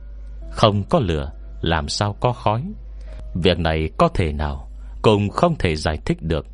Không 0.50 0.82
có 0.90 1.00
lửa, 1.00 1.32
Làm 1.60 1.88
sao 1.88 2.16
có 2.20 2.32
khói. 2.32 2.62
Việc 3.34 3.58
này 3.58 3.90
có 3.98 4.08
thể 4.08 4.32
nào 4.32 4.71
Cùng 5.02 5.28
không 5.28 5.58
thể 5.58 5.76
giải 5.76 5.98
thích 6.04 6.18
được. 6.22 6.46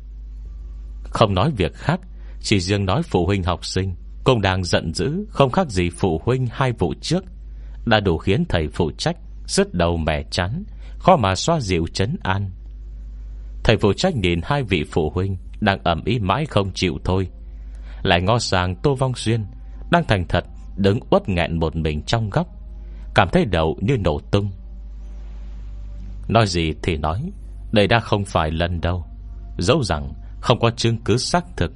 Không 1.03 1.33
nói 1.33 1.51
việc 1.57 1.73
khác, 1.73 1.99
Chỉ 2.41 2.59
riêng 2.59 2.85
nói 2.85 3.03
phụ 3.03 3.25
huynh 3.25 3.43
học 3.43 3.65
sinh. 3.65 3.95
Cũng 4.23 4.41
đang 4.41 4.63
giận 4.63 4.93
dữ, 4.93 5.25
Không 5.29 5.51
khác 5.51 5.69
gì 5.69 5.89
phụ 5.89 6.21
huynh 6.25 6.47
hai 6.51 6.71
vụ 6.71 6.93
trước. 7.01 7.23
Đã 7.85 7.99
đủ 7.99 8.17
khiến 8.17 8.45
thầy 8.49 8.67
phụ 8.67 8.91
trách 8.97 9.17
Rứt 9.47 9.73
đầu 9.73 9.97
mẻ 9.97 10.23
chán, 10.31 10.63
Khó 10.99 11.17
mà 11.17 11.35
xoa 11.35 11.59
dịu 11.59 11.87
chấn 11.93 12.17
an. 12.23 12.49
Thầy 13.63 13.77
phụ 13.77 13.93
trách 13.93 14.15
nhìn 14.15 14.39
hai 14.43 14.63
vị 14.63 14.83
phụ 14.91 15.09
huynh, 15.09 15.37
Đang 15.59 15.83
ẩm 15.83 16.03
ý 16.05 16.19
mãi 16.19 16.45
không 16.45 16.71
chịu 16.73 16.97
thôi. 17.03 17.27
Lại 18.03 18.21
ngó 18.21 18.39
sang 18.39 18.75
Tô 18.75 18.95
Vong 18.95 19.15
Xuyên, 19.15 19.45
Đang 19.91 20.03
thành 20.07 20.25
thật, 20.27 20.45
Đứng 20.77 20.99
uất 21.09 21.29
nghẹn 21.29 21.59
một 21.59 21.75
mình 21.75 22.01
trong 22.01 22.29
góc. 22.29 22.47
Cảm 23.15 23.29
thấy 23.31 23.45
đầu 23.45 23.77
như 23.81 23.97
nổ 23.97 24.19
tung. 24.31 24.51
Nói 26.27 26.47
gì 26.47 26.73
thì 26.83 26.97
nói 26.97 27.31
đây 27.71 27.87
đã 27.87 27.99
không 27.99 28.25
phải 28.25 28.51
lần 28.51 28.81
đâu 28.81 29.05
Dẫu 29.57 29.83
rằng 29.83 30.13
không 30.41 30.59
có 30.59 30.71
chứng 30.71 30.97
cứ 30.97 31.17
xác 31.17 31.45
thực, 31.57 31.71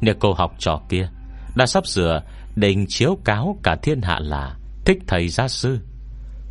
Nếu 0.00 0.14
cô 0.20 0.32
học 0.32 0.54
trò 0.58 0.80
kia 0.88 1.08
Đã 1.56 1.66
sắp 1.66 1.86
sửa 1.86 2.22
định 2.56 2.84
chiếu 2.88 3.18
cáo 3.24 3.58
cả 3.62 3.76
thiên 3.82 4.02
hạ 4.02 4.18
là 4.20 4.56
Thích 4.84 4.98
thầy 5.06 5.28
gia 5.28 5.48
sư, 5.48 5.78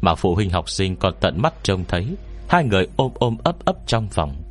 Mà 0.02 0.16
phụ 0.16 0.36
huynh 0.36 0.50
học 0.50 0.70
sinh 0.70 0.96
còn 0.96 1.14
tận 1.22 1.42
mắt 1.42 1.54
trông 1.64 1.84
thấy 1.88 2.16
Hai 2.50 2.64
người 2.64 2.88
ôm 2.96 3.12
ôm 3.16 3.38
ấp 3.44 3.66
ấp 3.66 3.76
trong 3.88 4.08
phòng. 4.10 4.44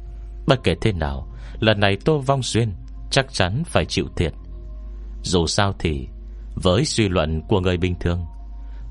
Bất 0.46 0.64
kể 0.64 0.74
thế 0.80 0.92
nào, 0.92 1.28
Lần 1.60 1.80
này 1.80 1.96
Tô 2.04 2.18
Vong 2.18 2.42
Xuyên 2.42 2.72
Chắc 3.10 3.32
chắn 3.32 3.62
phải 3.66 3.84
chịu 3.84 4.06
thiệt. 4.16 4.32
Dù 5.22 5.46
sao 5.46 5.74
thì, 5.78 6.08
Với 6.54 6.84
suy 6.84 7.08
luận 7.08 7.42
của 7.48 7.60
người 7.60 7.76
bình 7.76 7.94
thường, 8.00 8.24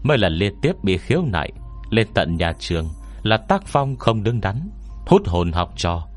Mới 0.04 0.18
lần 0.18 0.34
liên 0.34 0.54
tiếp 0.62 0.74
bị 0.84 0.98
khiếu 0.98 1.22
nại 1.22 1.52
Lên 1.89 2.08
tận 2.14 2.36
nhà 2.38 2.54
trường 2.60 2.89
Là 3.24 3.38
tác 3.38 3.64
phong 3.66 3.95
không 3.95 4.24
đứng 4.24 4.41
đắn. 4.41 4.70
Hút 5.08 5.28
hồn 5.28 5.51
học 5.51 5.74
trò. 5.78 6.08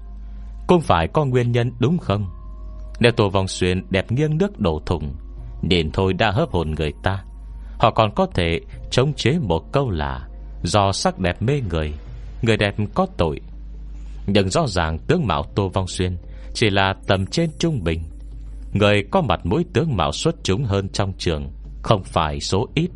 Cũng 0.66 0.80
phải 0.80 1.08
có 1.08 1.24
nguyên 1.24 1.52
nhân 1.52 1.72
đúng 1.78 1.98
không? 1.98 2.30
Nếu 3.00 3.12
Tô 3.12 3.28
Vong 3.28 3.48
Xuyên 3.48 3.82
đẹp 3.90 4.12
nghiêng 4.12 4.38
nước 4.38 4.60
đổ 4.60 4.80
thùng 4.86 5.14
nên 5.62 5.90
thôi 5.92 6.12
đã 6.12 6.30
hấp 6.30 6.50
hồn 6.50 6.70
người 6.70 6.92
ta. 7.02 7.24
Họ 7.78 7.90
còn 7.90 8.14
có 8.14 8.26
thể 8.34 8.60
chống 8.90 9.12
chế 9.12 9.38
một 9.42 9.72
câu 9.72 9.90
là, 9.90 10.28
Do 10.62 10.92
sắc 10.92 11.18
đẹp 11.18 11.42
mê 11.42 11.60
người 11.70 11.92
Người 12.42 12.56
đẹp 12.56 12.74
có 12.94 13.06
tội. 13.16 13.40
Nhưng 14.26 14.48
rõ 14.48 14.66
ràng 14.66 14.98
tướng 14.98 15.26
mạo 15.26 15.42
Tô 15.54 15.68
Vong 15.68 15.86
Xuyên 15.86 16.16
Chỉ 16.54 16.70
là 16.70 16.94
tầm 17.06 17.26
trên 17.26 17.50
trung 17.58 17.84
bình. 17.84 18.02
Người 18.72 19.02
có 19.10 19.22
mặt 19.22 19.40
mũi 19.46 19.64
tướng 19.72 19.96
mạo 19.96 20.12
xuất 20.12 20.34
chúng 20.42 20.64
hơn 20.64 20.88
trong 20.88 21.12
trường 21.18 21.50
Không 21.82 22.04
phải 22.04 22.40
số 22.40 22.68
ít. 22.74 22.90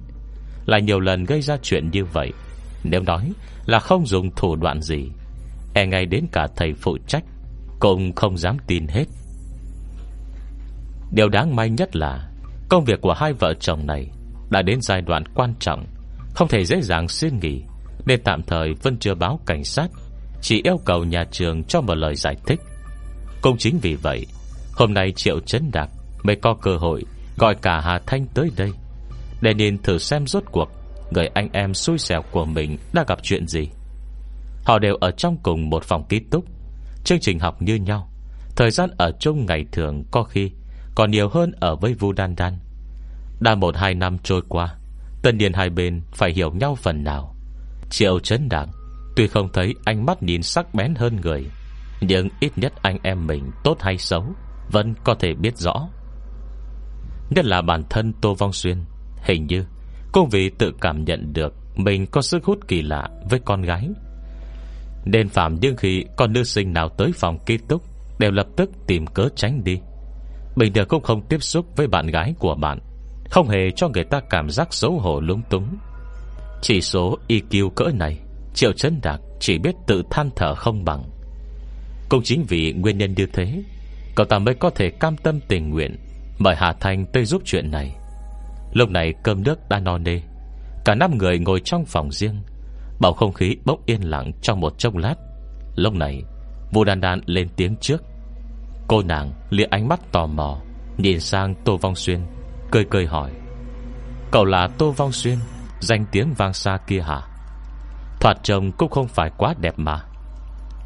Lại 0.66 0.82
nhiều 0.82 1.00
lần 1.00 1.24
gây 1.24 1.40
ra 1.40 1.56
chuyện 1.62 1.90
như 1.90 2.04
vậy, 2.04 2.32
Nếu 2.84 3.00
nói 3.00 3.32
là 3.66 3.78
không 3.78 4.06
dùng 4.06 4.30
thủ 4.36 4.56
đoạn 4.56 4.82
gì 4.82 5.10
E 5.74 5.86
ngay 5.86 6.06
đến 6.06 6.26
cả 6.32 6.46
thầy 6.56 6.72
phụ 6.74 6.98
trách 7.06 7.24
Cũng 7.78 8.12
không 8.12 8.38
dám 8.38 8.56
tin 8.66 8.86
hết. 8.86 9.04
Điều 11.12 11.28
đáng 11.28 11.56
may 11.56 11.70
nhất 11.70 11.96
là, 11.96 12.28
Công 12.68 12.84
việc 12.84 13.00
của 13.00 13.12
hai 13.12 13.32
vợ 13.32 13.54
chồng 13.60 13.86
này 13.86 14.10
Đã 14.50 14.62
đến 14.62 14.80
giai 14.82 15.00
đoạn 15.00 15.24
quan 15.34 15.54
trọng, 15.60 15.86
Không 16.34 16.48
thể 16.48 16.64
dễ 16.64 16.80
dàng 16.82 17.08
xin 17.08 17.38
nghỉ, 17.40 17.62
Nên 18.06 18.20
tạm 18.24 18.42
thời 18.42 18.74
vẫn 18.82 18.96
chưa 18.98 19.14
báo 19.14 19.40
cảnh 19.46 19.64
sát, 19.64 19.88
Chỉ 20.40 20.60
yêu 20.64 20.80
cầu 20.84 21.04
nhà 21.04 21.24
trường 21.30 21.64
cho 21.64 21.80
một 21.80 21.94
lời 21.94 22.16
giải 22.16 22.36
thích. 22.46 22.60
Cũng 23.42 23.58
chính 23.58 23.78
vì 23.82 23.94
vậy, 23.94 24.26
Hôm 24.72 24.94
nay 24.94 25.12
Triệu 25.12 25.40
Trấn 25.40 25.70
Đạc 25.72 25.90
Mới 26.22 26.36
có 26.36 26.54
cơ 26.54 26.76
hội 26.76 27.02
gọi 27.36 27.54
cả 27.62 27.80
Hà 27.80 28.00
Thanh 28.06 28.26
tới 28.34 28.50
đây, 28.56 28.70
Để 29.40 29.54
nhìn 29.54 29.78
thử 29.78 29.98
xem 29.98 30.26
rốt 30.26 30.42
cuộc 30.52 30.68
Người 31.10 31.26
anh 31.34 31.48
em 31.52 31.74
xui 31.74 31.98
xẻo 31.98 32.22
của 32.30 32.44
mình 32.44 32.78
Đã 32.92 33.04
gặp 33.08 33.18
chuyện 33.22 33.46
gì. 33.46 33.68
Họ 34.64 34.78
đều 34.78 34.96
ở 34.96 35.10
trong 35.10 35.36
cùng 35.42 35.70
một 35.70 35.84
phòng 35.84 36.04
ký 36.08 36.20
túc. 36.30 36.44
Chương 37.04 37.20
trình 37.20 37.38
học 37.38 37.62
như 37.62 37.74
nhau. 37.74 38.10
Thời 38.56 38.70
gian 38.70 38.90
ở 38.98 39.12
chung 39.20 39.46
ngày 39.46 39.64
thường 39.72 40.04
có 40.10 40.22
khi 40.22 40.50
Còn 40.94 41.10
nhiều 41.10 41.28
hơn 41.28 41.52
ở 41.60 41.76
với 41.76 41.94
Vu 41.94 42.12
Đan 42.12 42.36
Đan. 42.36 42.58
Đã 43.40 43.54
một 43.54 43.76
hai 43.76 43.94
năm 43.94 44.18
trôi 44.18 44.42
qua 44.48 44.74
Tân 45.22 45.38
niên 45.38 45.52
hai 45.52 45.70
bên 45.70 46.02
phải 46.12 46.32
hiểu 46.32 46.52
nhau 46.52 46.74
phần 46.74 47.04
nào. 47.04 47.34
Triệu 47.90 48.20
chấn 48.20 48.48
đảng 48.48 48.70
Tuy 49.16 49.26
không 49.26 49.48
thấy 49.52 49.74
ánh 49.84 50.06
mắt 50.06 50.22
nhìn 50.22 50.42
sắc 50.42 50.74
bén 50.74 50.94
hơn 50.94 51.20
người, 51.20 51.46
Nhưng 52.00 52.28
ít 52.40 52.52
nhất 52.56 52.72
anh 52.82 52.98
em 53.02 53.26
mình 53.26 53.50
tốt 53.64 53.76
hay 53.80 53.98
xấu 53.98 54.24
Vẫn 54.72 54.94
có 55.04 55.14
thể 55.14 55.34
biết 55.34 55.58
rõ. 55.58 55.88
Nhất 57.30 57.44
là 57.44 57.62
bản 57.62 57.82
thân 57.90 58.12
Tô 58.20 58.34
Vong 58.34 58.52
Xuyên, 58.52 58.84
Hình 59.22 59.46
như 59.46 59.64
Cô 60.12 60.26
vì 60.30 60.50
tự 60.50 60.72
cảm 60.80 61.04
nhận 61.04 61.32
được 61.32 61.54
Mình 61.76 62.06
có 62.06 62.22
sức 62.22 62.44
hút 62.44 62.58
kỳ 62.68 62.82
lạ 62.82 63.08
với 63.30 63.40
con 63.44 63.62
gái. 63.62 63.88
Nên 65.04 65.28
phạm 65.28 65.58
nhưng 65.60 65.76
khi 65.76 66.04
Con 66.16 66.32
nữ 66.32 66.44
sinh 66.44 66.72
nào 66.72 66.88
tới 66.88 67.12
phòng 67.14 67.38
ký 67.46 67.58
túc, 67.68 67.82
Đều 68.18 68.30
lập 68.30 68.46
tức 68.56 68.70
tìm 68.86 69.06
cớ 69.06 69.28
tránh 69.36 69.64
đi. 69.64 69.78
Bình 70.56 70.72
thường 70.72 70.88
cũng 70.88 71.02
không 71.02 71.22
tiếp 71.28 71.42
xúc 71.42 71.66
với 71.76 71.86
bạn 71.86 72.06
gái 72.06 72.34
của 72.38 72.54
bạn, 72.54 72.78
Không 73.30 73.48
hề 73.48 73.70
cho 73.76 73.88
người 73.88 74.04
ta 74.04 74.20
cảm 74.30 74.50
giác 74.50 74.74
xấu 74.74 74.98
hổ 74.98 75.20
lúng 75.20 75.42
túng. 75.50 75.76
Chỉ 76.62 76.80
số 76.80 77.18
EQ 77.28 77.70
cỡ 77.70 77.84
này, 77.94 78.18
Triệu 78.54 78.72
Trấn 78.72 79.00
Đạc 79.02 79.20
chỉ 79.40 79.58
biết 79.58 79.74
tự 79.86 80.02
than 80.10 80.30
thở 80.36 80.54
không 80.54 80.84
bằng. 80.84 81.04
Cũng 82.08 82.22
chính 82.22 82.44
vì 82.48 82.72
nguyên 82.72 82.98
nhân 82.98 83.14
như 83.16 83.26
thế, 83.32 83.62
Cậu 84.14 84.26
ta 84.26 84.38
mới 84.38 84.54
có 84.54 84.70
thể 84.70 84.90
cam 84.90 85.16
tâm 85.16 85.40
tình 85.48 85.70
nguyện 85.70 85.96
Mời 86.38 86.54
Hà 86.56 86.72
Thanh 86.72 87.06
tới 87.12 87.24
giúp 87.24 87.42
chuyện 87.44 87.70
này. 87.70 87.96
Lúc 88.72 88.90
này 88.90 89.14
cơm 89.22 89.42
nước 89.42 89.68
đã 89.68 89.80
no 89.80 89.98
nê, 89.98 90.20
Cả 90.84 90.94
năm 90.94 91.18
người 91.18 91.38
ngồi 91.38 91.60
trong 91.64 91.84
phòng 91.84 92.12
riêng 92.12 92.40
Bầu 93.00 93.12
không 93.12 93.32
khí 93.32 93.56
bỗng 93.64 93.82
yên 93.86 94.00
lặng 94.02 94.32
trong 94.42 94.60
một 94.60 94.78
chốc 94.78 94.96
lát. 94.96 95.14
Lúc 95.76 95.94
này 95.94 96.22
Vũ 96.72 96.84
Đan 96.84 97.00
Đan 97.00 97.20
lên 97.26 97.48
tiếng 97.56 97.76
trước. 97.76 98.02
Cô 98.88 99.02
nàng 99.02 99.32
lia 99.50 99.64
ánh 99.64 99.88
mắt 99.88 100.12
tò 100.12 100.26
mò, 100.26 100.60
Nhìn 100.98 101.20
sang 101.20 101.54
Tô 101.64 101.76
Vong 101.76 101.94
Xuyên, 101.94 102.20
Cười 102.70 102.84
cười 102.90 103.06
hỏi. 103.06 103.30
Cậu 104.30 104.44
là 104.44 104.68
Tô 104.78 104.90
Vong 104.90 105.12
Xuyên, 105.12 105.38
Danh 105.80 106.04
tiếng 106.12 106.34
vang 106.34 106.52
xa 106.52 106.78
kia 106.86 107.00
hả? 107.00 107.20
Thoạt 108.20 108.36
trông 108.42 108.72
cũng 108.72 108.90
không 108.90 109.08
phải 109.08 109.30
quá 109.38 109.54
đẹp 109.60 109.74
mà. 109.76 110.04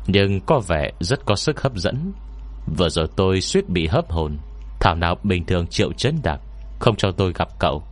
Nhưng 0.07 0.41
có 0.41 0.61
vẻ 0.61 0.91
rất 1.01 1.27
có 1.27 1.37
sức 1.37 1.61
hấp 1.61 1.77
dẫn. 1.77 2.13
Vừa 2.77 2.89
rồi 2.89 3.09
tôi 3.17 3.41
suýt 3.41 3.69
bị 3.69 3.87
hấp 3.87 4.11
hồn. 4.11 4.39
Thảo 4.81 4.95
nào 4.95 5.17
bình 5.23 5.47
thường 5.47 5.67
Triệu 5.67 5.93
chân 5.93 6.19
Đạc 6.23 6.41
Không 6.79 6.97
cho 6.97 7.11
tôi 7.11 7.33
gặp 7.33 7.49
cậu. 7.59 7.83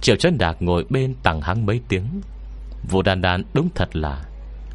Triệu 0.00 0.16
chân 0.16 0.38
Đạc 0.38 0.56
ngồi 0.60 0.84
bên 0.90 1.14
tặng 1.22 1.40
hắn 1.40 1.66
mấy 1.66 1.80
tiếng. 1.88 2.20
Vụ 2.88 3.02
đàn 3.02 3.20
đàn 3.20 3.42
đúng 3.54 3.68
thật 3.74 3.96
là, 3.96 4.24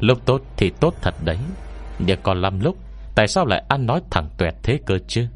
Lúc 0.00 0.18
tốt 0.26 0.42
thì 0.56 0.70
tốt 0.80 0.94
thật 1.02 1.14
đấy. 1.24 1.38
Nhưng 1.98 2.18
còn 2.22 2.40
lắm 2.40 2.60
lúc, 2.60 2.76
Tại 3.14 3.28
sao 3.28 3.46
lại 3.46 3.64
ăn 3.68 3.86
nói 3.86 4.00
thẳng 4.10 4.28
tuẹt 4.38 4.54
thế 4.62 4.78
cơ 4.86 4.98
chứ? 5.08 5.26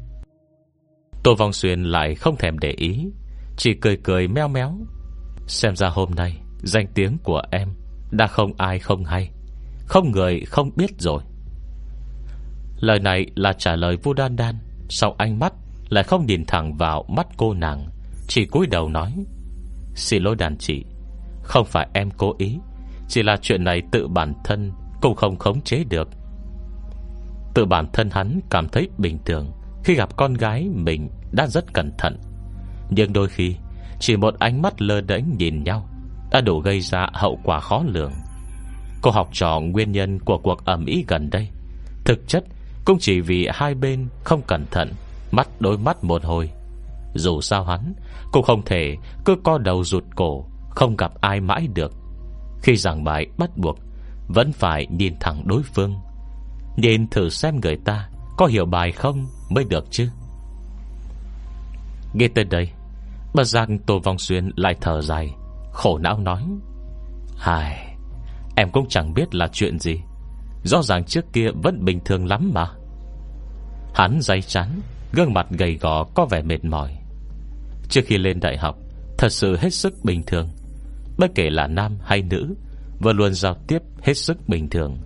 Tô 1.23 1.35
Vong 1.35 1.53
Xuyên 1.53 1.83
lại 1.83 2.15
không 2.15 2.37
thèm 2.37 2.59
để 2.59 2.71
ý, 2.71 3.07
Chỉ 3.57 3.73
cười 3.73 3.97
cười 4.03 4.27
meo 4.27 4.47
méo. 4.47 4.77
Xem 5.47 5.75
ra 5.75 5.89
hôm 5.89 6.15
nay, 6.15 6.37
Danh 6.63 6.87
tiếng 6.93 7.17
của 7.23 7.41
em 7.51 7.69
Đã 8.11 8.27
không 8.27 8.53
ai 8.57 8.79
không 8.79 9.03
hay, 9.03 9.31
Không 9.85 10.11
người 10.11 10.41
không 10.45 10.71
biết 10.75 10.91
rồi. 10.99 11.23
Lời 12.79 12.99
này 12.99 13.25
là 13.35 13.53
trả 13.53 13.75
lời 13.75 13.97
Vu 14.03 14.13
Đan 14.13 14.35
Đan, 14.35 14.55
Sau 14.89 15.15
ánh 15.17 15.39
mắt 15.39 15.53
Lại 15.89 16.03
không 16.03 16.25
nhìn 16.25 16.45
thẳng 16.45 16.77
vào 16.77 17.05
mắt 17.09 17.27
cô 17.37 17.53
nàng, 17.53 17.87
Chỉ 18.27 18.45
cúi 18.45 18.67
đầu 18.67 18.89
nói, 18.89 19.13
Xin 19.95 20.23
lỗi 20.23 20.35
đàn 20.35 20.57
chị 20.57 20.85
không 21.51 21.65
phải 21.65 21.87
em 21.93 22.09
cố 22.17 22.35
ý, 22.37 22.59
Chỉ 23.07 23.23
là 23.23 23.37
chuyện 23.41 23.63
này 23.63 23.81
tự 23.91 24.07
bản 24.07 24.33
thân 24.43 24.71
Cũng 25.01 25.15
không 25.15 25.37
khống 25.37 25.61
chế 25.61 25.83
được. 25.89 26.09
Tự 27.53 27.65
bản 27.65 27.87
thân 27.93 28.09
hắn 28.09 28.39
cảm 28.49 28.67
thấy 28.69 28.89
bình 28.97 29.17
thường 29.25 29.51
Khi 29.83 29.95
gặp 29.95 30.17
con 30.17 30.33
gái 30.33 30.69
mình 30.73 31.09
Đã 31.31 31.47
rất 31.47 31.73
cẩn 31.73 31.91
thận. 31.97 32.17
Nhưng 32.89 33.13
đôi 33.13 33.27
khi, 33.27 33.55
Chỉ 33.99 34.17
một 34.17 34.39
ánh 34.39 34.61
mắt 34.61 34.81
lơ 34.81 35.01
đễnh 35.01 35.23
nhìn 35.37 35.63
nhau 35.63 35.89
Đã 36.31 36.41
đủ 36.41 36.59
gây 36.59 36.81
ra 36.81 37.07
hậu 37.13 37.39
quả 37.43 37.59
khó 37.59 37.83
lường. 37.87 38.13
Cô 39.01 39.11
học 39.11 39.29
trò 39.33 39.59
nguyên 39.59 39.91
nhân 39.91 40.19
của 40.19 40.37
cuộc 40.37 40.65
ẩm 40.65 40.85
ý 40.85 41.05
gần 41.07 41.29
đây, 41.29 41.47
Thực 42.05 42.27
chất 42.27 42.43
Cũng 42.85 42.97
chỉ 42.99 43.19
vì 43.19 43.47
hai 43.53 43.75
bên 43.75 44.07
không 44.23 44.41
cẩn 44.41 44.65
thận, 44.71 44.93
Mắt 45.31 45.47
đối 45.59 45.77
mắt 45.77 46.03
một 46.03 46.23
hồi. 46.23 46.49
Dù 47.15 47.41
sao 47.41 47.63
hắn 47.63 47.93
Cũng 48.31 48.43
không 48.43 48.61
thể 48.65 48.95
cứ 49.25 49.35
co 49.43 49.57
đầu 49.57 49.83
rụt 49.83 50.03
cổ 50.15 50.45
không 50.75 50.95
gặp 50.97 51.11
ai 51.21 51.39
mãi 51.39 51.67
được. 51.73 51.91
Khi 52.63 52.75
giảng 52.75 53.03
bài 53.03 53.27
bắt 53.37 53.57
buộc, 53.57 53.79
Vẫn 54.27 54.51
phải 54.51 54.87
nhìn 54.89 55.13
thẳng 55.19 55.47
đối 55.47 55.63
phương. 55.63 55.95
Nhìn 56.77 57.07
thử 57.07 57.29
xem 57.29 57.59
người 57.63 57.77
ta 57.85 58.09
Có 58.37 58.45
hiểu 58.45 58.65
bài 58.65 58.91
không 58.91 59.27
mới 59.49 59.63
được 59.63 59.85
chứ. 59.91 60.09
Nghe 62.13 62.27
tới 62.27 62.43
đây 62.43 62.69
Bà 63.33 63.43
Giang 63.43 63.79
Tô 63.79 63.99
Vong 64.03 64.17
Xuyên 64.17 64.51
lại 64.55 64.75
thở 64.81 65.01
dài, 65.01 65.29
Khổ 65.71 65.97
não 65.97 66.19
nói, 66.19 66.43
Hài, 67.37 67.97
Em 68.55 68.69
cũng 68.71 68.87
chẳng 68.89 69.13
biết 69.13 69.35
là 69.35 69.47
chuyện 69.51 69.79
gì. 69.79 70.01
Rõ 70.63 70.81
ràng 70.81 71.03
trước 71.03 71.25
kia 71.33 71.49
vẫn 71.63 71.85
bình 71.85 71.99
thường 72.05 72.27
lắm 72.27 72.51
mà. 72.53 72.67
Hắn 73.95 74.19
dày 74.21 74.41
chắn 74.41 74.81
Gương 75.13 75.33
mặt 75.33 75.47
gầy 75.49 75.77
gò 75.77 76.03
có 76.03 76.25
vẻ 76.25 76.41
mệt 76.41 76.65
mỏi. 76.65 76.97
Trước 77.89 78.01
khi 78.05 78.17
lên 78.17 78.39
đại 78.39 78.57
học, 78.57 78.75
Thật 79.17 79.29
sự 79.29 79.57
hết 79.57 79.73
sức 79.73 79.93
bình 80.03 80.23
thường. 80.27 80.49
Bất 81.21 81.31
kể 81.35 81.49
là 81.49 81.67
nam 81.67 81.97
hay 82.03 82.21
nữ, 82.21 82.55
Vẫn 82.99 83.17
luôn 83.17 83.33
giao 83.33 83.55
tiếp 83.67 83.79
hết 84.01 84.13
sức 84.13 84.37
bình 84.47 84.69
thường. 84.69 84.97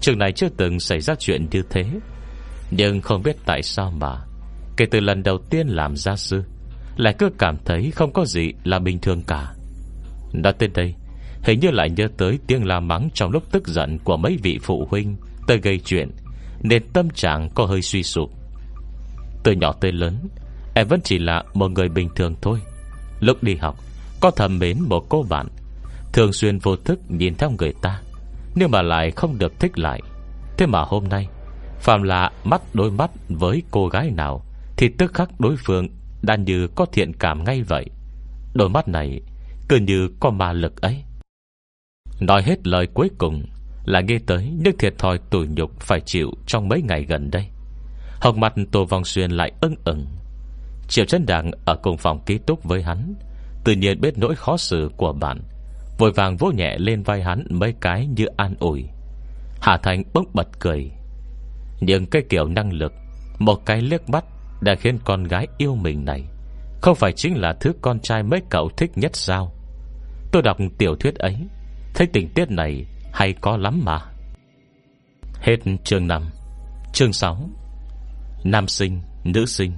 Trường 0.00 0.18
này 0.18 0.32
chưa 0.32 0.48
từng 0.56 0.80
xảy 0.80 1.00
ra 1.00 1.14
chuyện 1.18 1.46
như 1.50 1.62
thế. 1.70 1.84
Nhưng 2.70 3.00
không 3.00 3.22
biết 3.22 3.36
tại 3.46 3.62
sao 3.62 3.90
mà, 3.90 4.16
Kể 4.76 4.86
từ 4.90 5.00
lần 5.00 5.22
đầu 5.22 5.38
tiên 5.50 5.66
làm 5.68 5.96
gia 5.96 6.16
sư, 6.16 6.44
Lại 6.96 7.14
cứ 7.18 7.30
cảm 7.38 7.56
thấy 7.64 7.90
không 7.90 8.12
có 8.12 8.24
gì 8.24 8.52
là 8.64 8.78
bình 8.78 8.98
thường 8.98 9.22
cả. 9.26 9.54
Nói 10.32 10.52
tên 10.58 10.72
đây, 10.74 10.94
Hình 11.42 11.60
như 11.60 11.70
lại 11.70 11.90
nhớ 11.90 12.08
tới 12.16 12.38
tiếng 12.46 12.66
la 12.66 12.80
mắng 12.80 13.08
Trong 13.14 13.30
lúc 13.30 13.42
tức 13.52 13.68
giận 13.68 13.98
của 14.04 14.16
mấy 14.16 14.38
vị 14.42 14.58
phụ 14.62 14.86
huynh 14.90 15.16
Tới 15.46 15.58
gây 15.58 15.78
chuyện, 15.84 16.10
Nên 16.62 16.82
tâm 16.92 17.10
trạng 17.10 17.48
có 17.54 17.66
hơi 17.66 17.82
suy 17.82 18.02
sụp. 18.02 18.30
Từ 19.44 19.52
nhỏ 19.52 19.72
tới 19.72 19.92
lớn, 19.92 20.28
Em 20.74 20.88
vẫn 20.88 21.00
chỉ 21.04 21.18
là 21.18 21.42
một 21.54 21.70
người 21.70 21.88
bình 21.88 22.08
thường 22.16 22.34
thôi. 22.42 22.58
Lúc 23.20 23.42
đi 23.42 23.54
học 23.54 23.78
có 24.20 24.30
thầm 24.30 24.58
mến 24.58 24.80
một 24.80 25.06
cô 25.08 25.24
bạn. 25.28 25.46
Thường 26.12 26.32
xuyên 26.32 26.58
vô 26.58 26.76
thức 26.76 27.00
nhìn 27.08 27.34
theo 27.34 27.50
người 27.58 27.74
ta, 27.82 28.00
Nhưng 28.54 28.70
mà 28.70 28.82
lại 28.82 29.10
không 29.10 29.38
được 29.38 29.60
thích 29.60 29.78
lại. 29.78 30.00
Thế 30.56 30.66
mà 30.66 30.80
hôm 30.80 31.04
nay 31.08 31.28
Phạm 31.80 32.02
là 32.02 32.30
mắt 32.44 32.62
đôi 32.74 32.90
mắt 32.90 33.10
với 33.28 33.62
cô 33.70 33.88
gái 33.88 34.10
nào, 34.10 34.44
Thì 34.76 34.88
tức 34.98 35.14
khắc 35.14 35.40
đối 35.40 35.56
phương 35.56 35.88
Đã 36.22 36.36
như 36.36 36.68
có 36.74 36.86
thiện 36.92 37.12
cảm 37.12 37.44
ngay 37.44 37.62
vậy. 37.62 37.86
Đôi 38.54 38.68
mắt 38.68 38.88
này 38.88 39.20
Cứ 39.68 39.76
như 39.76 40.08
có 40.20 40.30
ma 40.30 40.52
lực 40.52 40.80
ấy. 40.80 41.04
Nói 42.20 42.42
hết 42.42 42.66
lời 42.66 42.86
cuối 42.94 43.10
cùng 43.18 43.44
Là 43.84 44.00
nghe 44.00 44.18
tới 44.26 44.52
những 44.64 44.78
thiệt 44.78 44.98
thòi 44.98 45.18
tủi 45.18 45.46
nhục 45.48 45.80
Phải 45.80 46.00
chịu 46.00 46.30
trong 46.46 46.68
mấy 46.68 46.82
ngày 46.82 47.04
gần 47.04 47.30
đây. 47.30 47.46
Hồng 48.20 48.40
mặt 48.40 48.54
Tô 48.72 48.84
Vong 48.84 49.04
Xuyên 49.04 49.30
lại 49.30 49.52
ưng 49.60 49.74
ửng 49.84 50.06
Triệu 50.88 51.04
chân 51.04 51.26
đảng 51.26 51.50
ở 51.64 51.76
cùng 51.82 51.96
phòng 51.96 52.20
ký 52.26 52.38
túc 52.38 52.64
với 52.64 52.82
hắn 52.82 53.14
Tự 53.64 53.72
nhiên 53.72 54.00
biết 54.00 54.18
nỗi 54.18 54.34
khó 54.34 54.56
xử 54.56 54.90
của 54.96 55.12
bạn. 55.12 55.40
Vội 55.98 56.12
vàng 56.12 56.36
vỗ 56.36 56.50
nhẹ 56.50 56.76
lên 56.78 57.02
vai 57.02 57.22
hắn 57.22 57.44
Mấy 57.50 57.74
cái 57.80 58.06
như 58.06 58.26
an 58.36 58.54
ủi. 58.60 58.84
Hà 59.60 59.76
Thành 59.76 60.02
bỗng 60.14 60.26
bật 60.34 60.48
cười. 60.58 60.90
Nhưng 61.80 62.06
cái 62.06 62.22
kiểu 62.28 62.48
năng 62.48 62.72
lực 62.72 62.92
Một 63.38 63.66
cái 63.66 63.82
liếc 63.82 64.10
mắt 64.10 64.24
Đã 64.60 64.74
khiến 64.74 64.98
con 65.04 65.24
gái 65.24 65.46
yêu 65.58 65.74
mình 65.74 66.04
này. 66.04 66.24
Không 66.80 66.94
phải 66.94 67.12
chính 67.12 67.36
là 67.36 67.52
thứ 67.60 67.72
con 67.82 68.00
trai 68.00 68.22
mấy 68.22 68.40
cậu 68.50 68.68
thích 68.76 68.90
nhất 68.94 69.16
sao? 69.16 69.52
Tôi 70.32 70.42
đọc 70.42 70.56
tiểu 70.78 70.96
thuyết 70.96 71.14
ấy 71.14 71.36
Thấy 71.94 72.06
tình 72.06 72.28
tiết 72.34 72.50
này 72.50 72.86
hay 73.12 73.32
có 73.32 73.56
lắm 73.56 73.80
mà. 73.84 74.00
Hết 75.40 75.56
chương 75.84 76.06
5 76.06 76.30
Chương 76.92 77.12
6 77.12 77.48
Nam 78.44 78.68
sinh, 78.68 79.00
nữ 79.24 79.46
sinh. 79.46 79.72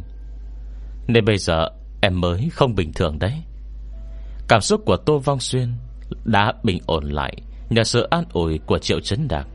Nên 1.08 1.24
bây 1.24 1.38
giờ 1.38 1.68
em 2.00 2.20
mới 2.20 2.48
không 2.52 2.74
bình 2.74 2.92
thường 2.92 3.18
đấy. 3.18 3.42
Cảm 4.50 4.60
xúc 4.60 4.82
của 4.86 4.96
Tô 4.96 5.18
Vong 5.18 5.40
Xuyên 5.40 5.74
Đã 6.24 6.52
bình 6.62 6.78
ổn 6.86 7.04
lại 7.04 7.36
Nhờ 7.68 7.84
sự 7.84 8.08
an 8.10 8.24
ủi 8.32 8.58
của 8.66 8.78
Triệu 8.78 9.00
Trấn 9.00 9.28
Đạc. 9.28 9.46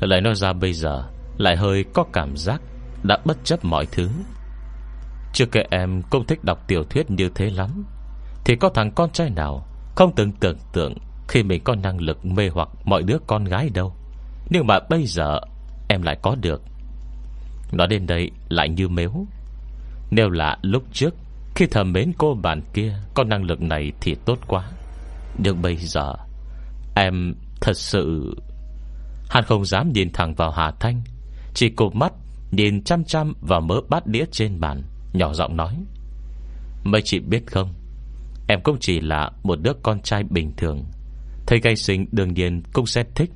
Lại 0.00 0.20
nói 0.20 0.34
ra 0.34 0.52
bây 0.52 0.72
giờ 0.72 1.04
Lại 1.38 1.56
hơi 1.56 1.84
có 1.94 2.04
cảm 2.12 2.36
giác 2.36 2.62
Đã 3.02 3.18
bất 3.24 3.44
chấp 3.44 3.64
mọi 3.64 3.86
thứ. 3.92 4.08
Chưa 5.32 5.46
kể 5.46 5.64
em 5.70 6.02
cũng 6.10 6.26
thích 6.26 6.44
đọc 6.44 6.58
tiểu 6.68 6.84
thuyết 6.84 7.10
như 7.10 7.28
thế 7.34 7.50
lắm, 7.50 7.84
Thì 8.44 8.56
có 8.56 8.68
thằng 8.68 8.90
con 8.90 9.10
trai 9.10 9.30
nào 9.30 9.66
Không 9.96 10.14
từng 10.16 10.32
tưởng 10.32 10.58
tượng 10.72 10.94
Khi 11.28 11.42
mình 11.42 11.64
có 11.64 11.74
năng 11.74 12.00
lực 12.00 12.26
mê 12.26 12.48
hoặc 12.48 12.68
mọi 12.84 13.02
đứa 13.02 13.18
con 13.26 13.44
gái 13.44 13.70
đâu. 13.74 13.94
Nhưng 14.50 14.66
mà 14.66 14.78
bây 14.90 15.06
giờ 15.06 15.40
Em 15.88 16.02
lại 16.02 16.18
có 16.22 16.36
được. 16.40 16.62
Nói 17.72 17.86
đến 17.86 18.06
đây 18.06 18.30
lại 18.48 18.68
như 18.68 18.88
mếu. 18.88 19.26
Nếu 20.10 20.30
là 20.30 20.58
lúc 20.62 20.82
trước 20.92 21.14
khi 21.56 21.66
thầm 21.66 21.92
mến 21.92 22.12
cô 22.18 22.34
bạn 22.34 22.60
kia, 22.74 22.94
Có 23.14 23.24
năng 23.24 23.44
lực 23.44 23.60
này 23.60 23.92
thì 24.00 24.14
tốt 24.24 24.38
quá. 24.46 24.70
Nhưng 25.38 25.62
bây 25.62 25.76
giờ, 25.76 26.14
Em 26.96 27.34
thật 27.60 27.76
sự, 27.76 28.34
Hắn 29.28 29.44
không 29.44 29.64
dám 29.64 29.92
nhìn 29.92 30.12
thẳng 30.12 30.34
vào 30.34 30.50
Hà 30.50 30.70
Thanh, 30.80 31.02
Chỉ 31.54 31.68
cụp 31.68 31.94
mắt 31.94 32.12
Nhìn 32.50 32.84
chăm 32.84 33.04
chăm 33.04 33.34
vào 33.40 33.60
mớ 33.60 33.80
bát 33.88 34.06
đĩa 34.06 34.24
trên 34.32 34.60
bàn, 34.60 34.82
Nhỏ 35.12 35.32
giọng 35.34 35.56
nói. 35.56 35.76
Mấy 36.84 37.02
chị 37.02 37.18
biết 37.18 37.46
không, 37.46 37.74
Em 38.48 38.60
cũng 38.62 38.76
chỉ 38.80 39.00
là 39.00 39.30
một 39.42 39.60
đứa 39.62 39.72
con 39.82 40.00
trai 40.00 40.24
bình 40.24 40.52
thường. 40.56 40.84
Thầy 41.46 41.60
gây 41.60 41.76
sinh 41.76 42.06
đương 42.12 42.34
nhiên 42.34 42.62
cũng 42.72 42.86
sẽ 42.86 43.04
thích. 43.14 43.30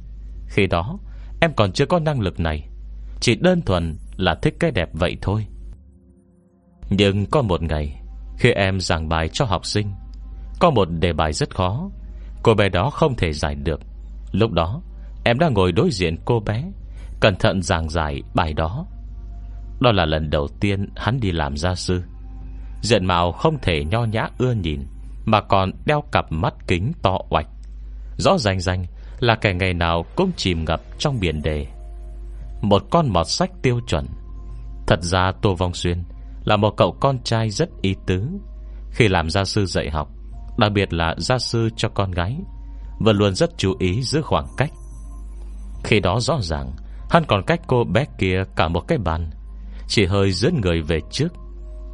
Khi 0.46 0.66
đó, 0.66 0.98
em 1.40 1.52
còn 1.56 1.72
chưa 1.72 1.86
có 1.86 1.98
năng 1.98 2.20
lực 2.20 2.40
này, 2.40 2.68
Chỉ 3.20 3.34
đơn 3.34 3.62
thuần 3.62 3.96
là 4.16 4.34
thích 4.42 4.54
cái 4.60 4.70
đẹp 4.70 4.88
vậy 4.92 5.16
thôi. 5.20 5.46
Nhưng 6.90 7.26
có 7.26 7.42
một 7.42 7.62
ngày 7.62 8.00
khi 8.40 8.50
em 8.50 8.80
giảng 8.80 9.08
bài 9.08 9.28
cho 9.28 9.44
học 9.44 9.66
sinh. 9.66 9.92
Có 10.60 10.70
một 10.70 10.88
đề 10.90 11.12
bài 11.12 11.32
rất 11.32 11.54
khó. 11.54 11.90
Cô 12.42 12.54
bé 12.54 12.68
đó 12.68 12.90
không 12.90 13.16
thể 13.16 13.32
giải 13.32 13.54
được. 13.54 13.80
Lúc 14.32 14.52
đó, 14.52 14.82
em 15.24 15.38
đang 15.38 15.54
ngồi 15.54 15.72
đối 15.72 15.90
diện 15.90 16.16
cô 16.24 16.40
bé, 16.40 16.64
Cẩn 17.20 17.36
thận 17.36 17.62
giảng 17.62 17.88
giải 17.88 18.22
bài 18.34 18.52
đó. 18.52 18.86
Đó 19.80 19.92
là 19.92 20.04
lần 20.04 20.30
đầu 20.30 20.48
tiên 20.60 20.88
hắn 20.96 21.20
đi 21.20 21.32
làm 21.32 21.56
gia 21.56 21.74
sư. 21.74 22.02
Diện 22.82 23.06
mạo 23.06 23.32
không 23.32 23.58
thể 23.62 23.84
nho 23.84 24.04
nhã 24.04 24.28
ưa 24.38 24.52
nhìn, 24.52 24.80
Mà 25.24 25.40
còn 25.40 25.72
đeo 25.86 26.02
cặp 26.12 26.32
mắt 26.32 26.54
kính 26.66 26.92
to 27.02 27.18
oạch. 27.30 27.48
Rõ 28.16 28.38
ràng 28.38 28.60
ràng 28.60 28.86
Là 29.18 29.34
kẻ 29.34 29.54
ngày 29.54 29.74
nào 29.74 30.04
cũng 30.16 30.30
chìm 30.36 30.64
ngập 30.64 30.80
trong 30.98 31.20
biển 31.20 31.42
đề. 31.42 31.66
Một 32.62 32.82
con 32.90 33.08
mọt 33.08 33.28
sách 33.28 33.50
tiêu 33.62 33.80
chuẩn. 33.86 34.06
Thật 34.86 35.02
ra 35.02 35.32
Tô 35.42 35.54
Vong 35.54 35.74
Xuyên 35.74 36.02
là 36.44 36.56
một 36.56 36.76
cậu 36.76 36.96
con 37.00 37.18
trai 37.24 37.50
rất 37.50 37.68
ý 37.82 37.94
tứ. 38.06 38.28
Khi 38.90 39.08
làm 39.08 39.30
gia 39.30 39.44
sư 39.44 39.66
dạy 39.66 39.90
học, 39.90 40.08
Đặc 40.58 40.72
biệt 40.72 40.92
là 40.92 41.14
gia 41.18 41.38
sư 41.38 41.68
cho 41.76 41.88
con 41.88 42.10
gái, 42.10 42.36
Vẫn 42.98 43.16
luôn 43.16 43.34
rất 43.34 43.50
chú 43.58 43.74
ý 43.78 44.02
giữ 44.02 44.22
khoảng 44.22 44.46
cách. 44.56 44.70
Khi 45.84 46.00
đó 46.00 46.20
rõ 46.20 46.38
ràng, 46.42 46.72
Hắn 47.10 47.24
còn 47.28 47.42
cách 47.46 47.60
cô 47.66 47.84
bé 47.84 48.04
kia 48.18 48.44
cả 48.56 48.68
một 48.68 48.80
cái 48.88 48.98
bàn, 48.98 49.30
Chỉ 49.88 50.06
hơi 50.06 50.32
dẫn 50.32 50.60
người 50.60 50.82
về 50.82 51.00
trước. 51.10 51.28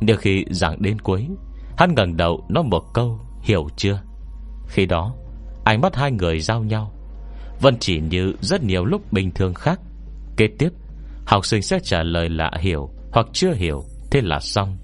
Nhưng 0.01 0.16
khi 0.16 0.44
giảng 0.51 0.82
đến 0.82 0.99
cuối, 0.99 1.28
Hắn 1.78 1.94
ngẩng 1.94 2.16
đầu 2.16 2.44
nói 2.49 2.64
một 2.64 2.82
câu, 2.94 3.20
Hiểu 3.42 3.68
chưa? 3.76 4.01
Khi 4.68 4.86
đó, 4.86 5.14
Ánh 5.64 5.80
mắt 5.80 5.97
hai 5.97 6.12
người 6.12 6.40
giao 6.40 6.62
nhau, 6.62 6.92
Vẫn 7.61 7.76
chỉ 7.80 8.01
như 8.01 8.32
rất 8.40 8.62
nhiều 8.62 8.84
lúc 8.84 9.12
bình 9.12 9.30
thường 9.30 9.55
khác. 9.55 9.80
Kế 10.36 10.47
tiếp, 10.59 10.68
Học 11.26 11.47
sinh 11.47 11.62
sẽ 11.62 11.78
trả 11.82 12.03
lời 12.03 12.28
là 12.28 12.51
hiểu 12.61 12.90
Hoặc 13.12 13.26
chưa 13.32 13.53
hiểu 13.53 13.84
Thế 14.11 14.20
là 14.20 14.40
xong. 14.40 14.76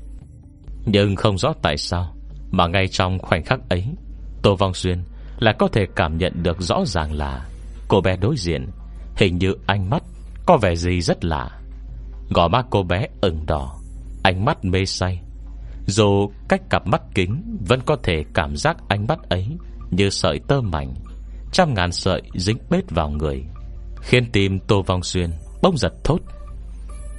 Nhưng 0.86 1.16
không 1.16 1.38
rõ 1.38 1.52
tại 1.62 1.76
sao, 1.76 2.14
Mà 2.50 2.66
ngay 2.66 2.88
trong 2.88 3.18
khoảnh 3.18 3.44
khắc 3.44 3.68
ấy, 3.68 3.84
Tô 4.42 4.56
Vong 4.56 4.74
Xuyên 4.74 5.04
Là 5.38 5.52
có 5.58 5.68
thể 5.68 5.86
cảm 5.96 6.18
nhận 6.18 6.42
được 6.42 6.60
rõ 6.60 6.84
ràng 6.86 7.12
là 7.12 7.46
Cô 7.88 8.00
bé 8.00 8.16
đối 8.16 8.36
diện 8.36 8.70
Hình 9.16 9.38
như 9.38 9.54
ánh 9.66 9.90
mắt 9.90 10.02
Có 10.46 10.56
vẻ 10.56 10.76
gì 10.76 11.00
rất 11.00 11.24
lạ. 11.24 11.60
Gò 12.30 12.48
má 12.48 12.62
cô 12.70 12.82
bé 12.82 13.06
ửng 13.20 13.46
đỏ, 13.46 13.78
Ánh 14.22 14.44
mắt 14.44 14.64
mê 14.64 14.84
say. 14.84 15.20
Dù 15.86 16.30
cách 16.48 16.62
cặp 16.70 16.86
mắt 16.86 17.02
kính 17.14 17.58
Vẫn 17.68 17.80
có 17.86 17.96
thể 18.02 18.24
cảm 18.34 18.56
giác 18.56 18.76
ánh 18.88 19.06
mắt 19.06 19.18
ấy 19.28 19.46
Như 19.90 20.10
sợi 20.10 20.40
tơ 20.48 20.60
mảnh, 20.60 20.94
Trăm 21.52 21.74
ngàn 21.74 21.92
sợi 21.92 22.22
dính 22.34 22.58
bết 22.70 22.90
vào 22.90 23.10
người, 23.10 23.44
Khiến 24.00 24.32
tim 24.32 24.58
Tô 24.60 24.82
Vong 24.82 25.02
Xuyên 25.02 25.30
bỗng 25.62 25.76
giật 25.76 25.92
thốt. 26.04 26.18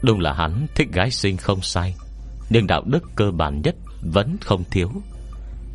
Đúng 0.03 0.19
là 0.19 0.33
hắn 0.33 0.67
thích 0.75 0.89
gái 0.91 1.11
sinh 1.11 1.37
không 1.37 1.61
sai, 1.61 1.95
Nhưng 2.49 2.67
đạo 2.67 2.83
đức 2.85 3.03
cơ 3.15 3.31
bản 3.31 3.61
nhất 3.61 3.75
Vẫn 4.13 4.37
không 4.41 4.63
thiếu. 4.71 4.89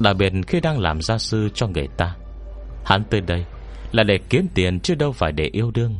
Đặc 0.00 0.16
biệt 0.16 0.32
khi 0.46 0.60
đang 0.60 0.78
làm 0.78 1.02
gia 1.02 1.18
sư 1.18 1.48
cho 1.54 1.66
người 1.68 1.88
ta, 1.96 2.16
Hắn 2.84 3.04
tới 3.10 3.20
đây 3.20 3.44
Là 3.92 4.02
để 4.02 4.18
kiếm 4.28 4.46
tiền 4.54 4.80
chứ 4.80 4.94
đâu 4.94 5.12
phải 5.12 5.32
để 5.32 5.44
yêu 5.52 5.70
đương. 5.70 5.96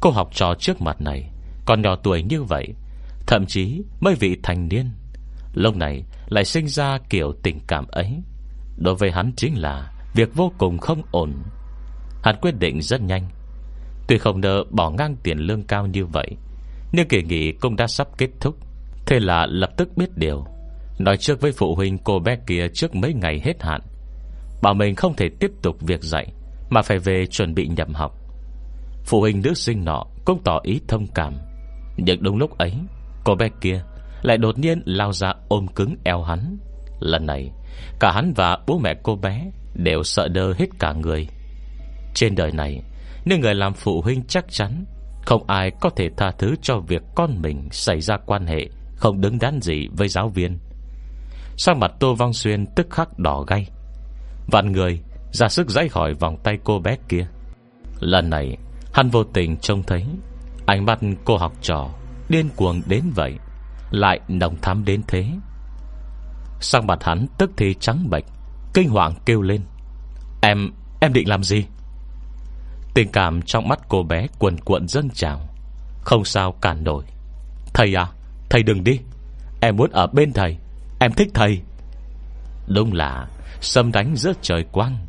Cô 0.00 0.10
học 0.10 0.30
trò 0.32 0.54
trước 0.58 0.80
mặt 0.80 1.00
này 1.00 1.30
Còn 1.66 1.82
nhỏ 1.82 1.96
tuổi 2.02 2.22
như 2.22 2.42
vậy, 2.42 2.68
Thậm 3.26 3.46
chí 3.46 3.82
mới 4.00 4.14
vị 4.14 4.36
thành 4.42 4.68
niên, 4.68 4.90
Lúc 5.54 5.76
này 5.76 6.04
lại 6.28 6.44
sinh 6.44 6.68
ra 6.68 6.98
kiểu 7.08 7.32
tình 7.42 7.60
cảm 7.66 7.86
ấy. 7.88 8.22
Đối 8.76 8.94
với 8.94 9.10
hắn 9.10 9.32
chính 9.36 9.60
là 9.60 9.92
Việc 10.14 10.34
vô 10.34 10.52
cùng 10.58 10.78
không 10.78 11.02
ổn. 11.10 11.32
Hắn 12.22 12.36
quyết 12.40 12.58
định 12.58 12.82
rất 12.82 13.00
nhanh, 13.00 13.28
Tuy 14.08 14.18
không 14.18 14.40
nỡ 14.40 14.64
bỏ 14.70 14.90
ngang 14.90 15.16
tiền 15.22 15.38
lương 15.38 15.62
cao 15.62 15.86
như 15.86 16.06
vậy 16.06 16.36
nhưng 16.92 17.08
kỳ 17.08 17.22
nghỉ 17.22 17.52
cũng 17.52 17.76
đã 17.76 17.86
sắp 17.86 18.08
kết 18.18 18.28
thúc. 18.40 18.56
Thế 19.06 19.20
là 19.20 19.46
lập 19.46 19.70
tức 19.76 19.88
biết 19.96 20.16
điều. 20.16 20.44
Nói 20.98 21.16
trước 21.16 21.40
với 21.40 21.52
phụ 21.52 21.74
huynh 21.74 21.98
cô 21.98 22.18
bé 22.18 22.36
kia 22.46 22.68
Trước 22.74 22.94
mấy 22.94 23.14
ngày 23.14 23.40
hết 23.44 23.62
hạn. 23.62 23.80
Bảo 24.62 24.74
mình 24.74 24.94
không 24.94 25.14
thể 25.16 25.28
tiếp 25.40 25.50
tục 25.62 25.76
việc 25.80 26.02
dạy, 26.02 26.26
Mà 26.70 26.82
phải 26.82 26.98
về 26.98 27.26
chuẩn 27.26 27.54
bị 27.54 27.68
nhập 27.68 27.88
học. 27.94 28.16
Phụ 29.04 29.20
huynh 29.20 29.42
nữ 29.42 29.54
sinh 29.54 29.84
nọ 29.84 30.04
Cũng 30.24 30.42
tỏ 30.44 30.60
ý 30.62 30.80
thông 30.88 31.06
cảm. 31.14 31.34
Nhưng 31.96 32.22
đúng 32.22 32.36
lúc 32.36 32.58
ấy, 32.58 32.72
Cô 33.24 33.34
bé 33.34 33.48
kia 33.60 33.82
lại 34.22 34.38
đột 34.38 34.58
nhiên 34.58 34.82
lao 34.84 35.12
ra 35.12 35.32
ôm 35.48 35.66
cứng 35.68 35.96
eo 36.04 36.22
hắn. 36.22 36.58
Lần 37.00 37.26
này, 37.26 37.50
Cả 38.00 38.12
hắn 38.12 38.32
và 38.36 38.58
bố 38.66 38.78
mẹ 38.78 38.94
cô 39.02 39.16
bé 39.16 39.50
Đều 39.74 40.02
sợ 40.02 40.28
đơ 40.28 40.52
hết 40.58 40.66
cả 40.78 40.92
người. 40.92 41.28
Trên 42.14 42.34
đời 42.34 42.52
này 42.52 42.82
Nếu 43.24 43.38
người 43.38 43.54
làm 43.54 43.74
phụ 43.74 44.00
huynh 44.02 44.22
chắc 44.28 44.44
chắn 44.48 44.84
không 45.26 45.44
ai 45.46 45.70
có 45.80 45.90
thể 45.90 46.08
tha 46.16 46.30
thứ 46.38 46.54
cho 46.62 46.78
việc 46.78 47.02
con 47.14 47.42
mình 47.42 47.68
Xảy 47.70 48.00
ra 48.00 48.16
quan 48.26 48.46
hệ 48.46 48.68
Không 48.96 49.20
đứng 49.20 49.38
đắn 49.38 49.60
gì 49.60 49.88
với 49.92 50.08
giáo 50.08 50.28
viên. 50.28 50.58
Sang 51.56 51.80
mặt 51.80 51.92
Tô 52.00 52.14
Vong 52.14 52.32
Xuyên 52.32 52.66
tức 52.76 52.86
khắc 52.90 53.18
đỏ 53.18 53.44
gay. 53.46 53.68
Vạn 54.46 54.72
người 54.72 55.00
ra 55.32 55.48
sức 55.48 55.70
dãy 55.70 55.88
khỏi 55.88 56.14
vòng 56.14 56.36
tay 56.42 56.58
cô 56.64 56.78
bé 56.78 56.96
kia. 57.08 57.26
Lần 58.00 58.30
này 58.30 58.56
Hắn 58.92 59.10
vô 59.10 59.24
tình 59.24 59.56
trông 59.56 59.82
thấy 59.82 60.06
Ánh 60.66 60.86
mắt 60.86 60.98
cô 61.24 61.36
học 61.36 61.52
trò 61.62 61.88
Điên 62.28 62.48
cuồng 62.56 62.82
đến 62.86 63.02
vậy 63.14 63.34
Lại 63.90 64.20
nồng 64.28 64.56
thắm 64.62 64.84
đến 64.84 65.02
thế. 65.08 65.26
Sang 66.60 66.86
mặt 66.86 67.04
hắn 67.04 67.26
tức 67.38 67.50
thì 67.56 67.74
trắng 67.80 68.10
bệch 68.10 68.24
Kinh 68.74 68.88
hoàng 68.88 69.14
kêu 69.26 69.42
lên. 69.42 69.60
Em, 70.42 70.70
em 71.00 71.12
định 71.12 71.28
làm 71.28 71.42
gì? 71.42 71.66
Tình 72.94 73.08
cảm 73.12 73.42
trong 73.42 73.68
mắt 73.68 73.80
cô 73.88 74.02
bé 74.02 74.26
Cuồn 74.38 74.56
cuộn 74.60 74.88
dâng 74.88 75.10
trào. 75.10 75.48
Không 76.04 76.24
sao 76.24 76.52
cản 76.52 76.84
nổi. 76.84 77.04
Thầy 77.74 77.94
à, 77.94 78.06
thầy 78.50 78.62
đừng 78.62 78.84
đi. 78.84 79.00
Em 79.60 79.76
muốn 79.76 79.90
ở 79.90 80.06
bên 80.06 80.32
thầy. 80.32 80.56
Em 81.00 81.12
thích 81.12 81.28
thầy. 81.34 81.60
Đúng 82.66 82.92
là 82.92 83.28
Sâm 83.60 83.92
đánh 83.92 84.16
giữa 84.16 84.32
trời 84.42 84.64
quang. 84.72 85.06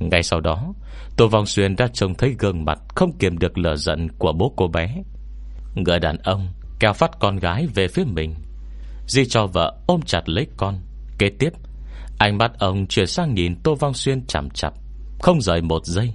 Ngay 0.00 0.22
sau 0.22 0.40
đó 0.40 0.72
Tô 1.16 1.28
Vong 1.28 1.46
Xuyên 1.46 1.76
đã 1.76 1.88
trông 1.92 2.14
thấy 2.14 2.34
gương 2.38 2.64
mặt 2.64 2.78
Không 2.94 3.18
kiềm 3.18 3.38
được 3.38 3.58
lửa 3.58 3.76
giận 3.76 4.08
của 4.18 4.32
bố 4.32 4.52
cô 4.56 4.68
bé. 4.68 5.02
Người 5.74 5.98
đàn 5.98 6.16
ông 6.16 6.48
Kéo 6.80 6.92
phát 6.92 7.10
con 7.20 7.36
gái 7.36 7.66
về 7.74 7.88
phía 7.88 8.04
mình. 8.04 8.34
Di 9.06 9.24
cho 9.24 9.46
vợ 9.46 9.76
ôm 9.86 10.00
chặt 10.02 10.28
lấy 10.28 10.46
con. 10.56 10.78
Kế 11.18 11.28
tiếp 11.38 11.50
Ánh 12.18 12.38
mắt 12.38 12.58
ông 12.58 12.86
chuyển 12.86 13.06
sang 13.06 13.34
nhìn 13.34 13.62
Tô 13.62 13.74
Vong 13.74 13.94
Xuyên 13.94 14.26
chằm 14.26 14.50
chặp 14.50 14.74
Không 15.20 15.40
rời 15.40 15.62
một 15.62 15.84
giây 15.84 16.14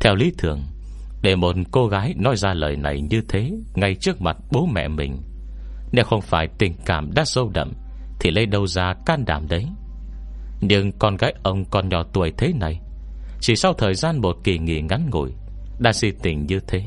theo 0.00 0.14
lý 0.14 0.32
thường, 0.38 0.62
Để 1.22 1.36
một 1.36 1.56
cô 1.70 1.86
gái 1.86 2.14
nói 2.16 2.36
ra 2.36 2.54
lời 2.54 2.76
này 2.76 3.00
như 3.00 3.22
thế 3.28 3.52
Ngay 3.74 3.94
trước 3.94 4.22
mặt 4.22 4.36
bố 4.52 4.66
mẹ 4.66 4.88
mình, 4.88 5.22
Nếu 5.92 6.04
không 6.04 6.20
phải 6.20 6.48
tình 6.58 6.74
cảm 6.86 7.14
đã 7.14 7.24
sâu 7.24 7.50
đậm, 7.54 7.72
Thì 8.20 8.30
lấy 8.30 8.46
đâu 8.46 8.66
ra 8.66 8.94
can 9.06 9.24
đảm 9.24 9.48
đấy? 9.48 9.66
Nhưng 10.60 10.92
con 10.92 11.16
gái 11.16 11.34
ông 11.42 11.64
còn 11.64 11.88
nhỏ 11.88 12.02
tuổi 12.12 12.32
thế 12.38 12.52
này, 12.60 12.80
Chỉ 13.40 13.56
sau 13.56 13.72
thời 13.72 13.94
gian 13.94 14.20
một 14.20 14.36
kỳ 14.44 14.58
nghỉ 14.58 14.80
ngắn 14.80 15.10
ngủi, 15.10 15.30
Đã 15.78 15.92
si 15.92 16.10
tình 16.22 16.46
như 16.46 16.60
thế, 16.68 16.82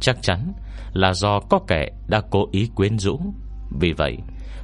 Chắc 0.00 0.22
chắn 0.22 0.52
là 0.92 1.12
do 1.12 1.40
có 1.40 1.60
kẻ 1.68 1.88
đã 2.08 2.20
cố 2.30 2.48
ý 2.52 2.68
quyến 2.74 2.98
rũ. 2.98 3.20
Vì 3.80 3.92
vậy, 3.92 4.16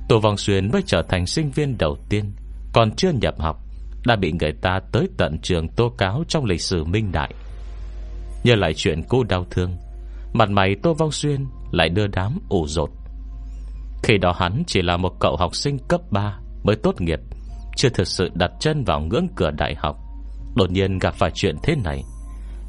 Tô 0.09 0.21
Vong 0.21 0.37
Xuyên 0.37 0.71
mới 0.73 0.83
trở 0.87 1.03
thành 1.09 1.27
sinh 1.27 1.51
viên 1.51 1.79
đầu 1.79 1.97
tiên, 2.09 2.33
Còn 2.73 2.91
chưa 2.97 3.11
nhập 3.11 3.35
học, 3.39 3.61
Đã 4.07 4.17
bị 4.17 4.33
người 4.33 4.53
ta 4.63 4.81
tới 4.93 5.09
tận 5.17 5.39
trường 5.43 5.69
tố 5.69 5.89
cáo 5.89 6.25
Trong 6.29 6.45
lịch 6.45 6.61
sử 6.61 6.85
minh 6.85 7.13
đại. 7.13 7.35
Nhớ 8.45 8.55
lại 8.55 8.75
chuyện 8.77 9.03
cũ 9.09 9.25
đau 9.25 9.47
thương. 9.51 9.77
Mặt 10.33 10.51
mày 10.51 10.77
Tô 10.83 10.95
Vong 10.95 11.13
Xuyên 11.13 11.47
Lại 11.71 11.89
đưa 11.89 12.07
đám 12.07 12.39
ủ 12.49 12.67
rột. 12.67 12.91
Khi 14.03 14.19
đó 14.19 14.33
hắn 14.39 14.63
chỉ 14.67 14.83
là 14.83 14.97
một 14.97 15.13
cậu 15.21 15.37
học 15.37 15.57
sinh 15.57 15.79
cấp 15.89 16.01
3 16.11 16.39
Mới 16.65 16.77
tốt 16.77 17.01
nghiệp, 17.01 17.21
Chưa 17.77 17.89
thực 17.89 18.07
sự 18.07 18.31
đặt 18.35 18.51
chân 18.61 18.85
vào 18.85 19.01
ngưỡng 19.01 19.27
cửa 19.37 19.51
đại 19.51 19.75
học. 19.79 19.97
Đột 20.57 20.71
nhiên 20.71 20.99
gặp 20.99 21.15
phải 21.15 21.31
chuyện 21.35 21.57
thế 21.63 21.77
này 21.85 22.03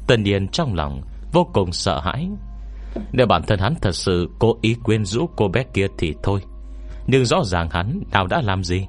tần 0.06 0.22
nhiên 0.22 0.48
trong 0.48 0.74
lòng 0.74 1.02
Vô 1.32 1.48
cùng 1.52 1.72
sợ 1.72 2.00
hãi. 2.00 2.28
Nếu 3.12 3.26
bản 3.26 3.42
thân 3.42 3.58
hắn 3.58 3.74
thật 3.82 3.94
sự 3.94 4.28
cố 4.38 4.56
ý 4.62 4.74
quyên 4.82 5.04
rũ 5.04 5.28
cô 5.36 5.48
bé 5.48 5.64
kia 5.74 5.86
thì 5.98 6.14
thôi, 6.22 6.40
Nhưng 7.06 7.24
rõ 7.24 7.44
ràng 7.44 7.68
hắn 7.70 8.00
nào 8.12 8.26
đã 8.26 8.42
làm 8.44 8.64
gì? 8.64 8.86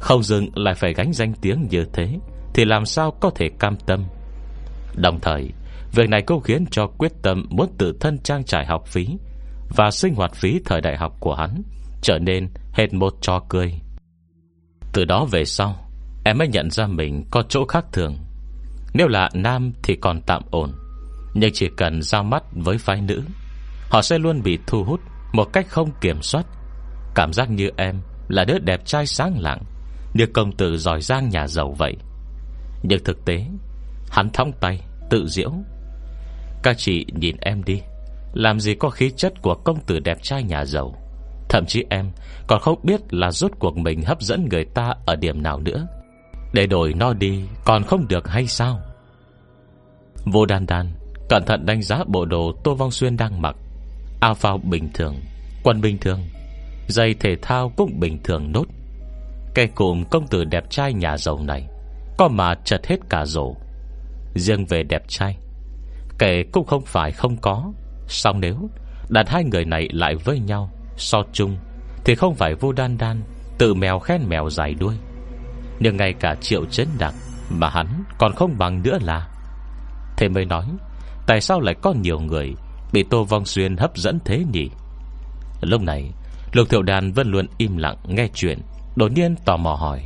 Không 0.00 0.22
dừng 0.22 0.48
lại 0.54 0.74
phải 0.74 0.94
gánh 0.94 1.12
danh 1.12 1.32
tiếng 1.40 1.66
như 1.70 1.84
thế 1.92 2.18
Thì 2.54 2.64
làm 2.64 2.86
sao 2.86 3.10
có 3.20 3.30
thể 3.30 3.48
cam 3.58 3.76
tâm? 3.86 4.04
Đồng 4.94 5.20
thời 5.20 5.50
Việc 5.92 6.08
này 6.08 6.22
cũng 6.22 6.40
khiến 6.40 6.64
cho 6.70 6.86
quyết 6.86 7.12
tâm 7.22 7.46
Muốn 7.50 7.74
tự 7.78 7.96
thân 8.00 8.18
trang 8.18 8.44
trải 8.44 8.66
học 8.66 8.86
phí 8.86 9.08
Và 9.68 9.90
sinh 9.90 10.14
hoạt 10.14 10.34
phí 10.34 10.60
thời 10.64 10.80
đại 10.80 10.96
học 10.96 11.16
của 11.20 11.34
hắn 11.34 11.62
Trở 12.02 12.18
nên 12.18 12.48
hết 12.72 12.94
một 12.94 13.14
trò 13.20 13.42
cười. 13.48 13.80
Từ 14.92 15.04
đó 15.04 15.24
về 15.24 15.44
sau, 15.44 15.88
Em 16.24 16.38
mới 16.38 16.48
nhận 16.48 16.70
ra 16.70 16.86
mình 16.86 17.24
có 17.30 17.42
chỗ 17.48 17.64
khác 17.64 17.84
thường. 17.92 18.16
Nếu 18.94 19.08
là 19.08 19.30
nam 19.34 19.72
thì 19.82 19.96
còn 19.96 20.20
tạm 20.20 20.42
ổn, 20.50 20.72
Nhưng 21.34 21.50
chỉ 21.54 21.68
cần 21.76 22.02
giao 22.02 22.22
mắt 22.22 22.42
với 22.52 22.78
phái 22.78 23.00
nữ, 23.00 23.22
Họ 23.90 24.02
sẽ 24.02 24.18
luôn 24.18 24.42
bị 24.42 24.58
thu 24.66 24.84
hút 24.84 25.00
Một 25.32 25.52
cách 25.52 25.66
không 25.68 25.90
kiểm 26.00 26.22
soát. 26.22 26.46
Cảm 27.14 27.32
giác 27.32 27.50
như 27.50 27.70
em 27.76 28.00
là 28.28 28.44
đứa 28.44 28.58
đẹp 28.58 28.86
trai 28.86 29.06
sáng 29.06 29.38
lạng, 29.40 29.62
Như 30.14 30.26
công 30.26 30.52
tử 30.52 30.76
giỏi 30.76 31.00
giang 31.00 31.28
nhà 31.28 31.46
giàu 31.46 31.74
vậy. 31.78 31.96
Nhưng 32.82 33.04
thực 33.04 33.24
tế, 33.24 33.46
Hắn 34.10 34.30
thong 34.30 34.52
tay, 34.60 34.80
Tự 35.10 35.26
diễu 35.26 35.52
các 36.62 36.78
chị 36.78 37.06
nhìn 37.14 37.36
em 37.40 37.64
đi. 37.64 37.82
Làm 38.32 38.60
gì 38.60 38.74
có 38.74 38.90
khí 38.90 39.10
chất 39.16 39.42
của 39.42 39.54
công 39.54 39.80
tử 39.80 39.98
đẹp 39.98 40.18
trai 40.22 40.42
nhà 40.42 40.64
giàu. 40.64 40.94
Thậm 41.48 41.66
chí 41.66 41.84
em 41.90 42.10
Còn 42.46 42.60
không 42.60 42.78
biết 42.82 43.00
là 43.14 43.30
rốt 43.30 43.50
cuộc 43.58 43.76
mình 43.76 44.02
hấp 44.02 44.22
dẫn 44.22 44.48
người 44.50 44.64
ta 44.64 44.94
Ở 45.06 45.16
điểm 45.16 45.42
nào 45.42 45.60
nữa. 45.60 45.86
Để 46.52 46.66
đổi 46.66 46.94
nó 46.94 47.12
đi 47.12 47.44
Còn 47.64 47.84
không 47.84 48.08
được 48.08 48.28
hay 48.28 48.46
sao? 48.46 48.80
Vô 50.24 50.46
đan 50.46 50.66
đan, 50.66 50.90
Cẩn 51.28 51.44
thận 51.44 51.66
đánh 51.66 51.82
giá 51.82 52.04
bộ 52.06 52.24
đồ 52.24 52.52
Tô 52.64 52.74
Vong 52.74 52.90
Xuyên 52.90 53.16
đang 53.16 53.42
mặc. 53.42 53.56
Áo 54.20 54.34
phao 54.34 54.58
bình 54.58 54.88
thường, 54.94 55.16
Quần 55.62 55.80
bình 55.80 55.98
thường, 55.98 56.20
Giày 56.88 57.14
thể 57.14 57.36
thao 57.42 57.72
cũng 57.76 58.00
bình 58.00 58.18
thường 58.24 58.52
nốt. 58.52 58.64
Cái 59.54 59.66
cụm 59.66 60.04
công 60.04 60.26
tử 60.26 60.44
đẹp 60.44 60.70
trai 60.70 60.92
nhà 60.92 61.16
giàu 61.18 61.38
này, 61.42 61.68
Có 62.18 62.28
mà 62.28 62.54
chật 62.64 62.86
hết 62.86 62.96
cả 63.08 63.24
rổ. 63.26 63.54
Riêng 64.34 64.66
về 64.66 64.82
đẹp 64.82 65.02
trai 65.08 65.36
Kể 66.18 66.44
cũng 66.52 66.66
không 66.66 66.82
phải 66.86 67.12
không 67.12 67.36
có. 67.36 67.72
Xong 68.08 68.40
nếu 68.40 68.70
đặt 69.08 69.28
hai 69.28 69.44
người 69.44 69.64
này 69.64 69.88
lại 69.92 70.14
với 70.24 70.38
nhau, 70.38 70.70
So 70.96 71.22
chung, 71.32 71.56
Thì 72.04 72.14
không 72.14 72.34
phải 72.34 72.54
vô 72.54 72.72
đan 72.72 72.98
đan 72.98 73.22
Tự 73.58 73.74
mèo 73.74 73.98
khen 73.98 74.28
mèo 74.28 74.50
dài 74.50 74.74
đuôi. 74.74 74.94
Nhưng 75.80 75.96
ngay 75.96 76.12
cả 76.12 76.34
triệu 76.40 76.64
chấn 76.64 76.88
đặc 76.98 77.14
Mà 77.50 77.68
hắn 77.68 78.04
còn 78.18 78.32
không 78.32 78.58
bằng 78.58 78.82
nữa 78.82 78.98
là. 79.00 79.28
Thế 80.16 80.28
mới 80.28 80.44
nói, 80.44 80.64
Tại 81.26 81.40
sao 81.40 81.60
lại 81.60 81.74
có 81.82 81.92
nhiều 82.02 82.20
người 82.20 82.54
Bị 82.92 83.02
Tô 83.10 83.24
Vong 83.24 83.44
Xuyên 83.44 83.76
hấp 83.76 83.96
dẫn 83.96 84.18
thế 84.24 84.44
nhỉ? 84.52 84.70
Lúc 85.60 85.82
này, 85.82 86.12
Lục 86.52 86.68
Thiệu 86.70 86.82
Đàn 86.82 87.12
vẫn 87.12 87.30
luôn 87.30 87.46
im 87.58 87.76
lặng 87.76 87.96
nghe 88.04 88.28
chuyện, 88.34 88.58
Đột 88.96 89.12
nhiên 89.12 89.34
tò 89.44 89.56
mò 89.56 89.74
hỏi. 89.74 90.02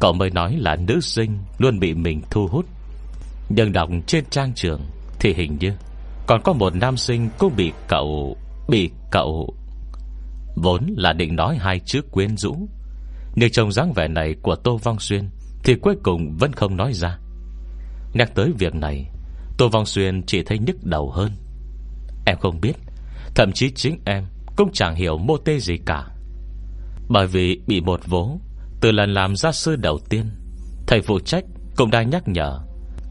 Cậu 0.00 0.12
mới 0.12 0.30
nói 0.30 0.56
là 0.58 0.76
nữ 0.76 1.00
sinh 1.00 1.38
Luôn 1.58 1.78
bị 1.78 1.94
mình 1.94 2.22
thu 2.30 2.46
hút 2.46 2.66
nhưng 3.56 3.72
đọc 3.72 3.90
trên 4.06 4.24
trang 4.30 4.52
trường 4.54 4.80
Thì 5.20 5.34
hình 5.34 5.56
như 5.60 5.72
Còn 6.26 6.42
có 6.42 6.52
một 6.52 6.74
nam 6.74 6.96
sinh 6.96 7.28
cũng 7.38 7.56
bị 7.56 7.72
cậu 7.88 8.36
Bị 8.68 8.90
cậu 9.10 9.54
Vốn 10.56 10.94
là 10.96 11.12
định 11.12 11.36
nói 11.36 11.56
hai 11.60 11.80
chữ 11.80 12.02
quyến 12.10 12.36
rũ. 12.36 12.68
Nhưng 13.34 13.50
trông 13.50 13.72
dáng 13.72 13.92
vẻ 13.92 14.08
này 14.08 14.34
của 14.42 14.56
Tô 14.56 14.76
Vong 14.82 14.98
Xuyên 14.98 15.28
Thì 15.64 15.74
cuối 15.74 15.94
cùng 16.02 16.36
vẫn 16.36 16.52
không 16.52 16.76
nói 16.76 16.92
ra. 16.92 17.18
Nhắc 18.14 18.34
tới 18.34 18.52
việc 18.58 18.74
này, 18.74 19.10
Tô 19.58 19.68
Vong 19.68 19.86
Xuyên 19.86 20.22
chỉ 20.26 20.42
thấy 20.42 20.58
nhức 20.58 20.76
đầu 20.84 21.10
hơn. 21.10 21.32
Em 22.26 22.38
không 22.38 22.60
biết, 22.60 22.72
Thậm 23.34 23.52
chí 23.52 23.70
chính 23.70 23.98
em 24.04 24.24
Cũng 24.56 24.72
chẳng 24.72 24.94
hiểu 24.94 25.18
mô 25.18 25.36
tê 25.36 25.58
gì 25.58 25.76
cả. 25.86 26.08
Bởi 27.08 27.26
vì 27.26 27.60
bị 27.66 27.80
một 27.80 28.00
vố, 28.06 28.38
Từ 28.80 28.92
lần 28.92 29.14
làm 29.14 29.36
gia 29.36 29.52
sư 29.52 29.76
đầu 29.76 29.98
tiên, 30.08 30.30
Thầy 30.86 31.02
phụ 31.02 31.20
trách 31.20 31.44
cũng 31.76 31.90
đang 31.90 32.10
nhắc 32.10 32.28
nhở 32.28 32.60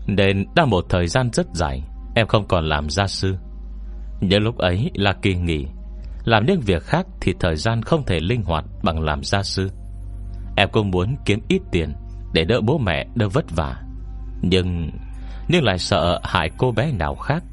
nên 0.08 0.46
đã 0.56 0.66
một 0.66 0.86
thời 0.90 1.08
gian 1.08 1.30
rất 1.34 1.48
dài, 1.54 1.84
Em 2.16 2.28
không 2.28 2.48
còn 2.48 2.70
làm 2.70 2.90
gia 2.90 3.08
sư. 3.08 3.36
Nhưng 4.22 4.44
lúc 4.44 4.58
ấy 4.58 4.92
là 4.94 5.14
kỳ 5.22 5.36
nghỉ. 5.36 5.66
Làm 6.26 6.46
những 6.46 6.60
việc 6.60 6.84
khác 6.84 7.06
Thì 7.22 7.34
thời 7.40 7.56
gian 7.56 7.82
không 7.82 8.06
thể 8.06 8.20
linh 8.20 8.44
hoạt 8.44 8.66
Bằng 8.84 9.02
làm 9.02 9.24
gia 9.24 9.44
sư. 9.44 9.72
Em 10.58 10.70
cũng 10.72 10.92
muốn 10.92 11.16
kiếm 11.26 11.40
ít 11.48 11.62
tiền 11.72 11.94
Để 12.34 12.46
đỡ 12.46 12.62
bố 12.62 12.78
mẹ 12.78 13.08
đỡ 13.16 13.30
vất 13.30 13.46
vả. 13.56 13.82
Nhưng 14.42 14.92
Nhưng 15.48 15.64
lại 15.64 15.78
sợ 15.78 16.20
hại 16.24 16.50
cô 16.58 16.72
bé 16.72 16.92
nào 16.92 17.16
khác 17.16 17.44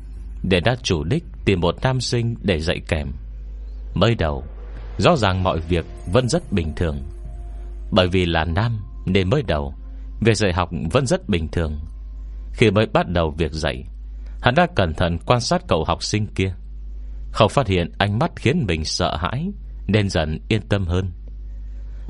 Để 0.42 0.60
đã 0.60 0.76
chủ 0.82 1.04
đích 1.04 1.24
tìm 1.44 1.60
một 1.60 1.74
nam 1.82 2.00
sinh 2.00 2.34
để 2.42 2.60
dạy 2.60 2.80
kèm. 2.88 3.12
Mới 3.94 4.14
đầu, 4.14 4.44
Rõ 4.98 5.16
ràng 5.16 5.42
mọi 5.42 5.60
việc 5.60 5.86
vẫn 6.12 6.28
rất 6.28 6.52
bình 6.52 6.72
thường. 6.76 6.96
Bởi 7.90 8.08
vì 8.08 8.26
là 8.26 8.44
nam, 8.44 8.78
Nên 9.06 9.30
mới 9.30 9.42
đầu, 9.42 9.74
Việc 10.20 10.36
dạy 10.36 10.52
học 10.52 10.70
vẫn 10.90 11.06
rất 11.06 11.28
bình 11.28 11.48
thường. 11.48 11.78
Khi 12.58 12.70
mới 12.70 12.86
bắt 12.86 13.08
đầu 13.08 13.30
việc 13.30 13.52
dạy. 13.52 13.84
Hắn 14.42 14.54
đã 14.54 14.66
cẩn 14.76 14.94
thận 14.94 15.18
quan 15.26 15.40
sát 15.40 15.62
cậu 15.68 15.84
học 15.84 16.02
sinh 16.02 16.26
kia. 16.26 16.54
Không 17.32 17.48
phát 17.48 17.66
hiện 17.66 17.92
ánh 17.98 18.18
mắt 18.18 18.30
khiến 18.36 18.64
mình 18.68 18.84
sợ 18.84 19.16
hãi, 19.16 19.48
Nên 19.86 20.08
dần 20.08 20.38
yên 20.48 20.62
tâm 20.68 20.86
hơn. 20.86 21.12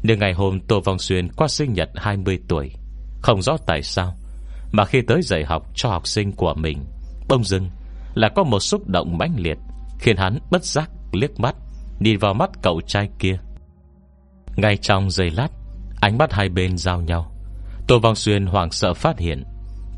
Nhưng 0.03 0.19
ngày 0.19 0.33
hôm 0.33 0.61
Tô 0.61 0.81
Vong 0.85 0.99
Xuyên 0.99 1.29
qua 1.33 1.49
sinh 1.49 1.73
nhật 1.73 1.91
20 1.95 2.39
tuổi, 2.49 2.71
Không 3.23 3.43
rõ 3.43 3.57
tại 3.67 3.83
sao, 3.83 4.15
Mà 4.73 4.85
khi 4.85 5.01
tới 5.03 5.23
dạy 5.23 5.45
học 5.45 5.63
cho 5.75 5.89
học 5.89 6.07
sinh 6.07 6.33
của 6.33 6.55
mình 6.55 6.79
Bông 7.29 7.45
dưng 7.45 7.71
là 8.15 8.29
có 8.29 8.45
một 8.45 8.61
xúc 8.61 8.89
động 8.89 9.19
mãnh 9.19 9.35
liệt, 9.37 9.59
Khiến 9.99 10.17
hắn 10.17 10.39
bất 10.51 10.65
giác 10.65 10.91
liếc 11.13 11.41
mắt, 11.41 11.57
Nhìn 12.01 12.19
vào 12.19 12.35
mắt 12.35 12.51
cậu 12.63 12.81
trai 12.87 13.09
kia. 13.19 13.39
Ngay 14.57 14.77
trong 14.77 15.11
giây 15.11 15.31
lát, 15.31 15.49
Ánh 16.01 16.19
mắt 16.19 16.33
hai 16.33 16.49
bên 16.49 16.79
giao 16.79 17.01
nhau, 17.01 17.33
Tô 17.89 17.99
Vong 17.99 18.15
Xuyên 18.15 18.47
hoảng 18.47 18.71
sợ 18.71 18.95
phát 18.95 19.19
hiện 19.19 19.45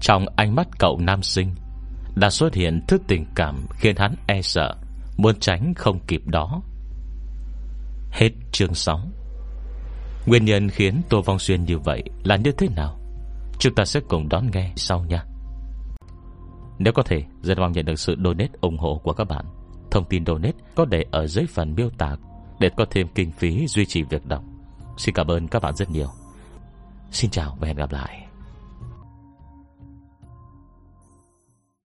trong 0.01 0.27
ánh 0.37 0.55
mắt 0.55 0.69
cậu 0.79 0.99
nam 0.99 1.23
sinh, 1.23 1.55
Đã 2.15 2.31
xuất 2.31 2.55
hiện 2.55 2.81
thứ 2.89 2.99
tình 3.09 3.27
cảm 3.35 3.67
Khiến 3.71 3.97
hắn 3.97 4.15
e 4.27 4.43
sợ, 4.43 4.75
Muốn 5.17 5.41
tránh 5.41 5.75
không 5.75 5.99
kịp 6.07 6.23
đó. 6.27 6.63
Hết 8.11 8.31
chương 8.53 8.75
6 8.75 9.01
Nguyên 10.27 10.45
nhân 10.45 10.69
khiến 10.69 11.03
Tô 11.09 11.23
Vong 11.23 11.39
Xuyên 11.39 11.65
như 11.65 11.79
vậy 11.79 12.03
Là 12.25 12.37
như 12.37 12.53
thế 12.53 12.69
nào? 12.77 12.99
Chúng 13.59 13.75
ta 13.75 13.85
sẽ 13.85 14.01
cùng 14.09 14.29
đón 14.29 14.51
nghe 14.53 14.73
sau 14.77 15.05
nha. 15.05 15.25
Nếu 16.79 16.93
có 16.93 17.03
thể, 17.03 17.23
Rất 17.43 17.59
mong 17.59 17.73
nhận 17.73 17.85
được 17.85 17.99
sự 17.99 18.17
donate 18.25 18.51
ủng 18.61 18.79
hộ 18.79 19.01
của 19.05 19.13
các 19.13 19.25
bạn. 19.25 19.45
Thông 19.91 20.05
tin 20.05 20.27
donate 20.27 20.59
có 20.75 20.85
để 20.85 21.05
ở 21.11 21.27
dưới 21.27 21.47
phần 21.47 21.75
miêu 21.75 21.91
tả 21.99 22.17
Để 22.61 22.71
có 22.77 22.85
thêm 22.91 23.09
kinh 23.15 23.31
phí 23.31 23.67
duy 23.67 23.87
trì 23.87 24.03
việc 24.03 24.27
đọc. 24.27 24.45
Xin 24.97 25.15
cảm 25.15 25.27
ơn 25.27 25.49
các 25.49 25.63
bạn 25.63 25.77
rất 25.77 25.91
nhiều. 25.91 26.09
Xin 27.11 27.31
chào 27.31 27.57
và 27.61 27.67
hẹn 27.67 27.77
gặp 27.77 27.93
lại. 27.93 28.30